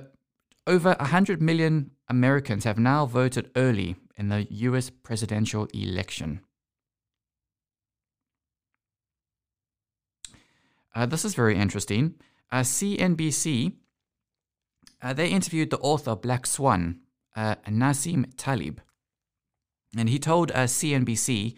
over 0.65 0.95
100 0.99 1.41
million 1.41 1.91
Americans 2.07 2.63
have 2.63 2.79
now 2.79 3.05
voted 3.05 3.51
early 3.55 3.95
in 4.17 4.29
the 4.29 4.47
US 4.49 4.89
presidential 4.89 5.67
election. 5.73 6.41
Uh, 10.93 11.05
this 11.05 11.23
is 11.25 11.35
very 11.35 11.57
interesting. 11.57 12.15
Uh, 12.51 12.61
CNBC, 12.61 13.73
uh, 15.01 15.13
they 15.13 15.29
interviewed 15.29 15.69
the 15.69 15.79
author 15.79 16.15
Black 16.15 16.45
Swan, 16.45 16.99
uh, 17.35 17.55
Nassim 17.67 18.25
Taleb. 18.37 18.81
And 19.97 20.09
he 20.09 20.19
told 20.19 20.51
uh, 20.51 20.65
CNBC 20.65 21.55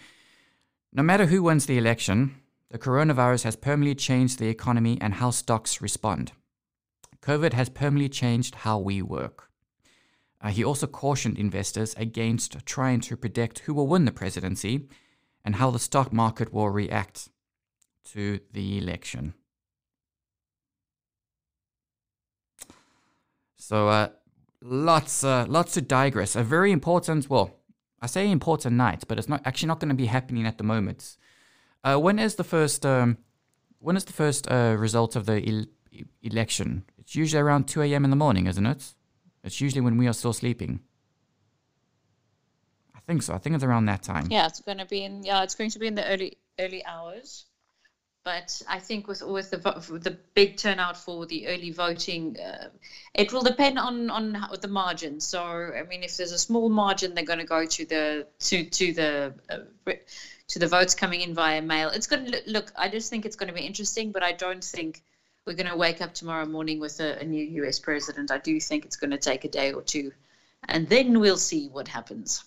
no 0.96 1.02
matter 1.02 1.26
who 1.26 1.42
wins 1.42 1.66
the 1.66 1.80
election, 1.80 2.36
the 2.70 2.78
coronavirus 2.78 3.46
has 3.46 3.56
permanently 3.56 3.96
changed 3.96 4.38
the 4.38 4.48
economy 4.48 5.00
and 5.02 5.16
how 5.16 5.32
stocks 5.32 5.82
respond. 5.82 6.34
COVID 7.24 7.54
has 7.54 7.70
permanently 7.70 8.10
changed 8.10 8.56
how 8.56 8.78
we 8.78 9.02
work. 9.02 9.50
Uh, 10.40 10.50
he 10.50 10.64
also 10.64 10.86
cautioned 10.86 11.40
investors 11.40 11.96
against 11.98 12.64
trying 12.68 13.00
to 13.02 13.18
predict 13.18 13.60
who 13.60 13.74
will 13.74 13.88
win 13.88 14.06
the 14.06 14.12
presidency 14.12 14.88
and 15.44 15.56
how 15.56 15.72
the 15.72 15.80
stock 15.80 16.14
market 16.14 16.54
will 16.54 16.70
react 16.70 17.30
to 18.12 18.40
the 18.52 18.78
election. 18.78 19.34
So, 23.56 23.88
uh, 23.88 24.10
lots, 24.62 25.24
uh, 25.24 25.46
lots 25.48 25.74
to 25.74 25.82
digress. 25.82 26.36
A 26.36 26.44
very 26.44 26.72
important, 26.72 27.30
well, 27.30 27.62
I 28.02 28.08
say 28.08 28.30
important 28.30 28.76
night, 28.76 29.06
but 29.08 29.18
it's 29.18 29.30
not 29.30 29.42
actually 29.46 29.68
not 29.68 29.80
going 29.80 29.90
to 29.90 29.96
be 29.96 30.08
happening 30.08 30.46
at 30.46 30.58
the 30.58 30.66
moment. 30.66 31.16
Uh, 31.84 31.98
when 31.98 32.20
is 32.20 32.36
the 32.36 32.44
first? 32.44 32.86
Um, 32.86 33.18
when 33.80 33.96
is 33.96 34.06
the 34.06 34.14
first 34.14 34.50
uh, 34.52 34.76
result 34.78 35.16
of 35.16 35.26
the 35.26 35.42
el- 35.48 36.06
election? 36.22 36.84
It's 36.98 37.16
usually 37.16 37.42
around 37.42 37.68
two 37.68 37.82
a.m. 37.82 38.04
in 38.04 38.10
the 38.10 38.16
morning, 38.18 38.48
isn't 38.48 38.66
it? 38.66 38.94
It's 39.44 39.62
usually 39.62 39.82
when 39.82 39.98
we 39.98 40.08
are 40.08 40.14
still 40.14 40.34
sleeping. 40.34 40.82
I 42.96 43.00
think 43.06 43.24
so. 43.24 43.34
I 43.34 43.38
think 43.38 43.56
it's 43.56 43.64
around 43.64 43.86
that 43.86 44.04
time. 44.04 44.28
Yeah, 44.30 44.48
it's 44.48 44.62
going 44.62 44.78
to 44.78 44.86
be 44.86 45.04
in. 45.04 45.24
Yeah, 45.24 45.44
it's 45.44 45.56
going 45.56 45.70
to 45.72 45.80
be 45.80 45.88
in 45.88 45.96
the 45.96 46.06
early 46.06 46.38
early 46.60 46.86
hours. 46.86 47.46
But 48.24 48.62
I 48.70 48.80
think 48.80 49.08
with 49.10 49.22
with 49.22 49.52
the 49.52 49.58
the 49.58 50.18
big 50.34 50.56
turnout 50.56 50.96
for 50.96 51.26
the 51.26 51.48
early 51.48 51.72
voting, 51.72 52.38
uh, 52.40 52.70
it 53.14 53.34
will 53.34 53.42
depend 53.42 53.78
on 53.78 54.10
on 54.10 54.34
how, 54.34 54.56
the 54.56 54.70
margin. 54.70 55.20
So 55.20 55.42
I 55.42 55.84
mean, 55.84 56.04
if 56.04 56.16
there's 56.16 56.32
a 56.32 56.38
small 56.38 56.70
margin, 56.70 57.14
they're 57.14 57.26
going 57.26 57.40
to 57.40 57.46
go 57.46 57.66
to 57.66 57.86
the 57.86 58.28
to 58.40 58.64
to 58.64 58.94
the 58.94 59.34
uh, 59.50 59.94
to 60.48 60.60
the 60.60 60.68
votes 60.68 60.96
coming 60.96 61.20
in 61.20 61.34
via 61.34 61.62
mail. 61.62 61.90
It's 61.90 62.08
going 62.08 62.32
to 62.32 62.42
look. 62.48 62.72
I 62.78 62.88
just 62.88 63.10
think 63.10 63.26
it's 63.26 63.36
going 63.36 63.50
to 63.50 63.54
be 63.54 63.66
interesting, 63.66 64.14
but 64.14 64.24
I 64.24 64.32
don't 64.32 64.64
think 64.64 65.04
we're 65.46 65.56
going 65.56 65.70
to 65.70 65.76
wake 65.76 66.02
up 66.02 66.14
tomorrow 66.14 66.46
morning 66.46 66.80
with 66.80 67.02
a, 67.02 67.20
a 67.20 67.26
new 67.26 67.44
U.S. 67.64 67.78
president. 67.78 68.32
I 68.32 68.38
do 68.38 68.58
think 68.62 68.86
it's 68.86 68.96
going 68.96 69.12
to 69.12 69.18
take 69.18 69.44
a 69.44 69.50
day 69.50 69.74
or 69.74 69.82
two, 69.82 70.14
and 70.70 70.88
then 70.88 71.20
we'll 71.20 71.36
see 71.36 71.68
what 71.68 71.90
happens. 71.90 72.46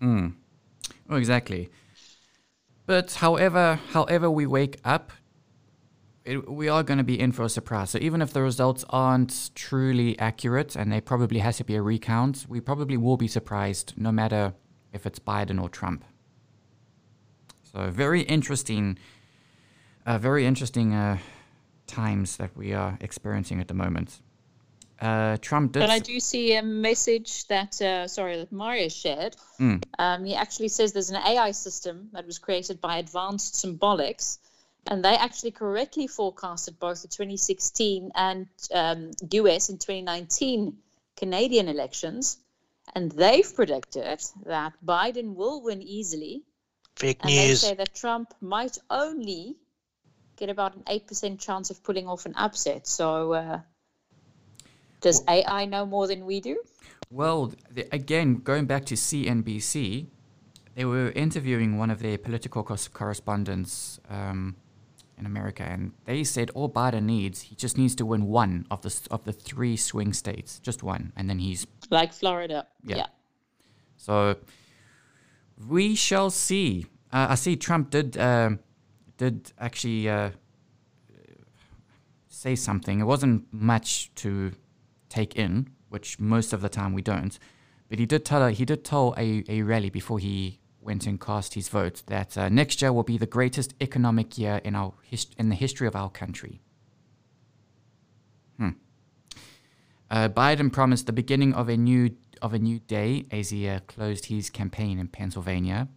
Mm. 0.00 0.34
Oh, 1.10 1.16
exactly. 1.16 1.70
But 2.88 3.12
however, 3.12 3.78
however 3.90 4.30
we 4.30 4.46
wake 4.46 4.80
up, 4.82 5.12
it, 6.24 6.50
we 6.50 6.70
are 6.70 6.82
going 6.82 6.96
to 6.96 7.04
be 7.04 7.20
in 7.20 7.32
for 7.32 7.42
a 7.42 7.48
surprise. 7.50 7.90
So 7.90 7.98
even 8.00 8.22
if 8.22 8.32
the 8.32 8.40
results 8.40 8.82
aren't 8.88 9.50
truly 9.54 10.18
accurate, 10.18 10.74
and 10.74 10.90
there 10.90 11.02
probably 11.02 11.40
has 11.40 11.58
to 11.58 11.64
be 11.64 11.74
a 11.74 11.82
recount, 11.82 12.46
we 12.48 12.62
probably 12.62 12.96
will 12.96 13.18
be 13.18 13.28
surprised, 13.28 13.92
no 13.98 14.10
matter 14.10 14.54
if 14.90 15.04
it's 15.04 15.18
Biden 15.18 15.60
or 15.60 15.68
Trump. 15.68 16.02
So 17.62 17.90
very 17.90 18.22
interesting, 18.22 18.98
uh, 20.06 20.16
very 20.16 20.46
interesting 20.46 20.94
uh, 20.94 21.18
times 21.86 22.38
that 22.38 22.56
we 22.56 22.72
are 22.72 22.96
experiencing 23.02 23.60
at 23.60 23.68
the 23.68 23.74
moment. 23.74 24.22
Uh, 25.00 25.36
Trump 25.40 25.72
did. 25.72 25.80
But 25.80 25.90
I 25.90 26.00
do 26.00 26.18
see 26.18 26.54
a 26.54 26.62
message 26.62 27.46
that, 27.46 27.80
uh, 27.80 28.08
sorry, 28.08 28.36
that 28.36 28.50
Mario 28.50 28.88
shared. 28.88 29.36
Mm. 29.60 29.84
Um, 29.98 30.24
he 30.24 30.34
actually 30.34 30.68
says 30.68 30.92
there's 30.92 31.10
an 31.10 31.22
AI 31.24 31.52
system 31.52 32.08
that 32.12 32.26
was 32.26 32.38
created 32.38 32.80
by 32.80 32.98
Advanced 32.98 33.54
Symbolics, 33.54 34.38
and 34.88 35.04
they 35.04 35.14
actually 35.14 35.52
correctly 35.52 36.08
forecasted 36.08 36.80
both 36.80 37.02
the 37.02 37.08
2016 37.08 38.10
and 38.14 38.48
um, 38.74 39.10
US 39.30 39.68
and 39.68 39.80
2019 39.80 40.76
Canadian 41.16 41.68
elections. 41.68 42.38
And 42.94 43.12
they've 43.12 43.54
predicted 43.54 44.20
that 44.46 44.72
Biden 44.84 45.34
will 45.34 45.62
win 45.62 45.82
easily. 45.82 46.42
Fake 46.96 47.18
And 47.22 47.30
they 47.30 47.48
news. 47.48 47.60
say 47.60 47.74
that 47.74 47.94
Trump 47.94 48.34
might 48.40 48.78
only 48.90 49.56
get 50.36 50.48
about 50.48 50.74
an 50.74 50.82
8% 50.84 51.38
chance 51.38 51.70
of 51.70 51.82
pulling 51.82 52.08
off 52.08 52.26
an 52.26 52.34
upset. 52.36 52.86
So, 52.86 53.34
uh, 53.34 53.60
does 55.00 55.22
AI 55.28 55.64
know 55.64 55.86
more 55.86 56.06
than 56.06 56.26
we 56.26 56.40
do? 56.40 56.62
Well, 57.10 57.52
the, 57.70 57.86
again, 57.92 58.36
going 58.36 58.66
back 58.66 58.84
to 58.86 58.94
CNBC, 58.94 60.06
they 60.74 60.84
were 60.84 61.10
interviewing 61.12 61.78
one 61.78 61.90
of 61.90 62.00
their 62.00 62.18
political 62.18 62.62
correspondents 62.62 63.98
um, 64.10 64.56
in 65.18 65.26
America, 65.26 65.62
and 65.62 65.92
they 66.04 66.22
said 66.24 66.50
all 66.50 66.68
Biden 66.68 67.04
needs, 67.04 67.42
he 67.42 67.54
just 67.54 67.78
needs 67.78 67.94
to 67.96 68.06
win 68.06 68.26
one 68.26 68.66
of 68.70 68.82
the 68.82 68.94
of 69.10 69.24
the 69.24 69.32
three 69.32 69.76
swing 69.76 70.12
states, 70.12 70.58
just 70.60 70.82
one, 70.82 71.12
and 71.16 71.28
then 71.28 71.38
he's 71.38 71.66
Like 71.90 72.12
Florida. 72.12 72.66
Yeah. 72.84 72.96
yeah. 72.96 73.06
so. 73.96 74.36
We 75.66 75.96
shall 75.96 76.30
see. 76.30 76.86
Uh, 77.12 77.28
I 77.30 77.34
see 77.34 77.56
Trump 77.56 77.90
did 77.90 78.16
um 78.16 78.60
did 79.16 79.52
actually 79.58 80.08
uh, 80.08 80.30
say 82.28 82.54
something. 82.54 83.00
It 83.00 83.04
wasn't 83.04 83.52
much 83.52 84.14
to 84.16 84.52
take 85.08 85.36
in, 85.36 85.70
which 85.88 86.18
most 86.18 86.52
of 86.52 86.60
the 86.60 86.68
time 86.68 86.92
we 86.92 87.02
don't. 87.02 87.38
But 87.88 87.98
he 87.98 88.06
did 88.06 88.24
tell 88.24 88.46
he 88.48 88.64
did 88.64 88.84
tell 88.84 89.14
a, 89.16 89.44
a 89.48 89.62
rally 89.62 89.90
before 89.90 90.18
he 90.18 90.60
went 90.80 91.06
and 91.06 91.20
cast 91.20 91.54
his 91.54 91.68
vote 91.68 92.02
that 92.06 92.36
uh, 92.38 92.48
next 92.48 92.80
year 92.80 92.92
will 92.92 93.02
be 93.02 93.18
the 93.18 93.26
greatest 93.26 93.74
economic 93.80 94.38
year 94.38 94.60
in 94.64 94.74
our 94.74 94.94
hist- 95.02 95.34
in 95.38 95.48
the 95.48 95.54
history 95.54 95.86
of 95.86 95.96
our 95.96 96.10
country. 96.10 96.60
Hmm. 98.58 98.70
Uh, 100.10 100.28
Biden 100.28 100.72
promised 100.72 101.06
the 101.06 101.12
beginning 101.12 101.54
of 101.54 101.68
a 101.68 101.76
new 101.76 102.16
of 102.40 102.54
a 102.54 102.58
new 102.58 102.78
day 102.78 103.26
as 103.30 103.50
he 103.50 103.68
uh, 103.68 103.80
closed 103.80 104.26
his 104.26 104.50
campaign 104.50 104.98
in 104.98 105.08
Pennsylvania. 105.08 105.88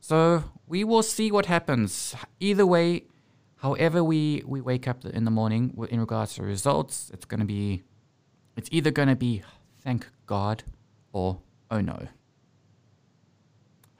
So 0.00 0.44
we 0.66 0.84
will 0.84 1.02
see 1.02 1.32
what 1.32 1.46
happens. 1.46 2.14
Either 2.38 2.66
way, 2.66 3.04
however 3.64 4.04
we, 4.04 4.42
we 4.44 4.60
wake 4.60 4.86
up 4.86 5.06
in 5.06 5.24
the 5.24 5.30
morning 5.30 5.74
in 5.88 5.98
regards 5.98 6.34
to 6.34 6.42
results, 6.42 7.10
it's 7.14 7.24
going 7.24 7.40
to 7.40 7.46
be, 7.46 7.82
it's 8.58 8.68
either 8.70 8.90
going 8.90 9.08
to 9.08 9.16
be 9.16 9.42
thank 9.82 10.06
God 10.26 10.64
or 11.14 11.38
oh 11.70 11.80
no. 11.80 12.08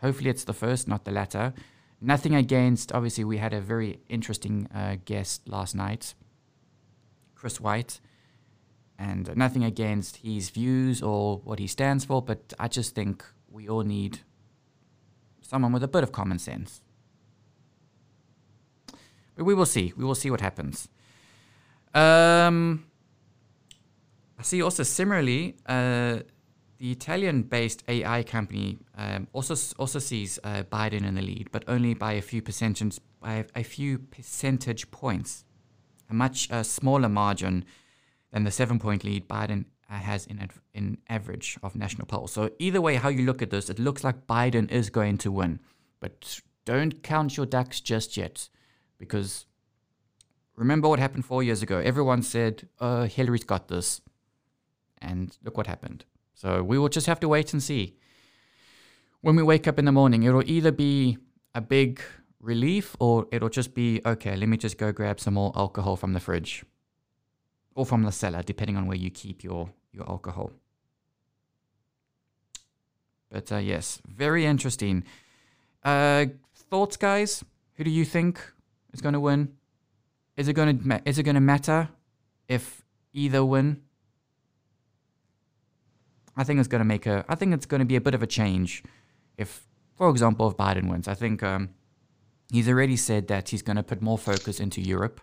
Hopefully 0.02 0.28
it's 0.28 0.44
the 0.44 0.52
first, 0.52 0.86
not 0.86 1.06
the 1.06 1.10
latter. 1.10 1.54
Nothing 1.98 2.34
against, 2.34 2.92
obviously, 2.92 3.24
we 3.24 3.38
had 3.38 3.54
a 3.54 3.60
very 3.62 4.00
interesting 4.10 4.68
uh, 4.74 4.96
guest 5.06 5.48
last 5.48 5.74
night, 5.74 6.12
Chris 7.34 7.58
White, 7.58 8.00
and 8.98 9.34
nothing 9.34 9.64
against 9.64 10.18
his 10.18 10.50
views 10.50 11.02
or 11.02 11.38
what 11.38 11.58
he 11.58 11.66
stands 11.66 12.04
for, 12.04 12.20
but 12.20 12.52
I 12.58 12.68
just 12.68 12.94
think 12.94 13.24
we 13.50 13.66
all 13.66 13.82
need 13.82 14.18
someone 15.40 15.72
with 15.72 15.82
a 15.82 15.88
bit 15.88 16.02
of 16.02 16.12
common 16.12 16.38
sense. 16.38 16.82
But 19.36 19.44
we 19.44 19.54
will 19.54 19.66
see. 19.66 19.92
We 19.96 20.04
will 20.04 20.14
see 20.14 20.30
what 20.30 20.40
happens. 20.40 20.88
Um, 21.94 22.86
I 24.38 24.42
see 24.42 24.62
also 24.62 24.82
similarly, 24.82 25.56
uh, 25.66 26.20
the 26.78 26.90
Italian-based 26.90 27.84
AI 27.88 28.22
company 28.24 28.78
um, 28.96 29.28
also 29.32 29.54
also 29.78 29.98
sees 29.98 30.38
uh, 30.44 30.64
Biden 30.64 31.06
in 31.06 31.14
the 31.14 31.22
lead, 31.22 31.50
but 31.52 31.64
only 31.68 31.94
by 31.94 32.12
a 32.12 32.22
few 32.22 32.42
percentage 32.42 32.98
by 33.20 33.44
a 33.54 33.62
few 33.62 33.98
percentage 33.98 34.90
points, 34.90 35.44
a 36.10 36.14
much 36.14 36.50
uh, 36.50 36.62
smaller 36.62 37.08
margin 37.08 37.64
than 38.32 38.44
the 38.44 38.50
seven-point 38.50 39.04
lead 39.04 39.28
Biden 39.28 39.66
has 39.88 40.26
in 40.26 40.48
in 40.74 40.98
average 41.08 41.58
of 41.62 41.76
national 41.76 42.06
polls. 42.06 42.32
So 42.32 42.50
either 42.58 42.80
way, 42.80 42.96
how 42.96 43.08
you 43.08 43.24
look 43.24 43.42
at 43.42 43.50
this, 43.50 43.70
it 43.70 43.78
looks 43.78 44.02
like 44.02 44.26
Biden 44.26 44.70
is 44.70 44.90
going 44.90 45.18
to 45.18 45.30
win, 45.30 45.60
but 46.00 46.40
don't 46.64 47.02
count 47.02 47.36
your 47.36 47.46
ducks 47.46 47.80
just 47.80 48.16
yet, 48.16 48.48
because 49.04 49.46
remember 50.56 50.88
what 50.88 50.98
happened 50.98 51.24
four 51.24 51.42
years 51.42 51.62
ago. 51.62 51.78
Everyone 51.78 52.22
said, 52.22 52.68
uh, 52.80 53.04
"Hillary's 53.04 53.44
got 53.44 53.68
this," 53.68 54.00
and 54.98 55.36
look 55.44 55.56
what 55.56 55.66
happened. 55.66 56.04
So 56.34 56.62
we 56.62 56.78
will 56.78 56.88
just 56.88 57.06
have 57.06 57.20
to 57.20 57.28
wait 57.28 57.52
and 57.52 57.62
see. 57.62 57.96
When 59.20 59.36
we 59.36 59.42
wake 59.42 59.66
up 59.66 59.78
in 59.78 59.84
the 59.84 59.92
morning, 59.92 60.24
it'll 60.24 60.48
either 60.48 60.72
be 60.72 61.16
a 61.54 61.60
big 61.60 62.00
relief 62.40 62.96
or 63.00 63.26
it'll 63.32 63.48
just 63.48 63.74
be 63.74 64.00
okay. 64.04 64.36
Let 64.36 64.48
me 64.48 64.56
just 64.56 64.76
go 64.76 64.92
grab 64.92 65.18
some 65.18 65.34
more 65.34 65.52
alcohol 65.56 65.96
from 65.96 66.12
the 66.12 66.20
fridge 66.20 66.64
or 67.74 67.86
from 67.86 68.02
the 68.02 68.12
cellar, 68.12 68.42
depending 68.42 68.76
on 68.76 68.86
where 68.86 68.96
you 68.96 69.10
keep 69.10 69.42
your, 69.42 69.70
your 69.92 70.08
alcohol. 70.08 70.50
But 73.30 73.50
uh, 73.50 73.56
yes, 73.56 74.00
very 74.06 74.44
interesting. 74.44 75.04
Uh, 75.82 76.26
thoughts, 76.54 76.96
guys? 76.96 77.44
Who 77.76 77.84
do 77.84 77.90
you 77.90 78.04
think 78.04 78.40
is 78.94 79.02
going 79.02 79.12
to 79.12 79.20
win? 79.20 79.52
Is 80.36 80.48
it 80.48 80.54
going 80.54 80.78
to 80.78 81.02
is 81.04 81.18
it 81.18 81.24
going 81.24 81.34
to 81.34 81.40
matter 81.40 81.90
if 82.48 82.84
either 83.12 83.44
win, 83.44 83.80
I 86.36 86.44
think 86.44 86.58
it's 86.58 86.68
going 86.68 86.80
to 86.80 86.84
make 86.84 87.06
a. 87.06 87.24
I 87.28 87.34
think 87.36 87.54
it's 87.54 87.66
going 87.66 87.80
to 87.80 87.86
be 87.86 87.96
a 87.96 88.00
bit 88.00 88.14
of 88.14 88.22
a 88.22 88.26
change. 88.26 88.82
If, 89.36 89.66
for 89.96 90.10
example, 90.10 90.48
if 90.48 90.56
Biden 90.56 90.90
wins, 90.90 91.08
I 91.08 91.14
think 91.14 91.42
um, 91.42 91.70
he's 92.50 92.68
already 92.68 92.96
said 92.96 93.28
that 93.28 93.48
he's 93.50 93.62
going 93.62 93.76
to 93.76 93.82
put 93.82 94.02
more 94.02 94.18
focus 94.18 94.60
into 94.60 94.80
Europe 94.80 95.20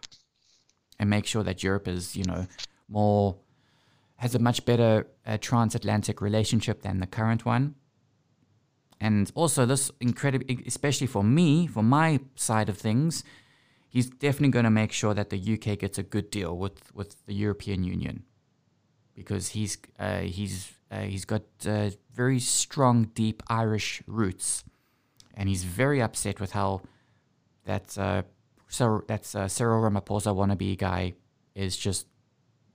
and 0.97 1.09
make 1.09 1.25
sure 1.25 1.43
that 1.43 1.63
Europe 1.63 1.87
is, 1.87 2.15
you 2.15 2.23
know, 2.23 2.47
more 2.87 3.37
has 4.17 4.35
a 4.35 4.39
much 4.39 4.65
better 4.65 5.07
uh, 5.25 5.37
transatlantic 5.41 6.21
relationship 6.21 6.83
than 6.83 6.99
the 6.99 7.07
current 7.07 7.45
one. 7.45 7.75
And 9.01 9.31
also, 9.33 9.65
this 9.65 9.91
incredible, 9.99 10.45
especially 10.65 11.07
for 11.07 11.23
me, 11.23 11.67
for 11.67 11.83
my 11.83 12.19
side 12.35 12.69
of 12.69 12.77
things, 12.77 13.23
he's 13.91 14.09
definitely 14.09 14.49
going 14.49 14.65
to 14.65 14.71
make 14.71 14.91
sure 14.91 15.13
that 15.13 15.29
the 15.29 15.37
UK 15.37 15.77
gets 15.77 15.97
a 15.99 16.03
good 16.03 16.31
deal 16.31 16.57
with, 16.57 16.95
with 16.95 17.23
the 17.27 17.33
European 17.33 17.83
Union 17.83 18.23
because 19.13 19.49
he's 19.49 19.77
uh, 19.99 20.21
he's 20.21 20.71
uh, 20.89 21.01
he's 21.01 21.25
got 21.25 21.43
uh, 21.67 21.89
very 22.13 22.39
strong, 22.39 23.03
deep 23.13 23.43
Irish 23.47 24.01
roots, 24.07 24.63
and 25.35 25.47
he's 25.47 25.63
very 25.63 26.01
upset 26.01 26.39
with 26.39 26.53
how 26.53 26.81
that 27.65 27.97
uh, 27.97 28.23
Cyril, 28.67 29.03
that 29.07 29.35
uh, 29.35 29.47
Cyril 29.47 29.81
Ramaphosa 29.81 30.33
wannabe 30.33 30.77
guy 30.77 31.13
is 31.53 31.77
just 31.77 32.07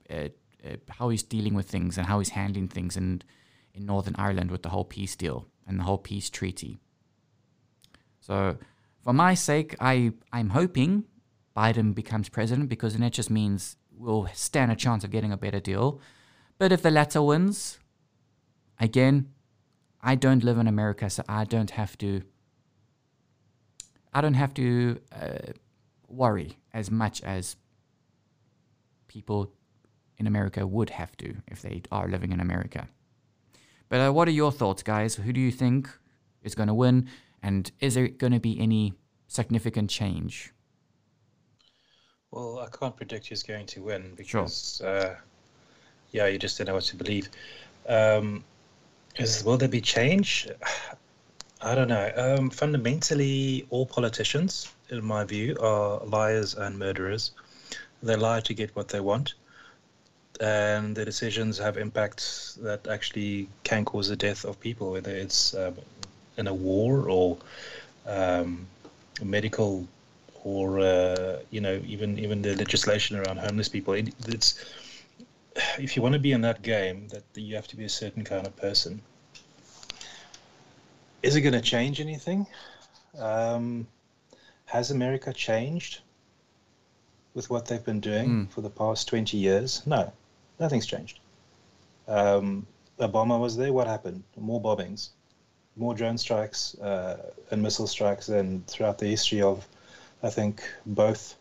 uh, 0.09 0.29
uh, 0.63 0.77
how 0.89 1.09
he's 1.09 1.23
dealing 1.23 1.55
with 1.55 1.67
things 1.67 1.97
and 1.97 2.07
how 2.07 2.19
he's 2.19 2.29
handling 2.29 2.67
things 2.67 2.95
in 2.95 3.23
in 3.73 3.85
Northern 3.85 4.15
Ireland 4.17 4.51
with 4.51 4.63
the 4.63 4.69
whole 4.69 4.85
peace 4.85 5.15
deal 5.15 5.47
and 5.67 5.79
the 5.79 5.83
whole 5.83 5.97
peace 5.97 6.29
treaty. 6.29 6.79
So, 8.21 8.57
for 9.07 9.13
my 9.13 9.35
sake, 9.35 9.73
I 9.79 10.11
I'm 10.33 10.49
hoping 10.49 11.05
Biden 11.55 11.95
becomes 11.95 12.27
president 12.27 12.67
because 12.67 12.91
then 12.91 13.03
it 13.03 13.13
just 13.13 13.29
means 13.29 13.77
we'll 13.89 14.27
stand 14.33 14.69
a 14.69 14.75
chance 14.75 15.05
of 15.05 15.11
getting 15.11 15.31
a 15.31 15.37
better 15.37 15.61
deal. 15.61 16.01
But 16.57 16.73
if 16.73 16.81
the 16.81 16.91
latter 16.91 17.21
wins, 17.21 17.79
again, 18.81 19.29
I 20.01 20.15
don't 20.15 20.43
live 20.43 20.57
in 20.57 20.67
America, 20.67 21.09
so 21.09 21.23
I 21.29 21.45
don't 21.45 21.71
have 21.71 21.97
to. 21.99 22.21
I 24.13 24.19
don't 24.19 24.33
have 24.33 24.53
to 24.55 24.99
uh, 25.13 25.53
worry 26.09 26.57
as 26.73 26.91
much 26.91 27.23
as 27.23 27.55
people 29.07 29.53
in 30.17 30.27
America 30.27 30.67
would 30.67 30.89
have 30.89 31.15
to 31.23 31.33
if 31.47 31.61
they 31.61 31.81
are 31.93 32.09
living 32.09 32.33
in 32.33 32.41
America. 32.41 32.89
But 33.87 34.01
uh, 34.01 34.11
what 34.11 34.27
are 34.27 34.31
your 34.41 34.51
thoughts, 34.51 34.83
guys? 34.83 35.15
Who 35.15 35.31
do 35.31 35.39
you 35.39 35.53
think 35.53 35.89
is 36.43 36.55
going 36.55 36.67
to 36.67 36.73
win? 36.73 37.07
And 37.43 37.71
is 37.79 37.95
there 37.95 38.07
going 38.07 38.33
to 38.33 38.39
be 38.39 38.59
any 38.59 38.93
significant 39.27 39.89
change? 39.89 40.53
Well, 42.31 42.59
I 42.59 42.67
can't 42.75 42.95
predict 42.95 43.27
who's 43.27 43.43
going 43.43 43.67
to 43.67 43.81
win 43.81 44.13
because, 44.15 44.81
uh, 44.81 45.15
yeah, 46.11 46.27
you 46.27 46.37
just 46.37 46.57
don't 46.57 46.67
know 46.67 46.73
what 46.73 46.83
to 46.83 46.95
believe. 46.95 47.29
Um, 47.87 48.43
is 49.17 49.43
will 49.43 49.57
there 49.57 49.69
be 49.69 49.81
change? 49.81 50.47
I 51.61 51.73
don't 51.73 51.87
know. 51.87 52.11
Um, 52.15 52.51
fundamentally, 52.51 53.65
all 53.71 53.87
politicians, 53.87 54.71
in 54.89 55.03
my 55.03 55.23
view, 55.23 55.57
are 55.59 56.05
liars 56.05 56.53
and 56.53 56.77
murderers. 56.77 57.31
They 58.03 58.15
lie 58.15 58.41
to 58.41 58.53
get 58.53 58.75
what 58.75 58.89
they 58.89 58.99
want, 58.99 59.33
and 60.39 60.95
their 60.95 61.05
decisions 61.05 61.57
have 61.57 61.77
impacts 61.77 62.59
that 62.61 62.85
actually 62.87 63.49
can 63.63 63.85
cause 63.85 64.07
the 64.07 64.15
death 64.15 64.45
of 64.45 64.59
people, 64.59 64.91
whether 64.91 65.09
it's 65.09 65.55
um, 65.55 65.75
in 66.37 66.47
a 66.47 66.53
war 66.53 67.09
or 67.09 67.37
um, 68.05 68.67
medical 69.23 69.87
or 70.43 70.79
uh, 70.79 71.39
you 71.51 71.61
know 71.61 71.81
even 71.85 72.17
even 72.19 72.41
the 72.41 72.55
legislation 72.55 73.17
around 73.17 73.37
homeless 73.37 73.67
people. 73.69 73.93
It, 73.93 74.13
it's 74.27 74.63
if 75.79 75.95
you 75.95 76.01
want 76.01 76.13
to 76.13 76.19
be 76.19 76.31
in 76.31 76.41
that 76.41 76.61
game, 76.61 77.07
that 77.09 77.23
you 77.35 77.55
have 77.55 77.67
to 77.67 77.75
be 77.75 77.83
a 77.85 77.89
certain 77.89 78.23
kind 78.23 78.45
of 78.47 78.55
person. 78.55 79.01
Is 81.23 81.35
it 81.35 81.41
going 81.41 81.53
to 81.53 81.61
change 81.61 81.99
anything? 81.99 82.45
Um, 83.19 83.87
has 84.65 84.91
America 84.91 85.33
changed 85.33 86.01
with 87.33 87.49
what 87.49 87.65
they've 87.65 87.83
been 87.83 87.99
doing 87.99 88.29
Mm. 88.29 88.49
for 88.51 88.61
the 88.61 88.69
past 88.69 89.07
20 89.07 89.37
years? 89.37 89.81
No, 89.85 90.11
nothing's 90.59 90.85
changed. 90.85 91.19
Um, 92.07 92.67
Obama 92.99 93.39
was 93.39 93.57
there. 93.57 93.73
What 93.73 93.87
happened? 93.87 94.23
More 94.37 94.61
bombings, 94.61 95.09
more 95.77 95.93
drone 95.93 96.17
strikes 96.17 96.75
uh, 96.79 97.31
and 97.51 97.61
missile 97.61 97.87
strikes 97.87 98.27
than 98.27 98.63
throughout 98.67 98.97
the 98.97 99.07
history 99.07 99.41
of, 99.41 99.67
I 100.23 100.29
think, 100.29 100.63
both 100.85 101.35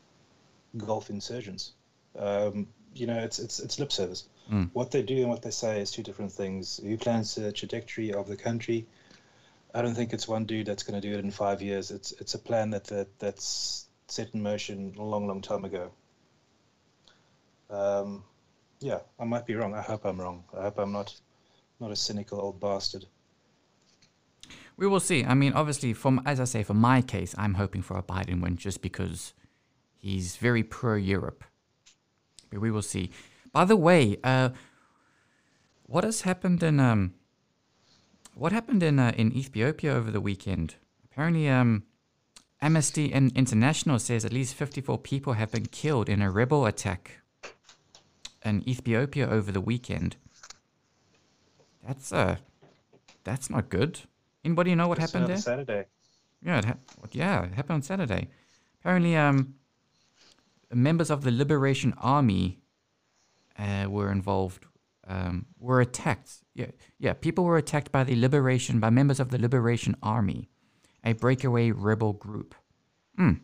Gulf 0.76 1.10
insurgents. 1.10 1.72
Um, 2.18 2.68
you 2.94 3.06
know, 3.06 3.18
it's 3.18 3.38
it's 3.38 3.60
it's 3.60 3.78
lip 3.78 3.92
service. 3.92 4.24
Mm. 4.50 4.70
What 4.72 4.90
they 4.90 5.02
do 5.02 5.16
and 5.16 5.28
what 5.28 5.42
they 5.42 5.50
say 5.50 5.80
is 5.80 5.90
two 5.90 6.02
different 6.02 6.32
things. 6.32 6.78
Who 6.82 6.96
plans 6.96 7.34
the 7.34 7.52
trajectory 7.52 8.12
of 8.12 8.28
the 8.28 8.36
country? 8.36 8.86
I 9.74 9.82
don't 9.82 9.94
think 9.94 10.12
it's 10.12 10.28
one 10.28 10.46
dude 10.46 10.66
that's 10.66 10.82
going 10.82 11.00
to 11.00 11.06
do 11.06 11.14
it 11.14 11.24
in 11.24 11.30
five 11.30 11.60
years. 11.60 11.90
It's 11.90 12.12
it's 12.12 12.34
a 12.34 12.38
plan 12.38 12.70
that, 12.70 12.84
that 12.84 13.18
that's 13.18 13.86
set 14.08 14.34
in 14.34 14.42
motion 14.42 14.94
a 14.98 15.02
long, 15.02 15.26
long 15.26 15.42
time 15.42 15.64
ago. 15.64 15.90
Um, 17.68 18.24
yeah, 18.80 19.00
I 19.18 19.24
might 19.24 19.46
be 19.46 19.54
wrong. 19.54 19.74
I 19.74 19.82
hope 19.82 20.04
I'm 20.04 20.20
wrong. 20.20 20.44
I 20.56 20.62
hope 20.62 20.78
I'm 20.78 20.92
not 20.92 21.14
not 21.80 21.90
a 21.90 21.96
cynical 21.96 22.40
old 22.40 22.60
bastard. 22.60 23.06
We 24.76 24.86
will 24.86 25.00
see. 25.00 25.24
I 25.24 25.34
mean, 25.34 25.52
obviously, 25.54 25.92
from 25.94 26.20
as 26.26 26.38
I 26.38 26.44
say, 26.44 26.62
for 26.62 26.74
my 26.74 27.00
case, 27.00 27.34
I'm 27.38 27.54
hoping 27.54 27.82
for 27.82 27.96
a 27.96 28.02
Biden 28.02 28.42
win 28.42 28.56
just 28.56 28.82
because 28.82 29.32
he's 29.96 30.36
very 30.36 30.62
pro 30.62 30.94
Europe. 30.94 31.44
But 32.50 32.60
we 32.60 32.70
will 32.70 32.82
see. 32.82 33.10
By 33.52 33.64
the 33.64 33.76
way, 33.76 34.18
uh, 34.22 34.50
what 35.84 36.04
has 36.04 36.22
happened 36.22 36.62
in 36.62 36.78
um, 36.78 37.14
what 38.34 38.52
happened 38.52 38.82
in 38.82 38.98
uh, 38.98 39.12
in 39.16 39.32
Ethiopia 39.32 39.94
over 39.94 40.10
the 40.10 40.20
weekend? 40.20 40.74
Apparently, 41.04 41.48
um, 41.48 41.84
Amnesty 42.60 43.06
International 43.12 43.98
says 43.98 44.24
at 44.24 44.32
least 44.32 44.54
54 44.54 44.98
people 44.98 45.34
have 45.34 45.50
been 45.50 45.66
killed 45.66 46.08
in 46.08 46.20
a 46.20 46.30
rebel 46.30 46.66
attack 46.66 47.22
in 48.44 48.66
Ethiopia 48.68 49.28
over 49.28 49.50
the 49.50 49.60
weekend. 49.60 50.16
That's 51.86 52.12
uh, 52.12 52.36
that's 53.24 53.48
not 53.48 53.70
good. 53.70 54.00
Anybody 54.46 54.76
know 54.76 54.86
what 54.86 54.98
Just 54.98 55.12
happened 55.12 55.28
there? 55.28 55.38
Saturday. 55.38 55.84
Yeah, 56.40 56.58
it 56.58 56.64
ha- 56.64 56.76
yeah, 57.10 57.44
it 57.44 57.54
happened 57.54 57.74
on 57.74 57.82
Saturday. 57.82 58.28
Apparently, 58.80 59.16
um, 59.16 59.56
members 60.72 61.10
of 61.10 61.24
the 61.24 61.32
Liberation 61.32 61.92
Army 62.00 62.60
uh, 63.58 63.86
were 63.88 64.10
involved. 64.12 64.64
Um, 65.08 65.46
were 65.58 65.80
attacked. 65.80 66.30
Yeah, 66.54 66.70
yeah. 66.98 67.12
People 67.12 67.44
were 67.44 67.56
attacked 67.56 67.90
by 67.90 68.04
the 68.04 68.16
Liberation 68.16 68.78
by 68.80 68.90
members 68.90 69.20
of 69.20 69.30
the 69.30 69.38
Liberation 69.38 69.96
Army, 70.00 70.48
a 71.04 71.12
breakaway 71.12 71.72
rebel 71.72 72.12
group. 72.12 72.54
Hmm. 73.16 73.34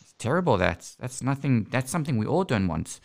It's 0.00 0.14
terrible. 0.18 0.56
That's 0.56 0.96
that's 0.96 1.22
nothing. 1.22 1.68
That's 1.70 1.90
something 1.90 2.16
we 2.16 2.26
all 2.26 2.44
don't 2.44 2.66
want. 2.66 3.00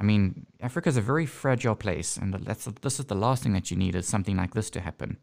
I 0.00 0.02
mean, 0.02 0.46
Africa's 0.60 0.96
a 0.96 1.02
very 1.12 1.26
fragile 1.26 1.76
place, 1.76 2.16
and 2.16 2.34
that's 2.34 2.64
this 2.82 2.98
is 2.98 3.06
the 3.06 3.14
last 3.26 3.42
thing 3.44 3.52
that 3.52 3.70
you 3.70 3.76
need 3.76 3.94
is 3.94 4.08
something 4.08 4.36
like 4.36 4.54
this 4.54 4.70
to 4.70 4.80
happen. 4.80 5.18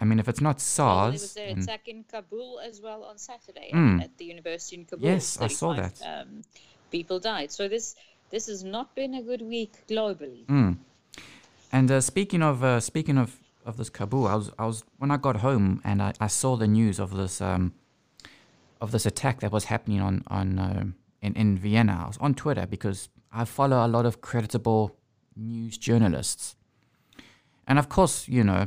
I 0.00 0.04
mean, 0.04 0.18
if 0.18 0.28
it's 0.28 0.40
not 0.40 0.56
Well, 0.78 1.04
there 1.04 1.12
was 1.12 1.36
an 1.36 1.58
attack 1.58 1.88
in 1.88 2.04
Kabul 2.04 2.60
as 2.60 2.80
well 2.80 3.02
on 3.04 3.18
Saturday 3.18 3.70
Mm. 3.72 4.02
at 4.02 4.16
the 4.18 4.24
university 4.24 4.76
in 4.76 4.84
Kabul. 4.84 5.04
Yes, 5.06 5.40
I 5.40 5.48
saw 5.48 5.74
35, 5.74 6.02
Um, 6.06 6.42
people 6.90 7.18
died. 7.20 7.50
So 7.50 7.68
this 7.68 7.96
this 8.30 8.46
has 8.46 8.62
not 8.62 8.94
been 8.94 9.14
a 9.14 9.22
good 9.22 9.42
week 9.42 9.72
globally. 9.88 10.44
Mm. 10.46 10.76
And 11.72 11.90
uh, 11.90 12.00
speaking 12.00 12.42
of 12.42 12.62
uh, 12.62 12.80
speaking 12.80 13.18
of, 13.18 13.36
of 13.64 13.76
this 13.76 13.90
Kabul, 13.90 14.26
I 14.26 14.34
was 14.34 14.50
I 14.58 14.66
was 14.66 14.84
when 14.98 15.10
I 15.10 15.16
got 15.16 15.36
home 15.36 15.80
and 15.84 16.00
I, 16.02 16.12
I 16.20 16.28
saw 16.28 16.56
the 16.56 16.68
news 16.68 16.98
of 17.00 17.10
this 17.16 17.40
um, 17.40 17.72
of 18.80 18.90
this 18.90 19.06
attack 19.06 19.40
that 19.40 19.50
was 19.52 19.64
happening 19.64 20.00
on 20.00 20.22
on 20.28 20.58
uh, 20.58 20.84
in 21.20 21.34
in 21.34 21.58
Vienna. 21.58 22.02
I 22.04 22.06
was 22.06 22.18
on 22.18 22.34
Twitter 22.34 22.66
because 22.66 23.08
I 23.32 23.44
follow 23.44 23.84
a 23.84 23.88
lot 23.88 24.06
of 24.06 24.20
creditable 24.20 24.96
news 25.36 25.76
journalists, 25.78 26.56
and 27.66 27.78
of 27.78 27.88
course, 27.88 28.26
you 28.28 28.42
know, 28.44 28.66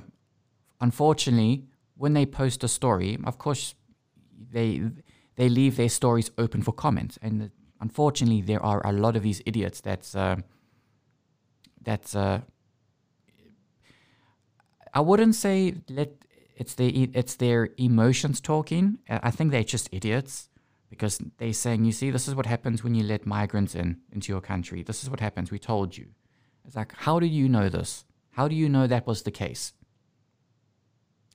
unfortunately, 0.82 1.66
when 1.96 2.14
they 2.14 2.26
post 2.26 2.64
a 2.64 2.68
story, 2.68 3.18
of 3.24 3.38
course, 3.38 3.76
they 4.52 4.82
they 5.36 5.48
leave 5.48 5.78
their 5.78 5.90
stories 5.90 6.32
open 6.38 6.62
for 6.62 6.74
comment, 6.74 7.18
and 7.22 7.52
unfortunately, 7.80 8.42
there 8.42 8.64
are 8.64 8.82
a 8.86 8.92
lot 8.92 9.16
of 9.16 9.24
these 9.24 9.42
idiots 9.46 9.82
that's. 9.82 10.16
Uh, 10.16 10.38
that's 11.84 12.16
uh, 12.16 12.42
I 14.94 15.00
wouldn't 15.00 15.36
say 15.36 15.76
let 15.90 16.10
it's 16.56 16.76
their 16.76 16.92
it's 16.94 17.36
their 17.36 17.70
emotions 17.78 18.42
talking. 18.42 19.00
I 19.10 19.32
think 19.32 19.52
they're 19.52 19.64
just 19.64 19.90
idiots 19.92 20.50
because 20.90 21.20
they're 21.38 21.54
saying, 21.54 21.86
you 21.86 21.92
see, 21.92 22.12
this 22.12 22.28
is 22.28 22.36
what 22.36 22.46
happens 22.46 22.84
when 22.84 22.94
you 22.94 23.04
let 23.04 23.26
migrants 23.26 23.76
in 23.76 23.98
into 24.12 24.32
your 24.32 24.42
country. 24.42 24.84
This 24.84 25.04
is 25.04 25.10
what 25.10 25.22
happens. 25.22 25.50
We 25.50 25.60
told 25.60 25.98
you. 25.98 26.08
It's 26.66 26.76
like, 26.76 26.94
how 26.96 27.20
do 27.20 27.26
you 27.26 27.48
know 27.50 27.70
this? 27.70 28.06
How 28.32 28.48
do 28.48 28.56
you 28.56 28.70
know 28.70 28.86
that 28.88 29.08
was 29.08 29.24
the 29.24 29.32
case? 29.32 29.74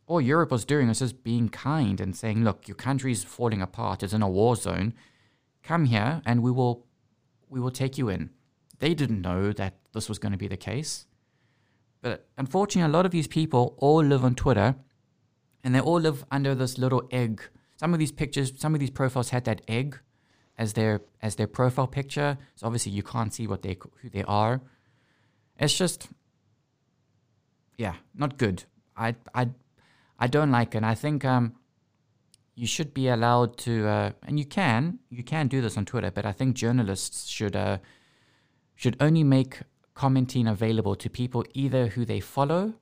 All 0.06 0.20
Europe 0.20 0.50
was 0.52 0.64
doing 0.64 0.88
was 0.88 1.00
just 1.00 1.24
being 1.24 1.48
kind 1.48 2.00
and 2.00 2.14
saying, 2.14 2.44
look, 2.44 2.68
your 2.68 2.76
country's 2.76 3.24
falling 3.24 3.60
apart. 3.60 4.02
It's 4.02 4.12
in 4.12 4.22
a 4.22 4.28
war 4.28 4.54
zone. 4.56 4.94
Come 5.62 5.86
here 5.86 6.22
and 6.24 6.42
we 6.42 6.50
will 6.50 6.86
we 7.48 7.60
will 7.60 7.70
take 7.70 7.98
you 7.98 8.08
in. 8.08 8.30
they 8.78 8.94
didn't 8.94 9.22
know 9.22 9.52
that 9.52 9.74
this 9.92 10.08
was 10.08 10.18
going 10.18 10.32
to 10.32 10.38
be 10.38 10.48
the 10.48 10.56
case. 10.56 11.06
But 12.02 12.28
unfortunately, 12.36 12.88
a 12.90 12.92
lot 12.92 13.06
of 13.06 13.12
these 13.12 13.26
people 13.26 13.74
all 13.78 14.02
live 14.04 14.24
on 14.24 14.34
Twitter 14.34 14.76
and 15.64 15.74
they 15.74 15.80
all 15.80 16.00
live 16.00 16.24
under 16.30 16.54
this 16.54 16.78
little 16.78 17.08
egg. 17.10 17.42
Some 17.76 17.92
of 17.92 17.98
these 17.98 18.12
pictures, 18.12 18.52
some 18.56 18.74
of 18.74 18.80
these 18.80 18.90
profiles 18.90 19.30
had 19.30 19.44
that 19.44 19.62
egg 19.66 19.98
as 20.58 20.74
their 20.74 21.00
as 21.20 21.36
their 21.36 21.46
profile 21.46 21.86
picture. 21.86 22.38
So 22.54 22.66
obviously 22.66 22.92
you 22.92 23.02
can't 23.02 23.32
see 23.32 23.46
what 23.46 23.62
they 23.62 23.76
who 24.02 24.10
they 24.10 24.22
are. 24.24 24.60
It's 25.58 25.76
just 25.76 26.08
yeah, 27.76 27.94
not 28.14 28.38
good. 28.38 28.64
I 28.96 29.16
I 29.34 29.50
I 30.18 30.26
don't 30.26 30.50
like 30.50 30.74
it. 30.74 30.78
And 30.78 30.86
I 30.86 30.94
think 30.94 31.24
um 31.24 31.54
you 32.54 32.66
should 32.66 32.94
be 32.94 33.08
allowed 33.08 33.58
to 33.58 33.86
uh, 33.86 34.10
and 34.26 34.38
you 34.38 34.46
can 34.46 34.98
you 35.10 35.22
can 35.22 35.48
do 35.48 35.60
this 35.60 35.76
on 35.76 35.84
Twitter, 35.84 36.10
but 36.10 36.24
I 36.24 36.32
think 36.32 36.56
journalists 36.56 37.26
should 37.26 37.56
uh 37.56 37.78
should 38.74 38.96
only 39.00 39.24
make 39.24 39.60
commenting 39.94 40.46
available 40.46 40.94
to 40.94 41.08
people 41.08 41.44
either 41.54 41.88
who 41.88 42.04
they 42.04 42.20
follow 42.20 42.74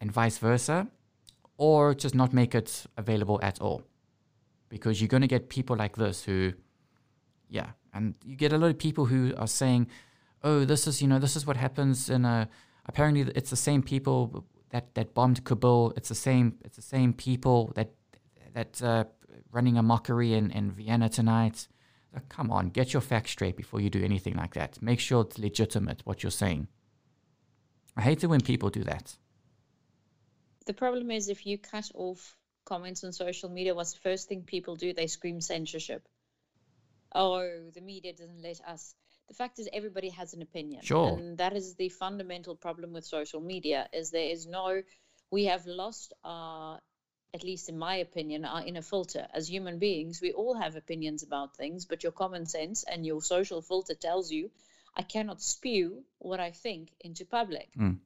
and 0.00 0.10
vice 0.10 0.38
versa, 0.38 0.88
or 1.56 1.94
just 1.94 2.14
not 2.14 2.32
make 2.32 2.54
it 2.54 2.86
available 2.96 3.38
at 3.42 3.60
all. 3.60 3.82
Because 4.68 5.00
you're 5.00 5.08
going 5.08 5.22
to 5.22 5.28
get 5.28 5.48
people 5.48 5.76
like 5.76 5.96
this 5.96 6.24
who, 6.24 6.52
yeah, 7.48 7.68
and 7.92 8.14
you 8.24 8.36
get 8.36 8.52
a 8.52 8.58
lot 8.58 8.70
of 8.70 8.78
people 8.78 9.04
who 9.06 9.32
are 9.36 9.46
saying, 9.46 9.86
oh, 10.42 10.64
this 10.64 10.86
is, 10.86 11.00
you 11.00 11.06
know, 11.06 11.18
this 11.18 11.36
is 11.36 11.46
what 11.46 11.56
happens 11.56 12.10
in 12.10 12.24
a, 12.24 12.48
apparently 12.86 13.22
it's 13.36 13.50
the 13.50 13.56
same 13.56 13.82
people 13.82 14.44
that, 14.74 14.92
that 14.96 15.14
bombed 15.14 15.44
Kabul. 15.44 15.92
It's 15.96 16.08
the 16.08 16.16
same, 16.16 16.58
it's 16.64 16.74
the 16.74 16.82
same 16.82 17.12
people 17.12 17.72
that, 17.76 17.92
that 18.54 18.82
uh, 18.82 19.04
running 19.52 19.78
a 19.78 19.84
mockery 19.84 20.34
in, 20.34 20.50
in 20.50 20.72
Vienna 20.72 21.08
tonight. 21.08 21.68
Come 22.28 22.50
on, 22.50 22.70
get 22.70 22.92
your 22.92 23.00
facts 23.00 23.30
straight 23.30 23.56
before 23.56 23.80
you 23.80 23.88
do 23.88 24.02
anything 24.02 24.34
like 24.34 24.54
that. 24.54 24.82
Make 24.82 24.98
sure 24.98 25.20
it's 25.22 25.38
legitimate 25.38 26.02
what 26.04 26.24
you're 26.24 26.30
saying. 26.32 26.66
I 27.96 28.02
hate 28.02 28.24
it 28.24 28.26
when 28.26 28.40
people 28.40 28.68
do 28.68 28.82
that. 28.82 29.16
The 30.66 30.74
problem 30.74 31.12
is 31.12 31.28
if 31.28 31.46
you 31.46 31.56
cut 31.56 31.88
off 31.94 32.36
comments 32.64 33.04
on 33.04 33.12
social 33.12 33.50
media, 33.50 33.76
what's 33.76 33.92
the 33.92 34.00
first 34.00 34.28
thing 34.28 34.42
people 34.42 34.74
do? 34.74 34.92
They 34.92 35.06
scream 35.06 35.40
censorship. 35.40 36.02
Oh, 37.14 37.48
the 37.72 37.80
media 37.80 38.12
doesn't 38.12 38.42
let 38.42 38.60
us. 38.66 38.96
The 39.28 39.34
fact 39.34 39.58
is 39.58 39.68
everybody 39.72 40.10
has 40.10 40.34
an 40.34 40.42
opinion. 40.42 40.82
Sure. 40.82 41.16
And 41.16 41.38
that 41.38 41.54
is 41.54 41.74
the 41.76 41.88
fundamental 41.88 42.56
problem 42.56 42.92
with 42.92 43.04
social 43.04 43.40
media 43.40 43.88
is 43.92 44.10
there 44.10 44.30
is 44.30 44.46
no 44.46 44.82
we 45.30 45.44
have 45.46 45.66
lost 45.66 46.12
our 46.22 46.80
at 47.32 47.42
least 47.42 47.68
in 47.68 47.76
my 47.76 47.96
opinion, 47.96 48.44
our 48.44 48.64
inner 48.64 48.82
filter. 48.82 49.26
As 49.34 49.50
human 49.50 49.78
beings, 49.80 50.20
we 50.22 50.32
all 50.32 50.54
have 50.54 50.76
opinions 50.76 51.24
about 51.24 51.56
things, 51.56 51.84
but 51.84 52.04
your 52.04 52.12
common 52.12 52.46
sense 52.46 52.84
and 52.84 53.04
your 53.04 53.20
social 53.20 53.60
filter 53.60 53.94
tells 53.94 54.30
you, 54.30 54.50
I 54.94 55.02
cannot 55.02 55.42
spew 55.42 56.04
what 56.18 56.38
I 56.38 56.52
think 56.52 56.92
into 57.00 57.24
public. 57.24 57.70
Mm. 57.76 57.98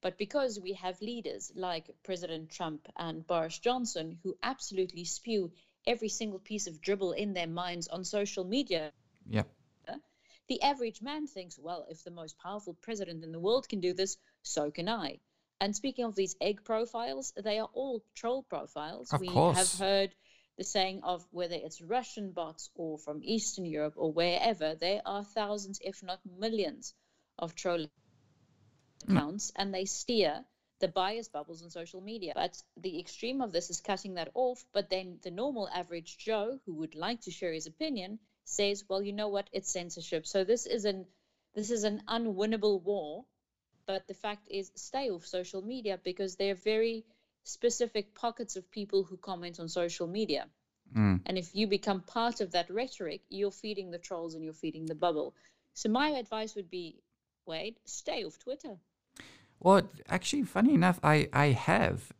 But 0.00 0.18
because 0.18 0.58
we 0.58 0.72
have 0.72 1.00
leaders 1.00 1.52
like 1.54 1.94
President 2.02 2.50
Trump 2.50 2.88
and 2.96 3.24
Boris 3.24 3.58
Johnson 3.60 4.18
who 4.24 4.36
absolutely 4.42 5.04
spew 5.04 5.52
every 5.86 6.08
single 6.08 6.40
piece 6.40 6.66
of 6.66 6.80
dribble 6.80 7.12
in 7.12 7.32
their 7.32 7.46
minds 7.46 7.86
on 7.86 8.04
social 8.04 8.44
media, 8.44 8.92
Yep. 9.26 9.48
The 10.48 10.62
average 10.62 11.00
man 11.00 11.26
thinks, 11.26 11.58
well, 11.58 11.86
if 11.88 12.04
the 12.04 12.10
most 12.10 12.38
powerful 12.38 12.74
president 12.74 13.24
in 13.24 13.32
the 13.32 13.40
world 13.40 13.68
can 13.68 13.80
do 13.80 13.92
this, 13.92 14.16
so 14.42 14.70
can 14.70 14.88
I. 14.88 15.20
And 15.60 15.74
speaking 15.74 16.04
of 16.04 16.14
these 16.14 16.36
egg 16.40 16.64
profiles, 16.64 17.32
they 17.42 17.58
are 17.58 17.70
all 17.72 18.02
troll 18.14 18.42
profiles. 18.42 19.12
Of 19.12 19.20
we 19.20 19.28
course. 19.28 19.56
have 19.56 19.78
heard 19.78 20.14
the 20.58 20.64
saying 20.64 21.00
of 21.02 21.26
whether 21.30 21.54
it's 21.54 21.80
Russian 21.80 22.32
bots 22.32 22.70
or 22.74 22.98
from 22.98 23.20
Eastern 23.22 23.64
Europe 23.64 23.94
or 23.96 24.12
wherever, 24.12 24.74
there 24.74 25.00
are 25.06 25.24
thousands, 25.24 25.80
if 25.82 26.02
not 26.02 26.20
millions, 26.38 26.94
of 27.38 27.54
troll 27.54 27.86
hmm. 29.06 29.16
accounts, 29.16 29.52
and 29.56 29.74
they 29.74 29.86
steer 29.86 30.44
the 30.80 30.88
bias 30.88 31.28
bubbles 31.28 31.62
on 31.62 31.70
social 31.70 32.00
media. 32.00 32.32
But 32.34 32.60
the 32.76 32.98
extreme 32.98 33.40
of 33.40 33.52
this 33.52 33.70
is 33.70 33.80
cutting 33.80 34.14
that 34.14 34.30
off. 34.34 34.64
But 34.72 34.90
then 34.90 35.18
the 35.22 35.30
normal 35.30 35.68
average 35.68 36.18
Joe 36.18 36.58
who 36.66 36.74
would 36.74 36.94
like 36.94 37.22
to 37.22 37.30
share 37.30 37.52
his 37.52 37.66
opinion 37.66 38.18
says, 38.44 38.84
"Well, 38.88 39.02
you 39.02 39.12
know 39.12 39.28
what? 39.28 39.48
It's 39.52 39.70
censorship." 39.70 40.26
So 40.26 40.44
this 40.44 40.66
is 40.66 40.84
an 40.84 41.06
this 41.54 41.70
is 41.70 41.84
an 41.84 42.02
unwinnable 42.08 42.82
war. 42.82 43.24
But 43.86 44.06
the 44.08 44.14
fact 44.14 44.48
is, 44.48 44.72
stay 44.74 45.10
off 45.10 45.26
social 45.26 45.62
media 45.62 45.98
because 46.02 46.36
there 46.36 46.52
are 46.52 46.56
very 46.56 47.04
specific 47.44 48.14
pockets 48.14 48.56
of 48.56 48.70
people 48.70 49.04
who 49.04 49.16
comment 49.16 49.60
on 49.60 49.68
social 49.68 50.06
media. 50.06 50.46
Mm. 50.96 51.20
And 51.26 51.38
if 51.38 51.54
you 51.54 51.66
become 51.66 52.00
part 52.00 52.40
of 52.40 52.52
that 52.52 52.70
rhetoric, 52.70 53.22
you're 53.28 53.50
feeding 53.50 53.90
the 53.90 53.98
trolls 53.98 54.34
and 54.34 54.42
you're 54.42 54.52
feeding 54.52 54.86
the 54.86 54.94
bubble. 54.94 55.34
So 55.74 55.88
my 55.88 56.10
advice 56.10 56.54
would 56.54 56.70
be, 56.70 57.02
Wade, 57.46 57.76
stay 57.84 58.24
off 58.24 58.38
Twitter. 58.38 58.76
Well, 59.60 59.82
actually, 60.08 60.44
funny 60.44 60.74
enough, 60.74 60.98
I, 61.02 61.28
I 61.32 61.46
have 61.46 62.12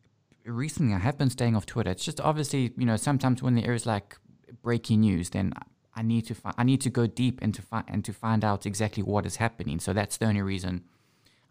recently. 0.45 0.95
I 0.95 0.99
have 0.99 1.17
been 1.17 1.31
staying 1.31 1.57
off 1.57 1.67
Twitter. 1.67 1.91
It's 1.91 2.05
just 2.05 2.21
obviously, 2.21 2.73
you 2.77 2.87
know, 2.87 2.97
sometimes 2.97 3.43
when 3.43 3.55
there 3.55 3.73
is 3.73 3.87
like 3.87 4.17
breaking 4.63 5.01
news, 5.01 5.31
then 5.31 5.53
I 5.97 6.03
need 6.03 6.27
to 6.27 6.35
fi- 6.35 6.55
I 6.59 6.65
need 6.65 6.81
to 6.83 6.91
go 6.91 7.07
deep 7.07 7.43
into 7.43 7.63
fi- 7.63 7.85
and 7.87 8.05
to 8.05 8.13
find 8.13 8.45
out 8.45 8.67
exactly 8.67 9.03
what 9.03 9.27
is 9.27 9.37
happening. 9.37 9.79
So 9.81 9.93
that's 9.93 10.17
the 10.17 10.27
only 10.27 10.43
reason 10.43 10.85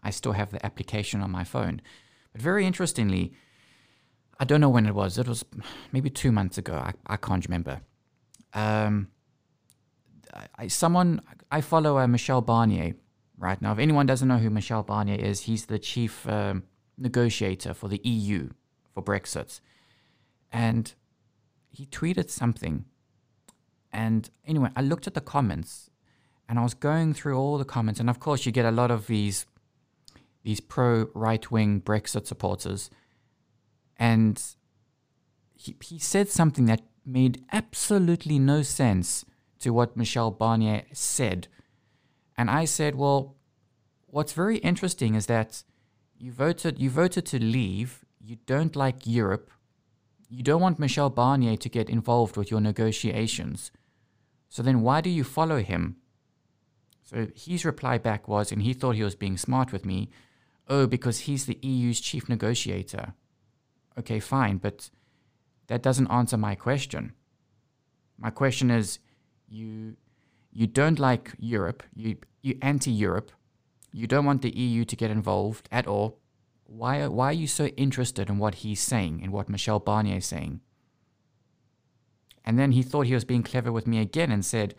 I 0.04 0.10
still 0.10 0.34
have 0.34 0.52
the 0.52 0.64
application 0.66 1.22
on 1.22 1.32
my 1.32 1.44
phone. 1.44 1.82
But 2.34 2.41
very 2.41 2.66
interestingly, 2.66 3.34
I 4.39 4.46
don't 4.46 4.60
know 4.60 4.70
when 4.70 4.86
it 4.86 4.96
was. 4.96 5.18
It 5.18 5.28
was 5.28 5.46
maybe 5.91 6.10
two 6.10 6.32
months 6.32 6.58
ago. 6.58 6.74
I, 6.74 6.94
I 7.08 7.18
can't 7.18 7.46
remember. 7.46 7.82
Um, 8.54 9.08
I, 10.58 10.68
someone 10.68 11.22
I 11.52 11.62
follow 11.62 11.98
uh, 11.98 12.08
Michel 12.08 12.41
Barnier 12.41 12.96
right 13.38 13.62
now. 13.62 13.72
If 13.72 13.80
anyone 13.80 14.06
doesn't 14.06 14.28
know 14.28 14.38
who 14.38 14.50
Michel 14.50 14.84
Barnier 14.84 15.20
is, 15.20 15.41
he's 15.41 15.68
the 15.68 15.80
chief 15.80 16.28
um, 16.28 16.64
negotiator 16.98 17.74
for 17.74 17.88
the 17.88 18.02
EU 18.04 18.50
for 18.94 19.04
Brexit, 19.04 19.60
and 20.52 20.94
he 21.70 21.86
tweeted 21.86 22.30
something. 22.30 22.86
And 23.94 24.30
anyway, 24.46 24.70
I 24.76 24.82
looked 24.82 25.08
at 25.08 25.14
the 25.14 25.22
comments, 25.22 25.91
and 26.50 26.60
I 26.60 26.64
was 26.64 26.74
going 26.74 27.14
through 27.14 27.38
all 27.38 27.58
the 27.58 27.66
comments, 27.66 28.00
and 28.00 28.10
of 28.10 28.20
course, 28.20 28.46
you 28.46 28.52
get 28.52 28.66
a 28.66 28.72
lot 28.72 28.91
of 28.91 29.08
these 29.08 29.46
these 30.44 30.60
pro 30.60 31.08
right 31.14 31.50
wing 31.50 31.80
Brexit 31.80 32.28
supporters, 32.28 32.89
and 33.98 34.41
he, 35.54 35.76
he 35.82 36.00
said 36.00 36.28
something 36.30 36.66
that 36.66 36.82
made 37.06 37.44
absolutely 37.52 38.39
no 38.39 38.62
sense 38.62 39.24
to 39.60 39.72
what 39.72 39.96
Michel 39.96 40.32
Barnier 40.32 40.84
said. 40.91 41.48
And 42.38 42.50
I 42.50 42.66
said, 42.66 42.96
well, 42.96 43.36
what's 44.08 44.34
very 44.34 44.58
interesting 44.58 45.16
is 45.16 45.28
that 45.28 45.64
you 46.18 46.32
voted 46.32 46.80
you 46.80 46.89
voted 46.89 47.26
to 47.28 47.39
leave, 47.39 48.04
you 48.20 48.38
don't 48.46 48.76
like 48.76 49.06
Europe, 49.06 49.50
you 50.30 50.44
don't 50.44 50.62
want 50.62 50.80
Michel 50.80 51.10
Barnier 51.10 51.58
to 51.58 51.70
get 51.70 51.89
involved 51.89 52.36
with 52.38 52.50
your 52.50 52.62
negotiations. 52.62 53.72
So 54.54 54.62
then 54.62 54.84
why 54.84 55.01
do 55.01 55.10
you 55.10 55.24
follow 55.24 55.64
him? 55.64 55.95
So 57.01 57.28
his 57.36 57.66
reply 57.66 57.97
back 57.97 58.28
was, 58.28 58.51
and 58.51 58.62
he 58.62 58.74
thought 58.76 58.95
he 58.95 59.01
was 59.01 59.16
being 59.16 59.36
smart 59.36 59.72
with 59.72 59.84
me, 59.84 60.12
oh, 60.68 60.86
because 60.86 61.22
he's 61.22 61.47
the 61.47 61.58
EU's 61.64 61.99
chief 61.99 62.30
negotiator. 62.30 63.16
Okay, 63.97 64.20
fine, 64.20 64.58
but 64.58 64.91
that 65.66 65.82
doesn't 65.82 66.12
answer 66.12 66.38
my 66.38 66.54
question. 66.54 67.14
My 68.20 68.30
question 68.30 68.70
is 68.70 68.99
you 69.49 69.97
you 70.51 70.68
don't 70.68 70.99
like 70.99 71.34
Europe, 71.39 71.82
you 71.95 72.18
you 72.43 72.60
anti-Europe, 72.62 73.32
you 73.91 74.06
don't 74.06 74.26
want 74.26 74.43
the 74.43 74.56
EU 74.56 74.86
to 74.86 74.95
get 74.95 75.10
involved 75.10 75.68
at 75.72 75.88
all. 75.88 76.20
Why 76.66 77.08
why 77.08 77.30
are 77.30 77.41
you 77.43 77.47
so 77.47 77.66
interested 77.86 78.30
in 78.30 78.38
what 78.38 78.62
he's 78.62 78.82
saying 78.82 79.22
and 79.24 79.34
what 79.34 79.49
Michel 79.49 79.80
Barnier 79.80 80.18
is 80.18 80.28
saying? 80.28 80.62
And 82.46 82.60
then 82.60 82.74
he 82.74 82.84
thought 82.84 83.08
he 83.08 83.14
was 83.14 83.26
being 83.26 83.44
clever 83.44 83.72
with 83.72 83.88
me 83.88 84.00
again 84.00 84.32
and 84.32 84.44
said, 84.46 84.76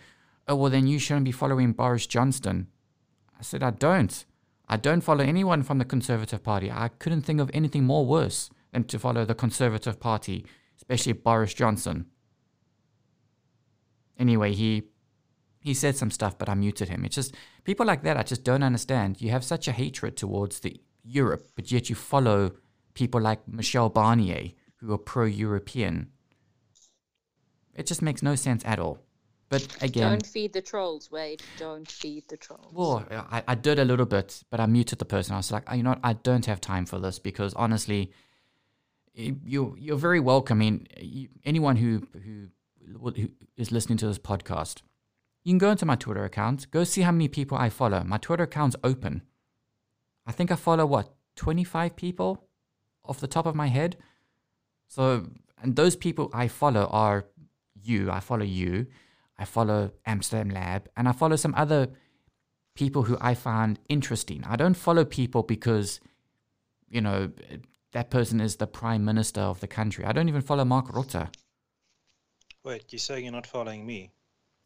"Oh 0.47 0.57
well, 0.57 0.71
then 0.71 0.87
you 0.87 0.99
shouldn't 0.99 1.25
be 1.25 1.33
following 1.33 1.73
Boris 1.73 2.07
Johnson." 2.07 2.69
I 3.39 3.43
said, 3.43 3.63
"I 3.63 3.71
don't. 3.71 4.25
I 4.69 4.77
don't 4.77 5.03
follow 5.03 5.25
anyone 5.25 5.63
from 5.63 5.79
the 5.79 5.85
Conservative 5.85 6.43
Party. 6.43 6.71
I 6.71 6.89
couldn't 6.89 7.23
think 7.23 7.41
of 7.41 7.51
anything 7.53 7.85
more 7.85 8.07
worse 8.07 8.51
than 8.73 8.85
to 8.85 8.99
follow 8.99 9.25
the 9.25 9.35
Conservative 9.35 10.01
Party, 10.01 10.47
especially 10.77 11.13
Boris 11.13 11.55
Johnson." 11.55 12.07
Anyway, 14.19 14.53
he 14.53 14.85
he 15.61 15.73
said 15.73 15.97
some 15.97 16.11
stuff, 16.11 16.37
but 16.37 16.49
I 16.49 16.55
muted 16.55 16.91
him. 16.91 17.05
It's 17.05 17.17
just 17.17 17.35
people 17.65 17.87
like 17.87 18.03
that 18.03 18.19
I 18.19 18.23
just 18.23 18.45
don't 18.45 18.63
understand. 18.63 19.23
You 19.23 19.31
have 19.31 19.43
such 19.45 19.67
a 19.67 19.73
hatred 19.73 20.17
towards 20.17 20.61
the 20.61 20.79
Europe, 21.03 21.49
but 21.57 21.73
yet 21.73 21.89
you 21.89 21.97
follow 21.97 22.53
people 22.93 23.21
like 23.21 23.49
Michel 23.49 23.89
Barnier 23.89 24.53
who 24.77 24.93
are 24.93 24.99
pro-European. 24.99 26.11
It 27.75 27.87
just 27.87 28.03
makes 28.03 28.23
no 28.23 28.35
sense 28.35 28.65
at 28.65 28.79
all. 28.79 28.99
But 29.49 29.77
again, 29.83 30.11
Don't 30.11 30.27
feed 30.27 30.53
the 30.53 30.63
trolls, 30.63 31.11
Wade. 31.11 31.43
Don't 31.59 31.89
feed 31.89 32.25
the 32.29 32.37
trolls. 32.37 32.73
well, 32.73 33.05
I, 33.11 33.43
I 33.47 33.55
did 33.55 33.79
a 33.79 33.85
little 33.85 34.07
bit, 34.07 34.43
but 34.51 34.59
I 34.59 34.67
muted 34.67 34.99
the 34.99 35.05
person. 35.05 35.35
I 35.35 35.37
was 35.37 35.53
like, 35.53 35.65
"Oh, 35.69 35.75
you 35.75 35.83
know 35.83 35.91
what? 35.91 36.01
I 36.03 36.15
don't 36.15 36.47
have 36.47 36.61
time 36.61 36.87
for 36.87 36.99
this 36.99 37.19
because 37.19 37.53
honestly, 37.55 38.11
you 39.15 39.77
you're 39.79 39.99
very 39.99 40.21
welcome. 40.21 40.59
I 40.59 40.61
mean, 40.61 40.87
you, 40.99 41.29
anyone 41.45 41.77
who 41.77 42.07
who 42.25 42.49
who 43.15 43.29
is 43.57 43.71
listening 43.71 43.99
to 43.99 44.07
this 44.07 44.19
podcast, 44.19 44.83
You 45.45 45.53
can 45.53 45.59
go 45.59 45.71
into 45.71 45.87
my 45.87 45.97
Twitter 45.97 46.25
account, 46.25 46.71
go 46.71 46.85
see 46.85 47.03
how 47.03 47.13
many 47.13 47.29
people 47.29 47.57
I 47.59 47.69
follow. 47.69 48.03
My 48.05 48.19
Twitter 48.19 48.45
account's 48.45 48.77
open. 48.83 49.23
I 50.27 50.33
think 50.33 50.51
I 50.51 50.57
follow 50.57 50.87
what, 50.87 51.15
25 51.37 51.97
people 51.97 52.45
off 53.05 53.21
the 53.21 53.27
top 53.27 53.47
of 53.47 53.55
my 53.55 53.67
head? 53.69 53.97
So, 54.89 55.27
and 55.63 55.77
those 55.77 55.97
people 55.97 56.31
I 56.33 56.49
follow 56.49 56.87
are 56.87 57.27
you. 57.87 58.11
I 58.11 58.21
follow 58.21 58.45
you. 58.45 58.87
I 59.39 59.45
follow 59.45 59.91
Amsterdam 60.07 60.51
Lab, 60.51 60.89
and 60.97 61.09
I 61.09 61.13
follow 61.13 61.37
some 61.37 61.55
other 61.57 61.89
people 62.75 63.03
who 63.05 63.17
I 63.21 63.35
find 63.35 63.79
interesting. 63.89 64.45
I 64.47 64.57
don't 64.57 64.75
follow 64.75 65.05
people 65.05 65.43
because, 65.43 66.01
you 66.89 67.01
know, 67.01 67.31
that 67.93 68.11
person 68.11 68.41
is 68.41 68.57
the 68.57 68.67
prime 68.67 69.05
minister 69.05 69.41
of 69.41 69.61
the 69.61 69.67
country. 69.67 70.05
I 70.05 70.13
don't 70.13 70.29
even 70.29 70.43
follow 70.43 70.65
Mark 70.65 70.89
Rutte 70.89 71.29
Wait, 72.65 72.85
you're 72.93 72.99
saying 72.99 73.25
you're 73.25 73.33
not 73.33 73.47
following 73.47 73.85
me? 73.87 74.11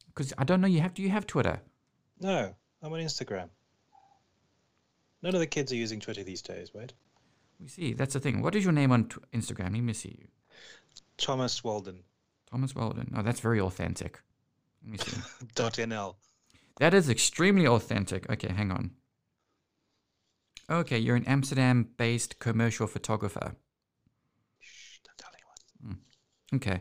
because 0.09 0.33
I 0.39 0.45
don't 0.45 0.61
know. 0.61 0.69
You 0.69 0.81
have 0.81 0.95
do 0.95 1.03
you 1.03 1.11
have 1.11 1.27
Twitter? 1.27 1.61
No, 2.21 2.55
I'm 2.83 2.93
on 2.93 3.01
Instagram. 3.01 3.49
None 5.23 5.35
of 5.35 5.41
the 5.41 5.47
kids 5.47 5.73
are 5.73 5.77
using 5.77 5.99
Twitter 6.01 6.23
these 6.23 6.43
days, 6.43 6.71
right? 6.75 6.93
We 7.61 7.69
see 7.69 7.93
that's 7.93 8.15
the 8.15 8.21
thing. 8.21 8.41
What 8.43 8.55
is 8.55 8.65
your 8.65 8.73
name 8.73 8.93
on 8.93 9.05
t- 9.09 9.17
Instagram? 9.33 9.73
Let 9.73 9.83
me 9.83 9.93
see 9.93 10.17
you. 10.21 10.29
Thomas 11.17 11.65
Walden. 11.65 12.05
Thomas 12.51 12.75
Weldon. 12.75 13.13
Oh, 13.17 13.23
that's 13.23 13.41
very 13.41 13.61
authentic. 13.61 14.21
Let 14.83 14.93
me 14.93 14.99
see. 14.99 15.17
NL. 15.55 16.15
That 16.79 16.95
is 16.95 17.11
extremely 17.11 17.67
authentic. 17.67 18.31
Okay, 18.31 18.53
hang 18.53 18.71
on. 18.71 18.93
Okay, 20.71 20.99
you're 20.99 21.17
an 21.17 21.27
Amsterdam 21.27 21.89
based 21.97 22.39
commercial 22.39 22.87
photographer. 22.87 23.57
Shh, 24.61 24.99
don't 25.05 25.19
tell 25.19 25.31
anyone. 25.35 25.99
Hmm. 26.51 26.57
Okay. 26.57 26.81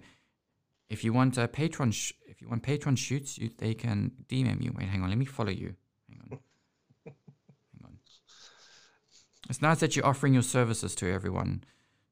If 0.90 1.04
you 1.04 1.14
want 1.14 1.38
uh, 1.38 1.44
a 1.44 1.48
patron 1.48 1.92
sh- 1.92 2.14
if 2.28 2.42
you 2.42 2.50
want 2.50 2.64
patron 2.64 2.96
shoots, 2.96 3.38
you 3.38 3.50
they 3.58 3.74
can 3.74 4.12
DM 4.30 4.62
you. 4.62 4.74
Wait, 4.78 4.88
hang 4.88 5.04
on, 5.04 5.10
let 5.10 5.18
me 5.18 5.26
follow 5.26 5.50
you. 5.50 5.76
Hang 6.10 6.22
on. 6.22 6.40
hang 7.06 7.84
on. 7.84 7.98
It's 9.50 9.62
nice 9.62 9.80
that 9.80 9.96
you're 9.96 10.06
offering 10.06 10.34
your 10.34 10.44
services 10.44 10.96
to 10.96 11.12
everyone, 11.12 11.64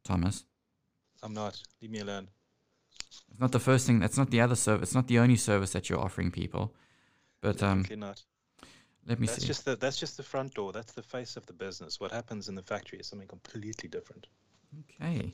Thomas. 0.03 0.45
I'm 1.21 1.33
not. 1.33 1.61
Leave 1.81 1.91
me 1.91 1.99
alone. 1.99 2.29
It's 3.35 3.41
not 3.41 3.51
the 3.51 3.59
first 3.59 3.85
thing 3.85 3.99
that's 3.99 4.17
not 4.17 4.31
the 4.31 4.39
other 4.39 4.55
service 4.55 4.87
it's 4.87 4.95
not 4.95 5.07
the 5.07 5.19
only 5.19 5.35
service 5.35 5.73
that 5.73 5.89
you're 5.89 5.99
offering 5.99 6.31
people. 6.31 6.73
But 7.41 7.61
um 7.61 7.81
Definitely 7.81 8.07
not. 8.07 8.23
let 9.05 9.19
me 9.19 9.27
That's 9.27 9.41
see. 9.41 9.47
just 9.47 9.65
the 9.65 9.75
that's 9.75 9.99
just 9.99 10.15
the 10.15 10.23
front 10.23 10.53
door. 10.53 10.71
That's 10.71 10.93
the 10.93 11.03
face 11.03 11.35
of 11.35 11.45
the 11.45 11.51
business. 11.51 11.99
What 11.99 12.13
happens 12.13 12.47
in 12.47 12.55
the 12.55 12.63
factory 12.63 12.97
is 12.99 13.07
something 13.07 13.27
completely 13.27 13.89
different. 13.89 14.27
Okay. 14.79 15.33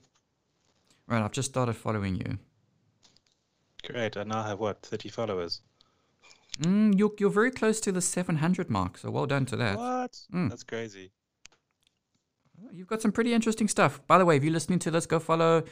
Right, 1.06 1.22
I've 1.24 1.32
just 1.32 1.52
started 1.52 1.74
following 1.74 2.16
you. 2.16 2.40
Great. 3.86 4.18
I 4.18 4.24
now 4.24 4.42
have 4.42 4.60
what, 4.60 4.82
30 4.82 5.10
followers. 5.10 5.62
Mm, 6.60 6.98
you're, 6.98 7.12
you're 7.20 7.30
very 7.30 7.52
close 7.52 7.80
to 7.82 7.92
the 7.92 8.02
700 8.02 8.70
mark, 8.70 8.98
so 8.98 9.12
well 9.12 9.28
done 9.28 9.46
to 9.46 9.56
that. 9.58 9.78
What? 9.78 10.18
Mm. 10.34 10.50
That's 10.50 10.64
crazy. 10.64 11.12
You've 12.72 12.88
got 12.88 13.02
some 13.02 13.12
pretty 13.12 13.34
interesting 13.34 13.68
stuff. 13.68 14.06
By 14.08 14.18
the 14.18 14.26
way, 14.26 14.38
if 14.38 14.44
you're 14.44 14.54
listening 14.54 14.80
to 14.80 14.92
this, 14.92 15.06
go 15.06 15.20
follow 15.20 15.64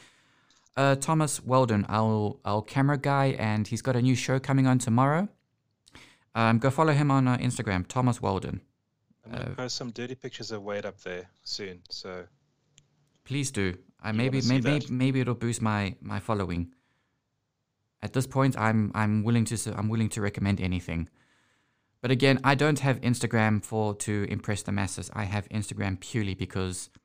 uh, 0.78 0.96
Thomas 0.96 1.44
Weldon, 1.44 1.86
our, 1.90 2.38
our 2.46 2.62
camera 2.62 2.98
guy, 2.98 3.36
and 3.38 3.68
he's 3.68 3.82
got 3.82 3.96
a 3.96 4.02
new 4.02 4.16
show 4.16 4.40
coming 4.40 4.68
on 4.68 4.80
tomorrow. 4.80 5.28
Um, 6.36 6.60
go 6.60 6.70
follow 6.70 6.94
him 6.94 7.12
on 7.12 7.28
uh, 7.28 7.38
Instagram, 7.38 7.88
Thomas 7.88 8.22
Weldon. 8.22 8.62
I'm 9.26 9.32
gonna 9.32 9.52
Uh, 9.52 9.56
post 9.56 9.76
some 9.76 9.92
dirty 9.92 10.16
pictures 10.16 10.52
of 10.52 10.64
Wade 10.64 10.86
up 10.86 11.00
there 11.02 11.30
soon. 11.44 11.82
So 11.90 12.26
Please 13.26 13.52
do. 13.52 13.78
I 14.02 14.10
You 14.12 14.18
maybe 14.18 14.42
maybe 14.48 14.80
that? 14.80 14.90
maybe 14.90 15.20
it'll 15.20 15.36
boost 15.36 15.62
my 15.62 15.96
my 16.02 16.20
following. 16.20 16.74
At 18.02 18.14
this 18.14 18.26
point, 18.26 18.58
I'm 18.58 18.92
I'm 18.96 19.24
willing 19.24 19.46
to 19.46 19.56
I'm 19.78 19.90
willing 19.90 20.10
to 20.10 20.22
recommend 20.22 20.62
anything. 20.62 21.10
But 22.02 22.12
again, 22.12 22.40
I 22.44 22.56
don't 22.56 22.80
have 22.80 23.02
Instagram 23.02 23.62
for 23.64 23.94
to 23.96 24.26
impress 24.30 24.64
the 24.64 24.72
masses. 24.72 25.12
I 25.14 25.26
have 25.26 25.48
Instagram 25.50 26.00
purely 26.00 26.34
because 26.34 26.90
I- 26.96 27.00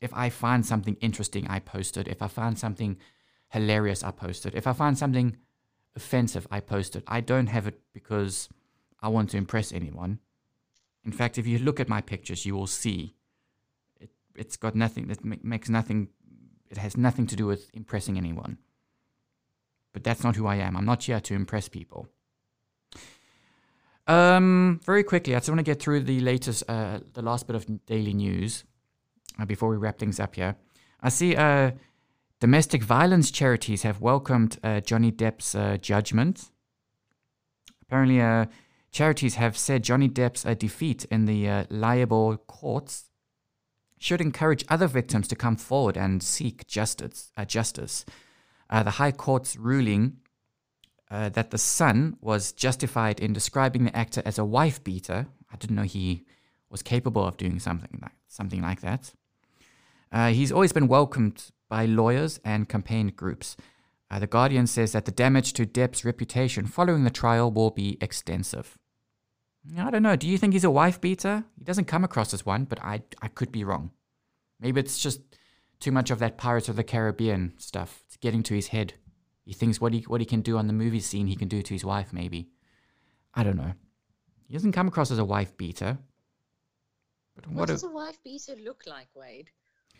if 0.00 0.12
I 0.14 0.30
find 0.30 0.64
something 0.64 0.96
interesting, 1.00 1.46
I 1.48 1.58
post 1.58 1.96
it. 1.96 2.08
If 2.08 2.22
I 2.22 2.28
find 2.28 2.58
something 2.58 2.98
hilarious, 3.50 4.02
I 4.02 4.10
post 4.10 4.46
it. 4.46 4.54
If 4.54 4.66
I 4.66 4.72
find 4.72 4.96
something 4.96 5.36
offensive, 5.94 6.46
I 6.50 6.60
post 6.60 6.96
it. 6.96 7.04
I 7.06 7.20
don't 7.20 7.48
have 7.48 7.66
it 7.66 7.80
because 7.92 8.48
I 9.00 9.08
want 9.08 9.30
to 9.30 9.36
impress 9.36 9.72
anyone. 9.72 10.20
In 11.04 11.12
fact, 11.12 11.38
if 11.38 11.46
you 11.46 11.58
look 11.58 11.80
at 11.80 11.88
my 11.88 12.00
pictures, 12.00 12.46
you 12.46 12.54
will 12.54 12.66
see 12.66 13.14
it, 14.00 14.10
it's 14.34 14.56
got 14.56 14.74
nothing 14.74 15.08
that 15.08 15.24
ma- 15.24 15.36
makes 15.42 15.68
nothing 15.68 16.08
it 16.70 16.78
has 16.78 16.96
nothing 16.96 17.26
to 17.26 17.36
do 17.36 17.46
with 17.46 17.68
impressing 17.74 18.16
anyone 18.16 18.58
but 19.92 20.04
that's 20.04 20.22
not 20.22 20.36
who 20.36 20.46
i 20.46 20.54
am 20.54 20.76
i'm 20.76 20.84
not 20.84 21.02
here 21.02 21.20
to 21.20 21.34
impress 21.34 21.68
people 21.68 22.06
um 24.06 24.80
very 24.84 25.02
quickly 25.02 25.34
i 25.34 25.38
just 25.38 25.48
want 25.48 25.58
to 25.58 25.64
get 25.64 25.80
through 25.80 26.00
the 26.00 26.20
latest 26.20 26.62
uh 26.68 27.00
the 27.14 27.22
last 27.22 27.46
bit 27.46 27.56
of 27.56 27.66
daily 27.86 28.14
news 28.14 28.64
uh, 29.40 29.44
before 29.44 29.68
we 29.68 29.76
wrap 29.76 29.98
things 29.98 30.20
up 30.20 30.34
here 30.34 30.56
i 31.00 31.08
see 31.08 31.34
uh 31.36 31.70
domestic 32.40 32.82
violence 32.82 33.30
charities 33.30 33.82
have 33.82 34.00
welcomed 34.00 34.58
uh, 34.62 34.80
johnny 34.80 35.10
depp's 35.10 35.54
uh, 35.54 35.76
judgment 35.80 36.50
apparently 37.82 38.20
uh 38.20 38.46
charities 38.92 39.36
have 39.36 39.56
said 39.56 39.82
johnny 39.82 40.08
depp's 40.08 40.44
uh, 40.44 40.54
defeat 40.54 41.04
in 41.06 41.26
the 41.26 41.66
liable 41.70 42.36
courts 42.36 43.10
should 44.00 44.20
encourage 44.22 44.64
other 44.68 44.86
victims 44.88 45.28
to 45.28 45.36
come 45.36 45.56
forward 45.56 45.96
and 45.96 46.22
seek 46.22 46.66
justice. 46.66 47.30
Justice. 47.46 48.06
The 48.70 48.92
High 48.92 49.12
Court's 49.12 49.56
ruling 49.56 50.16
that 51.10 51.50
the 51.50 51.58
Sun 51.58 52.16
was 52.20 52.52
justified 52.52 53.20
in 53.20 53.34
describing 53.34 53.84
the 53.84 53.94
actor 53.96 54.22
as 54.24 54.38
a 54.38 54.44
wife 54.44 54.82
beater. 54.82 55.26
I 55.52 55.56
didn't 55.56 55.76
know 55.76 55.82
he 55.82 56.24
was 56.70 56.82
capable 56.82 57.24
of 57.24 57.36
doing 57.36 57.58
something 57.58 57.98
like 58.00 58.12
something 58.26 58.62
like 58.62 58.80
that. 58.80 59.12
Uh, 60.12 60.30
he's 60.30 60.52
always 60.52 60.72
been 60.72 60.88
welcomed 60.88 61.50
by 61.68 61.86
lawyers 61.86 62.40
and 62.44 62.68
campaign 62.68 63.08
groups. 63.14 63.56
Uh, 64.10 64.18
the 64.18 64.26
Guardian 64.26 64.66
says 64.66 64.92
that 64.92 65.04
the 65.04 65.12
damage 65.12 65.52
to 65.52 65.64
Depp's 65.64 66.04
reputation 66.04 66.66
following 66.66 67.04
the 67.04 67.10
trial 67.10 67.50
will 67.50 67.70
be 67.70 67.96
extensive. 68.00 68.76
I 69.78 69.90
don't 69.90 70.02
know. 70.02 70.16
Do 70.16 70.26
you 70.26 70.36
think 70.38 70.52
he's 70.54 70.64
a 70.64 70.70
wife 70.70 71.00
beater? 71.00 71.44
He 71.56 71.64
doesn't 71.64 71.84
come 71.84 72.02
across 72.02 72.32
as 72.34 72.46
one, 72.46 72.64
but 72.64 72.82
I 72.82 73.02
I 73.22 73.28
could 73.28 73.52
be 73.52 73.62
wrong. 73.62 73.90
Maybe 74.58 74.80
it's 74.80 74.98
just 74.98 75.20
too 75.80 75.92
much 75.92 76.10
of 76.10 76.18
that 76.18 76.38
Pirates 76.38 76.68
of 76.68 76.76
the 76.76 76.82
Caribbean 76.82 77.52
stuff. 77.58 78.02
It's 78.06 78.16
getting 78.16 78.42
to 78.44 78.54
his 78.54 78.68
head. 78.68 78.94
He 79.44 79.52
thinks 79.52 79.80
what 79.80 79.92
he 79.92 80.00
what 80.02 80.20
he 80.20 80.24
can 80.26 80.40
do 80.40 80.56
on 80.56 80.66
the 80.66 80.72
movie 80.72 81.00
scene, 81.00 81.26
he 81.26 81.36
can 81.36 81.48
do 81.48 81.62
to 81.62 81.74
his 81.74 81.84
wife. 81.84 82.12
Maybe. 82.12 82.48
I 83.34 83.44
don't 83.44 83.56
know. 83.56 83.74
He 84.48 84.54
doesn't 84.54 84.72
come 84.72 84.88
across 84.88 85.10
as 85.10 85.18
a 85.18 85.24
wife 85.24 85.56
beater. 85.56 85.98
But 87.36 87.46
What, 87.46 87.56
what? 87.56 87.68
does 87.68 87.84
a, 87.84 87.88
a 87.88 87.92
wife 87.92 88.18
beater 88.24 88.56
look 88.64 88.84
like, 88.86 89.08
Wade? 89.14 89.50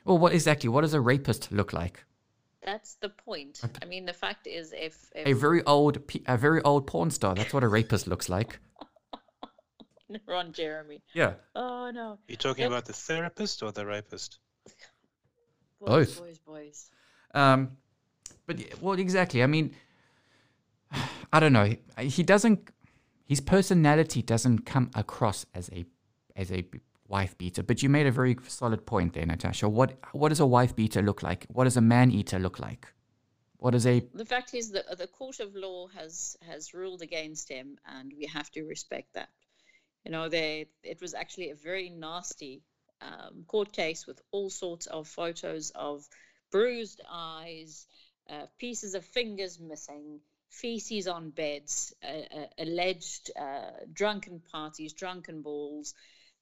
Well, 0.04 0.18
what 0.18 0.32
exactly? 0.32 0.68
What 0.68 0.82
does 0.82 0.94
a 0.94 1.00
rapist 1.00 1.50
look 1.52 1.72
like? 1.72 2.04
That's 2.62 2.94
the 2.96 3.08
point. 3.08 3.60
I 3.82 3.86
mean, 3.86 4.04
the 4.04 4.12
fact 4.12 4.46
is, 4.46 4.72
if, 4.72 5.10
if 5.14 5.26
A 5.26 5.32
very 5.32 5.62
old, 5.64 5.98
a 6.26 6.36
very 6.36 6.60
old 6.62 6.86
porn 6.86 7.10
star. 7.10 7.34
That's 7.34 7.54
what 7.54 7.64
a 7.64 7.68
rapist 7.68 8.06
looks 8.06 8.28
like. 8.28 8.58
Ron 10.26 10.52
Jeremy. 10.52 11.02
Yeah. 11.14 11.34
Oh 11.54 11.90
no. 11.92 12.18
You're 12.28 12.36
talking 12.36 12.62
Yep. 12.62 12.70
about 12.72 12.84
the 12.86 12.92
therapist 12.92 13.62
or 13.62 13.72
the 13.72 13.86
rapist? 13.86 14.38
Boys, 15.80 15.88
Both. 16.16 16.18
boys, 16.20 16.38
boys. 16.40 16.90
Um, 17.32 17.70
but 18.46 18.58
y- 18.58 18.66
well, 18.82 18.98
exactly. 18.98 19.42
I 19.42 19.46
mean, 19.46 19.74
I 21.32 21.40
don't 21.40 21.52
know. 21.54 21.64
He- 21.98 22.08
He 22.08 22.22
doesn't. 22.22 22.68
His 23.26 23.40
personality 23.40 24.20
doesn't 24.22 24.66
come 24.66 24.90
across 24.94 25.46
as 25.54 25.70
a 25.72 25.84
as 26.36 26.50
a 26.50 26.62
b- 26.62 26.80
wife 27.10 27.36
beater. 27.36 27.62
But 27.62 27.82
you 27.82 27.88
made 27.88 28.06
a 28.06 28.12
very 28.12 28.36
solid 28.46 28.86
point 28.86 29.12
there, 29.12 29.26
Natascha. 29.26 29.70
What 29.70 29.98
what 30.12 30.30
does 30.30 30.40
a 30.40 30.46
wife 30.46 30.74
beater 30.74 31.02
look 31.02 31.22
like? 31.22 31.46
What 31.48 31.64
does 31.64 31.76
a 31.76 31.82
man 31.82 32.10
eater 32.10 32.38
look 32.38 32.58
like? 32.58 32.86
What 33.58 33.74
is 33.74 33.86
a 33.86 34.00
The 34.14 34.24
fact 34.24 34.54
is 34.54 34.70
that 34.72 34.96
the 34.96 35.06
court 35.06 35.40
of 35.40 35.54
law 35.54 35.88
has 35.88 36.36
has 36.46 36.72
ruled 36.72 37.02
against 37.02 37.48
him, 37.50 37.78
and 37.84 38.12
we 38.16 38.26
have 38.26 38.50
to 38.52 38.62
respect 38.62 39.14
that. 39.14 39.28
You 40.04 40.12
know, 40.12 40.28
they 40.28 40.68
it 40.82 41.00
was 41.02 41.12
actually 41.14 41.50
a 41.50 41.56
very 41.56 41.90
nasty 41.90 42.62
um, 43.02 43.44
court 43.46 43.72
case 43.72 44.06
with 44.06 44.20
all 44.30 44.48
sorts 44.48 44.86
of 44.86 45.08
photos 45.08 45.70
of 45.74 46.08
bruised 46.50 47.00
eyes, 47.10 47.86
uh, 48.28 48.46
pieces 48.58 48.94
of 48.94 49.04
fingers 49.04 49.58
missing, 49.58 50.20
feces 50.48 51.06
on 51.06 51.30
beds, 51.30 51.94
uh, 52.02 52.38
uh, 52.38 52.46
alleged 52.58 53.30
uh, 53.38 53.70
drunken 53.92 54.40
parties, 54.40 54.92
drunken 54.92 55.42
balls. 55.42 55.94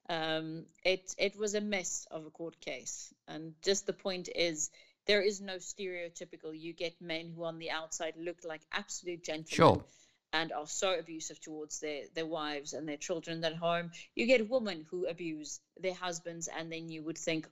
Um, 0.09 0.65
it 0.85 1.15
it 1.19 1.37
was 1.37 1.55
a 1.55 1.61
mess 1.61 2.07
of 2.11 2.25
a 2.27 2.31
court 2.31 2.59
case, 2.61 3.13
and 3.27 3.55
just 3.63 3.87
the 3.87 3.93
point 3.93 4.29
is 4.35 4.71
there 5.07 5.21
is 5.23 5.41
no 5.41 5.57
stereotypical. 5.57 6.59
You 6.59 6.73
get 6.73 7.01
men 7.01 7.31
who 7.35 7.45
on 7.45 7.59
the 7.59 7.71
outside 7.71 8.15
look 8.17 8.39
like 8.45 8.63
absolute 8.73 9.23
gentlemen 9.23 9.47
Sure. 9.47 9.85
and 10.33 10.53
are 10.53 10.67
so 10.67 10.99
abusive 10.99 11.41
towards 11.41 11.81
their, 11.81 12.05
their 12.15 12.27
wives 12.27 12.73
and 12.73 12.89
their 12.89 12.97
children 12.97 13.45
at 13.45 13.55
home. 13.55 13.91
You 14.15 14.27
get 14.27 14.49
women 14.49 14.87
who 14.91 15.07
abuse 15.07 15.61
their 15.79 15.95
husbands, 15.95 16.49
and 16.49 16.73
then 16.73 16.89
you 16.89 17.03
would 17.03 17.19
think 17.19 17.47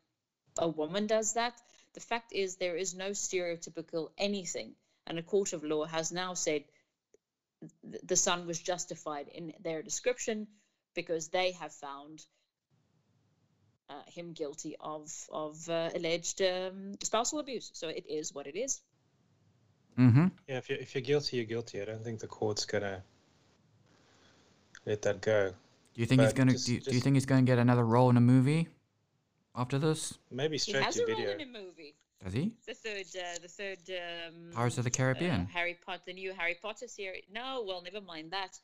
a 0.59 0.69
woman 0.69 1.07
does 1.07 1.35
that. 1.35 1.55
The 1.95 2.01
fact 2.01 2.33
is, 2.33 2.57
there 2.57 2.77
is 2.77 2.95
no 2.95 3.11
stereotypical 3.11 4.11
anything, 4.19 4.75
and 5.07 5.19
a 5.19 5.23
court 5.23 5.53
of 5.53 5.63
law 5.65 5.85
has 5.85 6.11
now 6.13 6.35
said 6.35 6.65
th- 7.91 8.03
the 8.03 8.17
Sun 8.17 8.47
was 8.47 8.59
justified 8.61 9.29
in 9.29 9.53
their 9.61 9.83
description 9.83 10.47
because 10.95 11.29
they 11.29 11.53
have 11.53 11.73
found 11.73 12.25
uh, 13.89 13.95
him 14.07 14.33
guilty 14.33 14.77
of 14.81 15.13
of 15.33 15.69
uh, 15.69 15.91
alleged 15.95 16.43
um, 16.43 16.95
spousal 17.03 17.39
abuse. 17.39 17.71
So 17.75 17.89
it 17.89 18.05
is 18.09 18.35
what 18.35 18.47
it 18.47 18.57
is. 18.57 18.81
Mm-hmm. 19.99 20.27
Yeah, 20.49 20.59
if 20.59 20.69
you're, 20.69 20.79
if 20.79 20.95
you're 20.95 21.03
guilty, 21.03 21.37
you're 21.39 21.47
guilty. 21.47 21.81
I 21.81 21.85
don't 21.87 22.05
think 22.05 22.21
the 22.21 22.27
court's 22.27 22.65
gonna 22.67 23.03
let 24.85 25.03
that 25.03 25.21
go. 25.21 25.53
Do 25.95 26.01
you 26.01 26.07
think 26.07 26.21
he's 26.23 26.33
gonna? 26.33 26.53
just- 26.53 26.67
do, 26.67 26.75
you, 26.75 26.81
do 26.81 26.95
you 26.95 27.01
think 27.01 27.15
he's 27.17 27.27
gonna 27.27 27.43
get 27.43 27.59
another 27.59 27.85
role 27.85 28.11
in 28.11 28.17
a 28.17 28.21
movie 28.21 28.69
after 29.55 29.79
this? 29.79 30.19
Maybe 30.31 30.55
He 30.57 30.59
straight 30.59 30.83
has 30.85 30.97
to 30.97 31.05
a 31.05 31.07
role 31.07 31.17
video. 31.17 31.33
in 31.33 31.41
a 31.43 31.47
movie. 31.47 31.95
Does 32.23 32.33
he? 32.33 32.53
The 32.67 32.75
third, 32.75 33.07
uh, 33.15 33.39
the 33.43 33.49
third 33.49 33.79
um, 33.91 34.51
Pirates 34.53 34.79
of 34.79 34.85
the 34.85 34.91
uh, 34.91 34.95
Caribbean. 34.95 35.47
Harry 35.47 35.79
Potter, 35.85 36.03
the 36.07 36.13
new 36.15 36.33
Harry 36.33 36.57
Potter 36.61 36.89
series. 36.89 37.25
No, 37.33 37.65
well, 37.67 37.83
never 37.83 38.01
mind 38.01 38.31
that. 38.33 38.59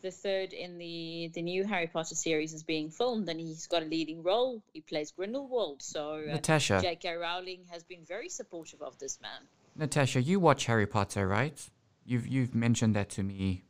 The 0.00 0.10
third 0.12 0.52
in 0.52 0.78
the 0.78 1.30
the 1.34 1.42
new 1.42 1.64
Harry 1.64 1.88
Potter 1.88 2.14
series 2.14 2.52
is 2.52 2.62
being 2.62 2.88
filmed, 2.90 3.28
and 3.28 3.40
he's 3.40 3.66
got 3.66 3.82
a 3.82 3.86
leading 3.86 4.22
role. 4.22 4.62
He 4.72 4.80
plays 4.80 5.10
Grindelwald. 5.10 5.82
So 5.82 6.14
uh, 6.14 6.36
Natascha. 6.36 6.80
J.K. 6.80 7.14
Rowling 7.14 7.64
has 7.70 7.82
been 7.82 8.04
very 8.04 8.28
supportive 8.28 8.80
of 8.80 8.96
this 8.98 9.20
man. 9.20 9.42
Natascha, 9.78 10.24
you 10.24 10.38
watch 10.38 10.66
Harry 10.66 10.86
Potter, 10.86 11.26
right? 11.26 11.58
You've 12.04 12.28
you've 12.28 12.54
mentioned 12.54 12.94
that 12.94 13.08
to 13.10 13.22
me 13.22 13.64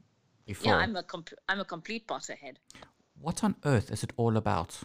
before. 0.45 0.73
Yeah, 0.73 0.79
I'm 0.79 0.97
a 0.97 1.03
comp- 1.03 1.39
I'm 1.49 1.61
a 1.61 1.65
complete 1.65 2.07
Potterhead. 2.07 2.57
What 3.21 3.43
on 3.43 3.57
earth 3.65 3.91
is 3.91 4.03
it 4.03 4.13
all 4.17 4.37
about? 4.37 4.81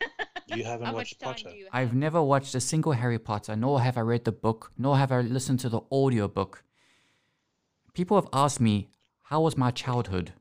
You 0.56 0.64
haven't 0.64 0.86
How 0.86 0.94
watched 0.94 1.20
Potter. 1.20 1.50
have? 1.50 1.68
I've 1.72 1.94
never 1.94 2.22
watched 2.22 2.54
a 2.54 2.60
single 2.60 2.92
Harry 2.92 3.18
Potter, 3.18 3.54
nor 3.54 3.82
have 3.82 3.98
I 3.98 4.00
read 4.00 4.24
the 4.24 4.32
book, 4.32 4.72
nor 4.78 4.96
have 4.96 5.12
I 5.12 5.20
listened 5.20 5.60
to 5.60 5.68
the 5.68 5.82
audiobook. 5.92 6.64
People 7.92 8.16
have 8.16 8.28
asked 8.32 8.58
me, 8.58 8.88
how 9.24 9.42
was 9.42 9.58
my 9.58 9.70
childhood 9.70 10.32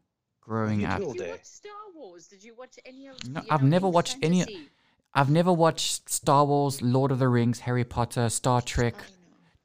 growing 0.47 0.85
up? 0.85 0.99
Did 0.99 1.15
you 1.15 1.29
watch 1.29 1.43
Star 1.45 1.71
Wars? 1.93 2.27
Did 2.27 2.43
you 2.43 2.55
watch 2.55 2.79
any 2.85 3.07
of? 3.07 3.15
No, 3.29 3.41
you 3.41 3.47
I've 3.49 3.63
never 3.63 3.87
any 3.87 3.93
watched 3.93 4.17
any- 4.21 4.69
I've 5.13 5.29
never 5.29 5.51
watched 5.51 6.09
Star 6.09 6.45
Wars, 6.45 6.81
Lord 6.81 7.11
of 7.11 7.19
the 7.19 7.27
Rings, 7.27 7.59
Harry 7.61 7.83
Potter, 7.83 8.29
Star 8.29 8.61
Trek, 8.61 8.95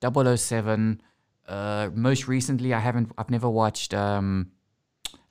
007. 0.01 1.03
Uh, 1.47 1.91
most 1.95 2.27
recently, 2.29 2.73
I 2.73 2.79
haven't. 2.79 3.13
I've 3.19 3.31
never 3.31 3.51
watched. 3.51 3.93
Um, 3.93 4.53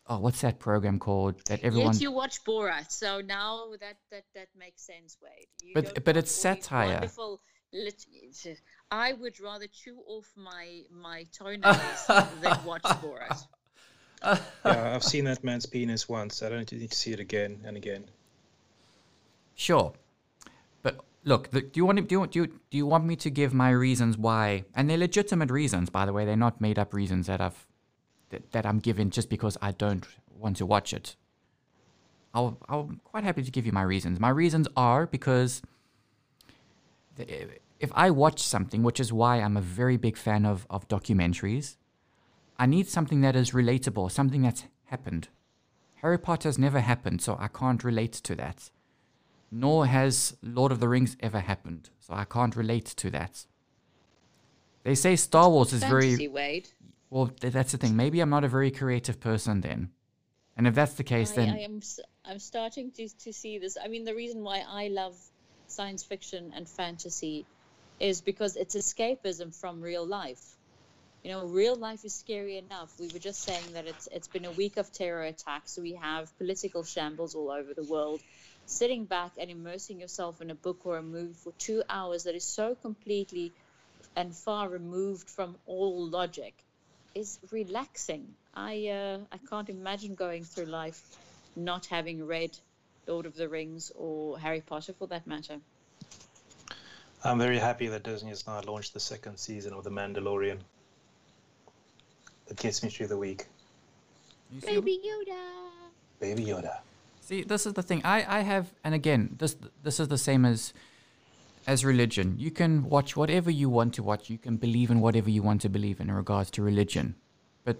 oh, 0.08 0.20
what's 0.20 0.42
that 0.42 0.60
program 0.60 1.00
called? 1.00 1.44
That 1.46 1.62
everyone. 1.64 1.94
Yet 1.94 2.02
you 2.02 2.12
watch 2.12 2.44
Borat, 2.44 2.92
so 2.92 3.22
now 3.22 3.72
that 3.80 3.98
that 4.12 4.26
that 4.36 4.48
makes 4.56 4.84
sense, 4.84 5.18
Wade. 5.22 5.48
You 5.64 5.74
But- 5.74 6.04
but 6.04 6.18
it's 6.18 6.32
satire. 6.32 6.90
Wonderful, 6.90 7.42
I 8.92 9.14
would 9.14 9.40
rather 9.40 9.68
chew 9.68 9.98
off 10.06 10.32
my 10.36 10.84
my 10.92 11.26
toenails 11.32 12.06
than 12.42 12.66
watch 12.66 12.84
Borat. 12.84 13.48
Yeah, 14.66 14.94
I've 14.96 15.04
seen 15.04 15.26
that 15.26 15.44
man's 15.44 15.66
penis 15.66 16.08
once. 16.08 16.44
I 16.44 16.50
don't 16.50 16.72
need 16.72 16.92
to 16.92 16.96
see 16.96 17.12
it 17.12 17.20
again 17.20 17.62
and 17.66 17.76
again. 17.76 18.06
Sure, 19.56 19.94
but 20.84 21.02
look, 21.24 21.50
the, 21.50 21.62
do 21.62 21.80
you 21.80 21.86
want 21.86 22.08
do 22.08 22.20
you, 22.20 22.28
do 22.28 22.40
you 22.40 22.48
do 22.48 22.78
you 22.78 22.86
want 22.86 23.06
me 23.06 23.16
to 23.16 23.30
give 23.30 23.54
my 23.54 23.72
reasons 23.72 24.18
why? 24.18 24.66
And 24.76 24.90
they're 24.90 24.98
legitimate 24.98 25.50
reasons, 25.50 25.90
by 25.90 26.06
the 26.06 26.14
way. 26.14 26.26
They're 26.26 26.36
not 26.36 26.62
made 26.62 26.78
up 26.78 26.94
reasons 26.94 27.28
that 27.28 27.42
I've 27.42 27.66
that, 28.30 28.52
that 28.52 28.66
I'm 28.66 28.80
giving 28.80 29.10
just 29.10 29.30
because 29.30 29.58
I 29.62 29.72
don't 29.72 30.06
want 30.38 30.58
to 30.58 30.66
watch 30.66 30.94
it. 30.94 31.16
I'll 32.34 32.58
I'm 32.70 33.02
quite 33.04 33.24
happy 33.24 33.44
to 33.44 33.52
give 33.52 33.66
you 33.66 33.72
my 33.72 33.84
reasons. 33.84 34.20
My 34.20 34.30
reasons 34.30 34.68
are 34.76 35.06
because 35.06 35.62
if 37.18 37.92
I 37.94 38.12
watch 38.12 38.40
something, 38.42 38.84
which 38.84 39.00
is 39.00 39.12
why 39.12 39.38
I'm 39.38 39.58
a 39.58 39.62
very 39.62 39.98
big 39.98 40.18
fan 40.18 40.46
of 40.46 40.66
of 40.70 40.88
documentaries, 40.88 41.76
I 42.62 42.66
need 42.68 42.88
something 42.88 43.22
that 43.22 43.36
is 43.36 43.52
relatable, 43.52 44.12
something 44.12 44.44
that's 44.44 44.66
happened. 44.86 45.30
Harry 46.02 46.18
Potter's 46.18 46.58
never 46.58 46.80
happened, 46.80 47.22
so 47.22 47.36
I 47.40 47.48
can't 47.48 47.84
relate 47.84 48.14
to 48.14 48.36
that 48.36 48.70
nor 49.52 49.86
has 49.86 50.38
Lord 50.42 50.72
of 50.72 50.80
the 50.80 50.88
Rings 50.88 51.18
ever 51.20 51.42
happened, 51.42 51.90
so 52.00 52.14
I 52.14 52.24
can't 52.24 52.56
relate 52.56 52.86
to 52.86 53.10
that. 53.12 53.46
They 54.84 54.96
say 54.96 55.16
Star 55.18 55.50
Wars 55.50 55.74
is 55.74 55.82
Fantasy, 55.84 56.16
very 56.16 56.28
Wade. 56.30 56.70
well. 57.10 57.28
th- 57.28 57.54
That's 57.54 57.74
the 57.74 57.78
thing. 57.78 57.96
Maybe 57.96 58.22
I'm 58.22 58.30
not 58.30 58.46
a 58.46 58.48
very 58.48 58.72
creative 58.72 59.20
person 59.20 59.62
then, 59.62 59.92
and 60.56 60.66
if 60.66 60.74
that's 60.74 60.94
the 60.94 61.04
case, 61.04 61.34
I, 61.34 61.36
then 61.36 61.50
I 61.50 61.60
am 61.60 61.82
I'm 62.26 62.40
starting 62.40 62.92
to 62.92 63.10
to 63.10 63.34
see 63.34 63.60
this. 63.60 63.78
I 63.84 63.90
mean, 63.90 64.06
the 64.06 64.16
reason 64.16 64.42
why 64.44 64.64
I 64.68 64.88
love 64.88 65.16
science 65.68 66.04
fiction 66.04 66.54
and 66.56 66.68
fantasy 66.68 67.46
is 68.00 68.22
because 68.22 68.56
it's 68.56 68.76
escapism 68.76 69.54
from 69.54 69.82
real 69.82 70.06
life. 70.06 70.58
You 71.24 71.32
know, 71.32 71.46
real 71.46 71.76
life 71.76 72.04
is 72.04 72.16
scary 72.16 72.58
enough. 72.58 72.92
We 73.00 73.08
were 73.14 73.20
just 73.20 73.44
saying 73.44 73.74
that 73.74 73.86
it's 73.86 74.08
it's 74.12 74.28
been 74.28 74.46
a 74.46 74.52
week 74.52 74.78
of 74.78 74.92
terror 74.92 75.24
attacks. 75.24 75.78
We 75.78 75.94
have 75.94 76.36
political 76.40 76.84
shambles 76.84 77.36
all 77.36 77.52
over 77.52 77.76
the 77.76 77.84
world. 77.84 78.22
Sitting 78.66 79.06
back 79.06 79.34
and 79.38 79.52
immersing 79.52 80.00
yourself 80.00 80.42
in 80.42 80.50
a 80.50 80.56
book 80.56 80.80
or 80.84 80.98
a 80.98 81.04
movie 81.04 81.34
for 81.34 81.54
two 81.60 81.84
hours 81.88 82.24
that 82.24 82.34
is 82.34 82.46
so 82.46 82.74
completely 82.74 83.54
and 84.16 84.36
far 84.36 84.68
removed 84.68 85.30
from 85.30 85.58
all 85.68 86.08
logic 86.08 86.56
is 87.14 87.38
relaxing. 87.52 88.34
I 88.56 88.88
uh, 88.88 89.20
I 89.32 89.38
can't 89.48 89.70
imagine 89.70 90.16
going 90.16 90.44
through 90.44 90.66
life 90.66 91.02
not 91.56 91.86
having 91.86 92.26
read 92.26 92.58
Lord 93.08 93.28
of 93.28 93.36
the 93.36 93.48
Rings 93.48 93.92
or 93.96 94.40
Harry 94.40 94.62
Potter 94.62 94.94
for 94.94 95.08
that 95.08 95.28
matter. 95.28 95.60
I'm 97.24 97.38
very 97.38 97.60
happy 97.60 97.88
that 97.88 98.04
Disney 98.04 98.30
has 98.30 98.48
now 98.48 98.60
launched 98.62 98.94
the 98.96 99.00
second 99.00 99.38
season 99.38 99.74
of 99.74 99.84
The 99.84 99.92
Mandalorian. 99.92 100.62
It 102.52 102.58
gets 102.58 102.84
me 102.84 102.90
through 102.90 103.08
the 103.08 103.18
week. 103.18 103.46
You 104.52 104.60
Baby 104.60 105.00
Yoda. 105.08 105.42
Baby 106.20 106.44
Yoda. 106.44 106.80
See, 107.22 107.44
this 107.44 107.66
is 107.66 107.74
the 107.74 107.82
thing. 107.82 108.02
I, 108.04 108.40
I 108.40 108.40
have, 108.42 108.74
and 108.84 108.94
again, 108.94 109.38
this 109.40 109.56
this 109.84 110.02
is 110.02 110.10
the 110.10 110.18
same 110.18 110.44
as 110.44 110.74
as 111.66 111.86
religion. 111.86 112.36
You 112.38 112.52
can 112.52 112.90
watch 112.90 113.16
whatever 113.16 113.50
you 113.50 113.70
want 113.70 113.94
to 113.94 114.04
watch. 114.04 114.30
You 114.30 114.38
can 114.38 114.58
believe 114.58 114.92
in 114.92 115.00
whatever 115.00 115.30
you 115.30 115.42
want 115.42 115.62
to 115.62 115.70
believe 115.70 116.02
in, 116.02 116.10
in 116.10 116.16
regards 116.16 116.52
to 116.52 116.62
religion. 116.62 117.16
But 117.64 117.78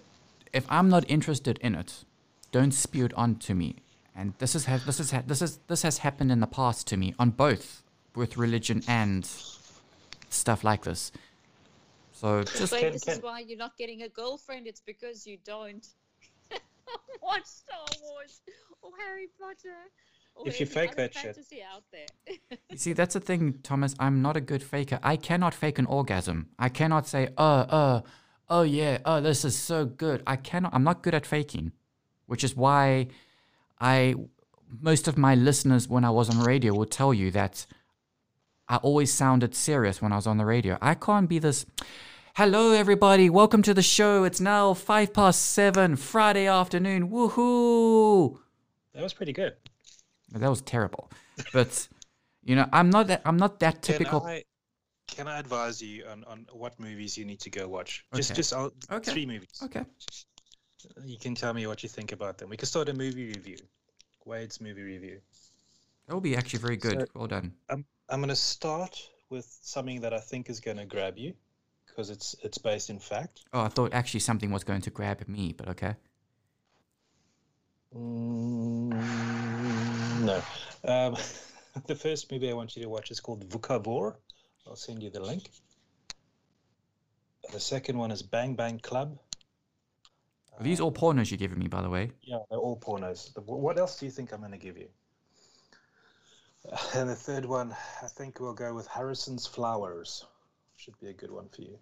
if 0.54 0.66
I'm 0.70 0.88
not 0.88 1.04
interested 1.10 1.60
in 1.60 1.76
it, 1.76 2.06
don't 2.54 2.72
spew 2.72 3.04
it 3.06 3.14
onto 3.16 3.54
me. 3.54 3.76
And 4.16 4.36
this 4.38 4.56
is 4.56 4.68
ha- 4.68 4.82
this 4.86 5.02
is 5.02 5.12
ha- 5.12 5.24
this 5.28 5.42
is 5.42 5.60
this 5.68 5.82
has 5.82 5.98
happened 5.98 6.32
in 6.32 6.40
the 6.40 6.48
past 6.48 6.88
to 6.88 6.96
me 6.96 7.14
on 7.20 7.32
both 7.32 7.84
with 8.16 8.38
religion 8.38 8.84
and 8.88 9.30
stuff 10.30 10.64
like 10.64 10.84
this. 10.86 11.12
So 12.22 12.44
just 12.44 12.72
Wait, 12.72 12.82
Can- 12.82 12.92
this 12.94 13.04
can- 13.04 13.18
is 13.18 13.24
why 13.24 13.40
you're 13.40 13.58
not 13.58 13.76
getting 13.80 14.04
a 14.04 14.10
girlfriend. 14.10 14.68
It's 14.68 14.80
because 14.80 15.26
you 15.26 15.38
don't 15.44 15.88
watch 17.24 17.46
Star 17.46 17.88
Wars 18.04 18.42
or 18.84 18.92
Harry 19.04 19.28
Potter 19.40 19.80
or 20.36 20.48
If 20.48 20.60
you 20.60 20.68
fake 20.68 20.96
that 20.98 21.16
shit. 21.16 21.36
out 21.74 21.84
there. 21.92 22.36
You 22.70 22.78
See, 22.84 22.94
that's 22.94 23.16
the 23.16 23.20
thing, 23.20 23.58
Thomas. 23.64 23.96
I'm 23.98 24.22
not 24.22 24.38
a 24.38 24.42
good 24.42 24.62
faker. 24.62 25.00
I 25.02 25.16
cannot 25.16 25.56
fake 25.56 25.80
an 25.80 25.88
orgasm. 25.88 26.50
I 26.60 26.70
cannot 26.70 27.08
say, 27.08 27.30
uh, 27.40 27.42
uh, 27.42 28.02
oh 28.52 28.62
yeah, 28.62 29.00
oh, 29.04 29.20
this 29.20 29.44
is 29.44 29.58
so 29.58 29.86
good. 29.86 30.22
I 30.28 30.36
cannot, 30.36 30.76
I'm 30.76 30.84
not 30.84 31.02
good 31.02 31.16
at 31.16 31.26
faking, 31.26 31.72
which 32.28 32.44
is 32.44 32.56
why 32.56 33.08
I, 33.80 34.14
most 34.80 35.08
of 35.08 35.18
my 35.18 35.34
listeners 35.34 35.88
when 35.88 36.06
I 36.06 36.12
was 36.12 36.30
on 36.30 36.40
radio 36.44 36.72
will 36.76 36.86
tell 36.86 37.16
you 37.16 37.32
that 37.32 37.66
I 38.72 38.78
always 38.78 39.12
sounded 39.12 39.54
serious 39.54 40.02
when 40.02 40.14
I 40.14 40.16
was 40.16 40.26
on 40.26 40.38
the 40.38 40.46
radio. 40.46 40.78
I 40.82 40.94
can't 40.94 41.28
be 41.28 41.40
this, 41.40 41.66
hello 42.38 42.72
everybody, 42.72 43.30
welcome 43.30 43.62
to 43.64 43.74
the 43.74 43.82
show. 43.82 44.24
It's 44.24 44.40
now 44.40 44.74
five 44.74 45.14
past 45.14 45.42
seven, 45.48 45.98
Friday 45.98 46.48
afternoon. 46.48 47.10
Woohoo! 47.10 48.40
That 48.94 49.04
was 49.04 49.12
pretty 49.12 49.34
good. 49.34 49.56
That 50.32 50.50
was 50.50 50.62
terrible. 50.62 51.12
But, 51.52 51.86
you 52.46 52.56
know, 52.56 52.66
I'm 52.72 52.90
not 52.90 53.08
that, 53.08 53.24
I'm 53.26 53.36
not 53.36 53.60
that 53.60 53.82
typical. 53.82 54.22
Can 54.22 54.30
I, 54.30 54.44
can 55.06 55.28
I 55.28 55.40
advise 55.40 55.82
you 55.82 56.06
on, 56.06 56.24
on 56.24 56.46
what 56.54 56.80
movies 56.80 57.18
you 57.18 57.26
need 57.26 57.42
to 57.42 57.50
go 57.50 57.68
watch? 57.68 58.06
Just 58.16 58.32
Okay. 58.32 58.38
just 58.38 58.54
I'll, 58.54 58.72
Okay. 58.90 59.12
three 59.12 59.26
movies. 59.26 59.60
Okay. 59.66 59.84
You 61.04 61.18
can 61.20 61.36
tell 61.36 61.54
me 61.54 61.68
what 61.68 61.84
you 61.84 61.90
think 61.90 62.14
about 62.14 62.38
them. 62.38 62.48
We 62.48 62.56
can 62.56 62.68
start 62.68 62.88
a 62.88 62.94
movie 62.94 63.28
review. 63.28 63.58
Wade's 64.24 64.62
movie 64.62 64.84
review. 64.84 65.20
That 66.08 66.14
will 66.14 66.22
be 66.22 66.38
actually 66.38 66.60
very 66.60 66.78
good. 66.78 67.02
So- 67.02 67.08
well 67.16 67.28
done. 67.28 67.52
I'm 67.70 67.84
I'm 68.12 68.20
going 68.20 68.28
to 68.28 68.36
start 68.36 69.10
with 69.30 69.48
something 69.62 70.02
that 70.02 70.14
I 70.14 70.20
think 70.20 70.50
is 70.50 70.60
going 70.60 70.76
to 70.76 70.86
grab 70.86 71.18
you 71.18 71.34
because 71.88 72.10
it's 72.10 72.36
it's 72.44 72.58
based 72.58 72.90
in 72.90 73.00
fact. 73.00 73.46
Oh, 73.54 73.62
I 73.62 73.70
thought 73.70 73.94
actually 73.94 74.20
something 74.20 74.52
was 74.52 74.66
going 74.66 74.82
to 74.82 74.90
grab 74.90 75.26
me, 75.30 75.54
but 75.58 75.70
okay. 75.70 75.96
Mm, 77.96 78.92
no. 80.26 80.42
Um, 80.84 81.16
the 81.88 81.96
first 81.96 82.30
movie 82.30 82.50
I 82.50 82.54
want 82.54 82.76
you 82.76 82.84
to 82.84 82.90
watch 82.90 83.12
is 83.12 83.22
called 83.22 83.48
Vukovar. 83.48 84.16
I'll 84.68 84.76
send 84.76 85.02
you 85.02 85.10
the 85.10 85.22
link. 85.22 85.50
The 87.54 87.62
second 87.62 87.98
one 87.98 88.12
is 88.12 88.22
Bang 88.22 88.56
Bang 88.56 88.80
Club. 88.80 89.18
Are 90.60 90.64
these 90.64 90.82
all 90.82 90.92
pornos 90.92 91.32
you're 91.32 91.38
giving 91.38 91.60
me, 91.60 91.68
by 91.68 91.82
the 91.82 91.90
way? 91.90 92.12
Yeah, 92.22 92.40
they're 92.50 92.60
all 92.60 92.78
pornos. 92.78 93.32
What 93.46 93.80
else 93.80 93.98
do 94.00 94.06
you 94.06 94.12
think 94.12 94.34
I'm 94.34 94.40
going 94.40 94.52
to 94.52 94.58
give 94.58 94.78
you? 94.78 94.90
And 96.96 97.10
the 97.10 97.16
third 97.16 97.46
one, 97.46 97.76
I 98.02 98.08
think 98.08 98.40
we'll 98.40 98.54
go 98.54 98.74
with 98.74 98.88
Harrison's 98.88 99.48
Flowers. 99.48 100.26
Should 100.76 101.00
be 101.00 101.10
a 101.10 101.14
good 101.14 101.32
one 101.32 101.50
for 101.50 101.62
you. 101.62 101.78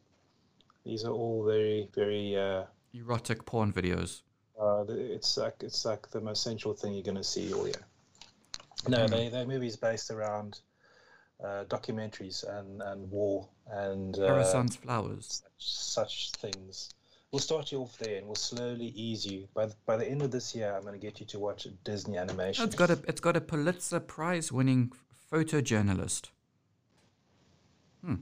These 0.86 1.06
are 1.06 1.12
all 1.12 1.46
very, 1.46 1.90
very 1.94 2.36
uh, 2.38 2.64
erotic 2.94 3.46
porn 3.46 3.72
videos. 3.72 4.22
Uh, 4.60 4.86
it's 4.90 5.38
like 5.38 5.56
it's 5.62 5.86
like 5.86 6.10
the 6.12 6.20
most 6.20 6.44
sensual 6.44 6.74
thing 6.74 6.94
you're 6.94 7.04
going 7.04 7.16
to 7.16 7.24
see 7.24 7.54
all 7.54 7.66
year. 7.66 7.86
No, 8.88 9.08
they 9.08 9.30
they're 9.30 9.46
movies 9.46 9.76
based 9.76 10.12
around 10.12 10.60
uh, 11.44 11.64
documentaries 11.66 12.44
and, 12.60 12.82
and 12.82 13.10
war 13.10 13.48
and 13.72 14.18
uh, 14.20 14.28
Harrison's 14.28 14.76
flowers. 14.76 15.44
such 15.58 16.32
things. 16.32 16.94
We'll 17.32 17.40
start 17.40 17.72
you 17.72 17.80
off 17.82 17.96
there, 18.00 18.18
and 18.18 18.26
we'll 18.26 18.36
slowly 18.36 18.88
ease 18.88 19.24
you. 19.26 19.48
By 19.54 19.68
the, 19.68 19.76
by 19.86 19.98
the 19.98 20.08
end 20.10 20.24
of 20.24 20.32
this 20.32 20.56
year, 20.56 20.74
I'm 20.76 20.82
going 20.82 21.00
to 21.00 21.00
get 21.00 21.20
you 21.20 21.28
to 21.28 21.40
watch 21.40 21.66
a 21.68 21.70
Disney 21.70 22.18
animation. 22.18 22.66
It's 22.66 22.76
got 22.76 22.90
a 22.90 22.98
it's 23.08 23.22
got 23.22 23.38
a 23.38 23.42
Pulitzer 23.42 24.00
Prize 24.00 24.52
winning 24.52 24.92
photojournalist. 25.32 26.30
Hmm. 28.04 28.16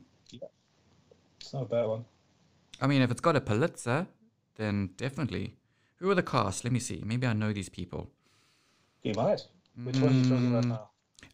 It's 1.39 1.53
not 1.53 1.61
a 1.63 1.65
bad 1.65 1.85
one. 1.85 2.05
I 2.81 2.87
mean, 2.87 3.01
if 3.01 3.09
it's 3.09 3.21
got 3.21 3.37
a 3.37 3.41
Pulitzer, 3.41 4.07
then 4.55 4.89
definitely. 4.97 5.55
Who 5.99 6.09
are 6.09 6.15
the 6.15 6.23
cast? 6.23 6.63
Let 6.65 6.73
me 6.73 6.79
see. 6.79 7.01
Maybe 7.05 7.25
I 7.25 7.33
know 7.33 7.53
these 7.53 7.69
people. 7.69 8.11
You 9.03 9.13
might. 9.15 9.47
Which 9.81 9.97
one 9.97 10.09
are 10.09 10.13
you 10.13 10.23
talking 10.23 10.37
Mm. 10.37 10.49
about 10.49 10.65
now? 10.65 10.89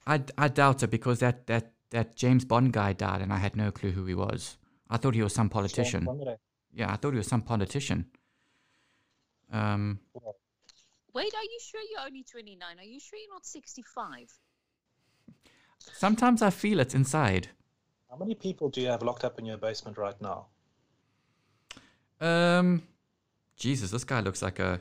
I, 0.06 0.22
I 0.38 0.48
doubt 0.50 0.84
it 0.84 0.88
because 0.92 1.20
that, 1.20 1.48
that, 1.48 1.72
that 1.90 2.16
James 2.16 2.46
Bond 2.46 2.72
guy 2.72 2.94
died 2.94 3.22
and 3.22 3.34
I 3.34 3.38
had 3.38 3.56
no 3.56 3.72
clue 3.72 3.92
who 3.92 4.06
he 4.06 4.14
was. 4.14 4.58
I 4.90 4.98
thought 4.98 5.16
he 5.16 5.24
was 5.24 5.34
some 5.34 5.50
politician. 5.50 6.06
Sean 6.06 6.20
Connery. 6.20 6.36
Yeah, 6.74 6.92
I 6.92 6.96
thought 6.96 7.12
he 7.12 7.18
was 7.18 7.28
some 7.28 7.42
politician. 7.42 8.06
Um, 9.52 10.00
Wait, 11.14 11.34
are 11.36 11.44
you 11.44 11.60
sure 11.62 11.82
you're 11.92 12.06
only 12.06 12.24
29? 12.24 12.80
Are 12.80 12.84
you 12.84 13.00
sure 13.00 13.20
you're 13.20 13.34
not 13.34 13.46
65? 13.46 14.34
sometimes 15.92 16.42
I 16.42 16.50
feel 16.50 16.80
it 16.80 16.96
inside. 16.96 17.50
How 18.10 18.18
many 18.18 18.36
people 18.36 18.70
do 18.70 18.82
you 18.82 18.88
have 18.88 19.04
locked 19.04 19.24
up 19.24 19.40
in 19.40 19.46
your 19.46 19.58
basement 19.58 19.98
right 19.98 20.20
now? 20.22 20.48
Um, 22.22 22.84
Jesus, 23.58 23.92
this 23.92 24.04
guy 24.04 24.22
looks 24.22 24.42
like 24.42 24.60
a 24.60 24.80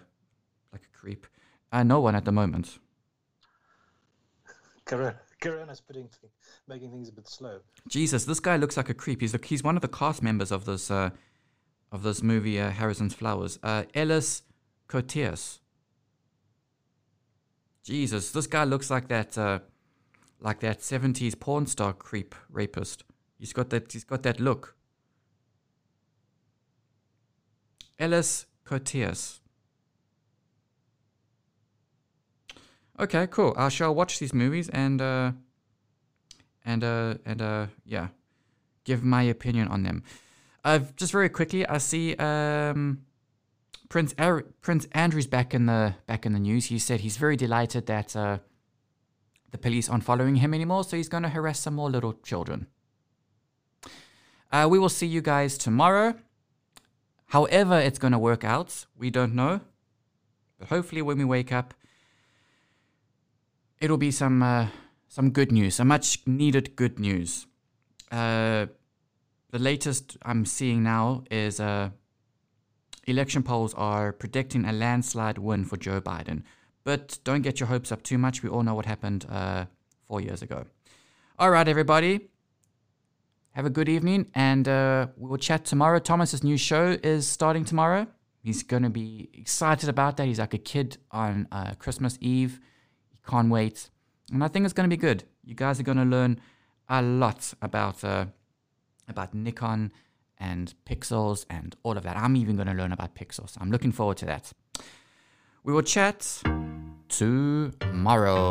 like 0.73 0.83
a 0.83 0.99
creep. 0.99 1.27
Uh, 1.73 1.83
no 1.83 2.01
one 2.01 2.15
at 2.15 2.25
the 2.25 2.33
moment. 2.33 2.79
Corona, 4.85 5.19
Corona's 5.41 5.81
putting 5.81 6.09
th- 6.09 6.33
making 6.69 6.91
things 6.91 7.09
a 7.09 7.13
bit 7.13 7.29
slow. 7.29 7.61
Jesus, 7.89 8.25
this 8.25 8.41
guy 8.41 8.57
looks 8.57 8.77
like 8.77 8.89
a 8.89 8.95
creep. 8.95 9.21
He's 9.21 9.33
the, 9.33 9.41
he's 9.45 9.63
one 9.63 9.77
of 9.77 9.83
the 9.83 9.89
cast 9.89 10.23
members 10.23 10.53
of 10.53 10.65
this 10.67 10.91
uh, 10.91 11.11
of 11.93 12.03
this 12.03 12.23
movie 12.23 12.59
uh, 12.59 12.71
Harrison's 12.71 13.15
Flowers. 13.15 13.59
Uh, 13.63 13.85
Elias 13.95 14.43
Koteas. 14.89 15.61
Jesus, 17.85 18.33
this 18.33 18.47
guy 18.47 18.65
looks 18.65 18.91
like 18.91 19.09
that 19.09 19.37
uh, 19.37 19.59
like 20.41 20.61
that 20.61 20.83
seventies 20.83 21.35
porn 21.35 21.67
star 21.67 21.93
creep 21.93 22.35
rapist. 22.49 23.05
He's 23.39 23.53
got 23.53 23.71
that 23.71 23.93
he's 23.93 24.05
got 24.05 24.23
that 24.23 24.41
look. 24.41 24.75
Elias 27.99 28.47
Koteas. 28.65 29.41
Okay, 32.99 33.27
cool. 33.27 33.53
I 33.57 33.69
shall 33.69 33.95
watch 33.95 34.19
these 34.19 34.33
movies 34.33 34.69
and 34.69 35.03
uh, 35.03 35.33
and 36.65 36.85
uh, 36.85 37.15
and 37.27 37.43
uh, 37.43 37.67
yeah, 37.85 38.09
give 38.85 39.03
my 39.03 39.23
opinion 39.23 39.69
on 39.69 39.83
them. 39.83 40.05
Uh, 40.65 40.81
just 40.97 41.13
very 41.13 41.29
quickly, 41.29 41.67
I 41.67 41.79
see 41.79 42.15
um, 42.17 43.03
Prince 43.89 44.15
Prince 44.61 44.87
Andrew's 44.93 45.27
back 45.27 45.55
in 45.55 45.67
the 45.67 45.95
back 46.07 46.25
in 46.25 46.33
the 46.33 46.39
news. 46.39 46.67
He 46.67 46.79
said 46.79 47.01
he's 47.01 47.17
very 47.17 47.37
delighted 47.37 47.87
that 47.87 48.15
uh, 48.15 48.39
the 49.51 49.59
police 49.59 49.89
aren't 49.89 50.05
following 50.05 50.37
him 50.37 50.55
anymore, 50.55 50.85
so 50.85 50.97
he's 50.97 51.09
going 51.09 51.25
to 51.25 51.29
harass 51.29 51.61
some 51.61 51.75
more 51.75 51.91
little 51.91 52.15
children. 52.23 52.69
Uh, 54.53 54.67
we 54.71 54.79
will 54.79 54.89
see 54.89 55.07
you 55.07 55.21
guys 55.21 55.59
tomorrow. 55.59 56.15
However, 57.27 57.79
it's 57.79 57.99
going 57.99 58.13
to 58.13 58.19
work 58.19 58.45
out, 58.45 58.87
we 58.97 59.11
don't 59.11 59.35
know. 59.35 59.61
But 60.59 60.69
hopefully, 60.69 61.03
when 61.03 61.19
we 61.19 61.25
wake 61.25 61.51
up, 61.51 61.75
it'll 63.81 63.97
be 63.97 64.11
some 64.11 64.43
uh, 64.43 64.69
some 65.09 65.31
good 65.31 65.51
news, 65.51 65.75
some 65.75 65.89
much 65.89 66.21
needed 66.27 66.77
good 66.77 66.99
news. 66.99 67.47
Uh, 68.11 68.67
the 69.53 69.59
latest 69.59 70.17
I'm 70.23 70.45
seeing 70.45 70.83
now 70.83 71.25
is 71.31 71.61
uh, 71.61 71.91
election 73.07 73.43
polls 73.43 73.75
are 73.75 74.13
predicting 74.13 74.65
a 74.65 74.73
landslide 74.73 75.39
win 75.39 75.65
for 75.65 75.77
Joe 75.77 76.01
Biden. 76.01 76.43
But 76.85 77.19
don't 77.23 77.43
get 77.43 77.61
your 77.61 77.69
hopes 77.69 77.93
up 77.93 78.03
too 78.03 78.19
much. 78.19 78.43
We 78.43 78.49
all 78.49 78.63
know 78.63 78.75
what 78.75 78.87
happened 78.87 79.27
uh, 79.31 79.67
four 80.09 80.21
years 80.21 80.43
ago. 80.43 80.65
All 81.39 81.51
right, 81.51 81.69
everybody. 81.69 82.29
Have 83.53 83.67
a 83.67 83.71
good 83.71 83.89
evening, 83.91 84.31
and 84.35 84.67
uh, 84.67 85.09
we 85.19 85.29
will 85.29 85.37
chat 85.37 85.67
tomorrow. 85.67 85.99
Thomas's 85.99 86.43
new 86.43 86.57
show 86.57 86.97
is 87.03 87.27
starting 87.27 87.67
tomorrow. 87.67 88.07
He's 88.43 88.63
going 88.63 88.83
to 88.83 88.91
be 88.91 89.29
excited 89.35 89.91
about 89.91 90.17
that. 90.17 90.27
He's 90.27 90.39
like 90.39 90.55
a 90.55 90.59
kid 90.59 90.97
on 91.11 91.47
uh, 91.53 91.75
Christmas 91.79 92.17
Eve. 92.23 92.59
He 93.11 93.19
can't 93.29 93.51
wait. 93.51 93.91
And 94.33 94.43
I 94.43 94.49
think 94.49 94.65
it's 94.65 94.73
going 94.73 94.89
to 94.89 94.97
be 94.97 95.01
good. 95.01 95.25
You 95.45 95.55
guys 95.55 95.79
are 95.79 95.83
going 95.83 95.99
to 95.99 96.05
learn 96.05 96.41
a 96.89 97.03
lot 97.03 97.53
about 97.61 98.03
uh, 98.03 98.27
about 99.13 99.35
Nikon 99.35 99.93
and 100.39 100.75
pixels 100.91 101.47
and 101.49 101.77
all 101.85 101.97
of 101.97 102.03
that. 102.03 102.17
I'm 102.17 102.35
even 102.37 102.57
going 102.57 102.69
to 102.69 102.75
learn 102.75 102.93
about 102.93 103.15
pixels. 103.15 103.57
I'm 103.61 103.71
looking 103.71 103.93
forward 103.93 104.17
to 104.19 104.27
that. 104.27 104.53
We 105.65 105.73
will 105.73 105.83
chat 105.83 106.43
tomorrow. 107.09 108.43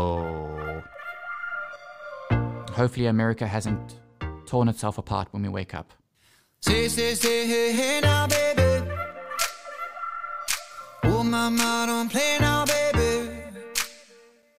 Hopefully, 2.72 3.08
America 3.08 3.46
hasn't 3.46 4.00
torn 4.46 4.70
itself 4.70 4.98
apart 4.98 5.28
when 5.32 5.44
we 5.44 5.50
wake 5.50 5.74
up. 5.74 5.92
Say, 6.62 6.88
say, 6.88 7.16
say, 7.16 7.48
hey, 7.48 7.74
hey 7.74 8.00
now, 8.02 8.28
baby. 8.28 8.62
Oh, 11.04 11.24
don't 11.88 12.10
play 12.10 12.38
now, 12.40 12.66
baby. 12.66 12.81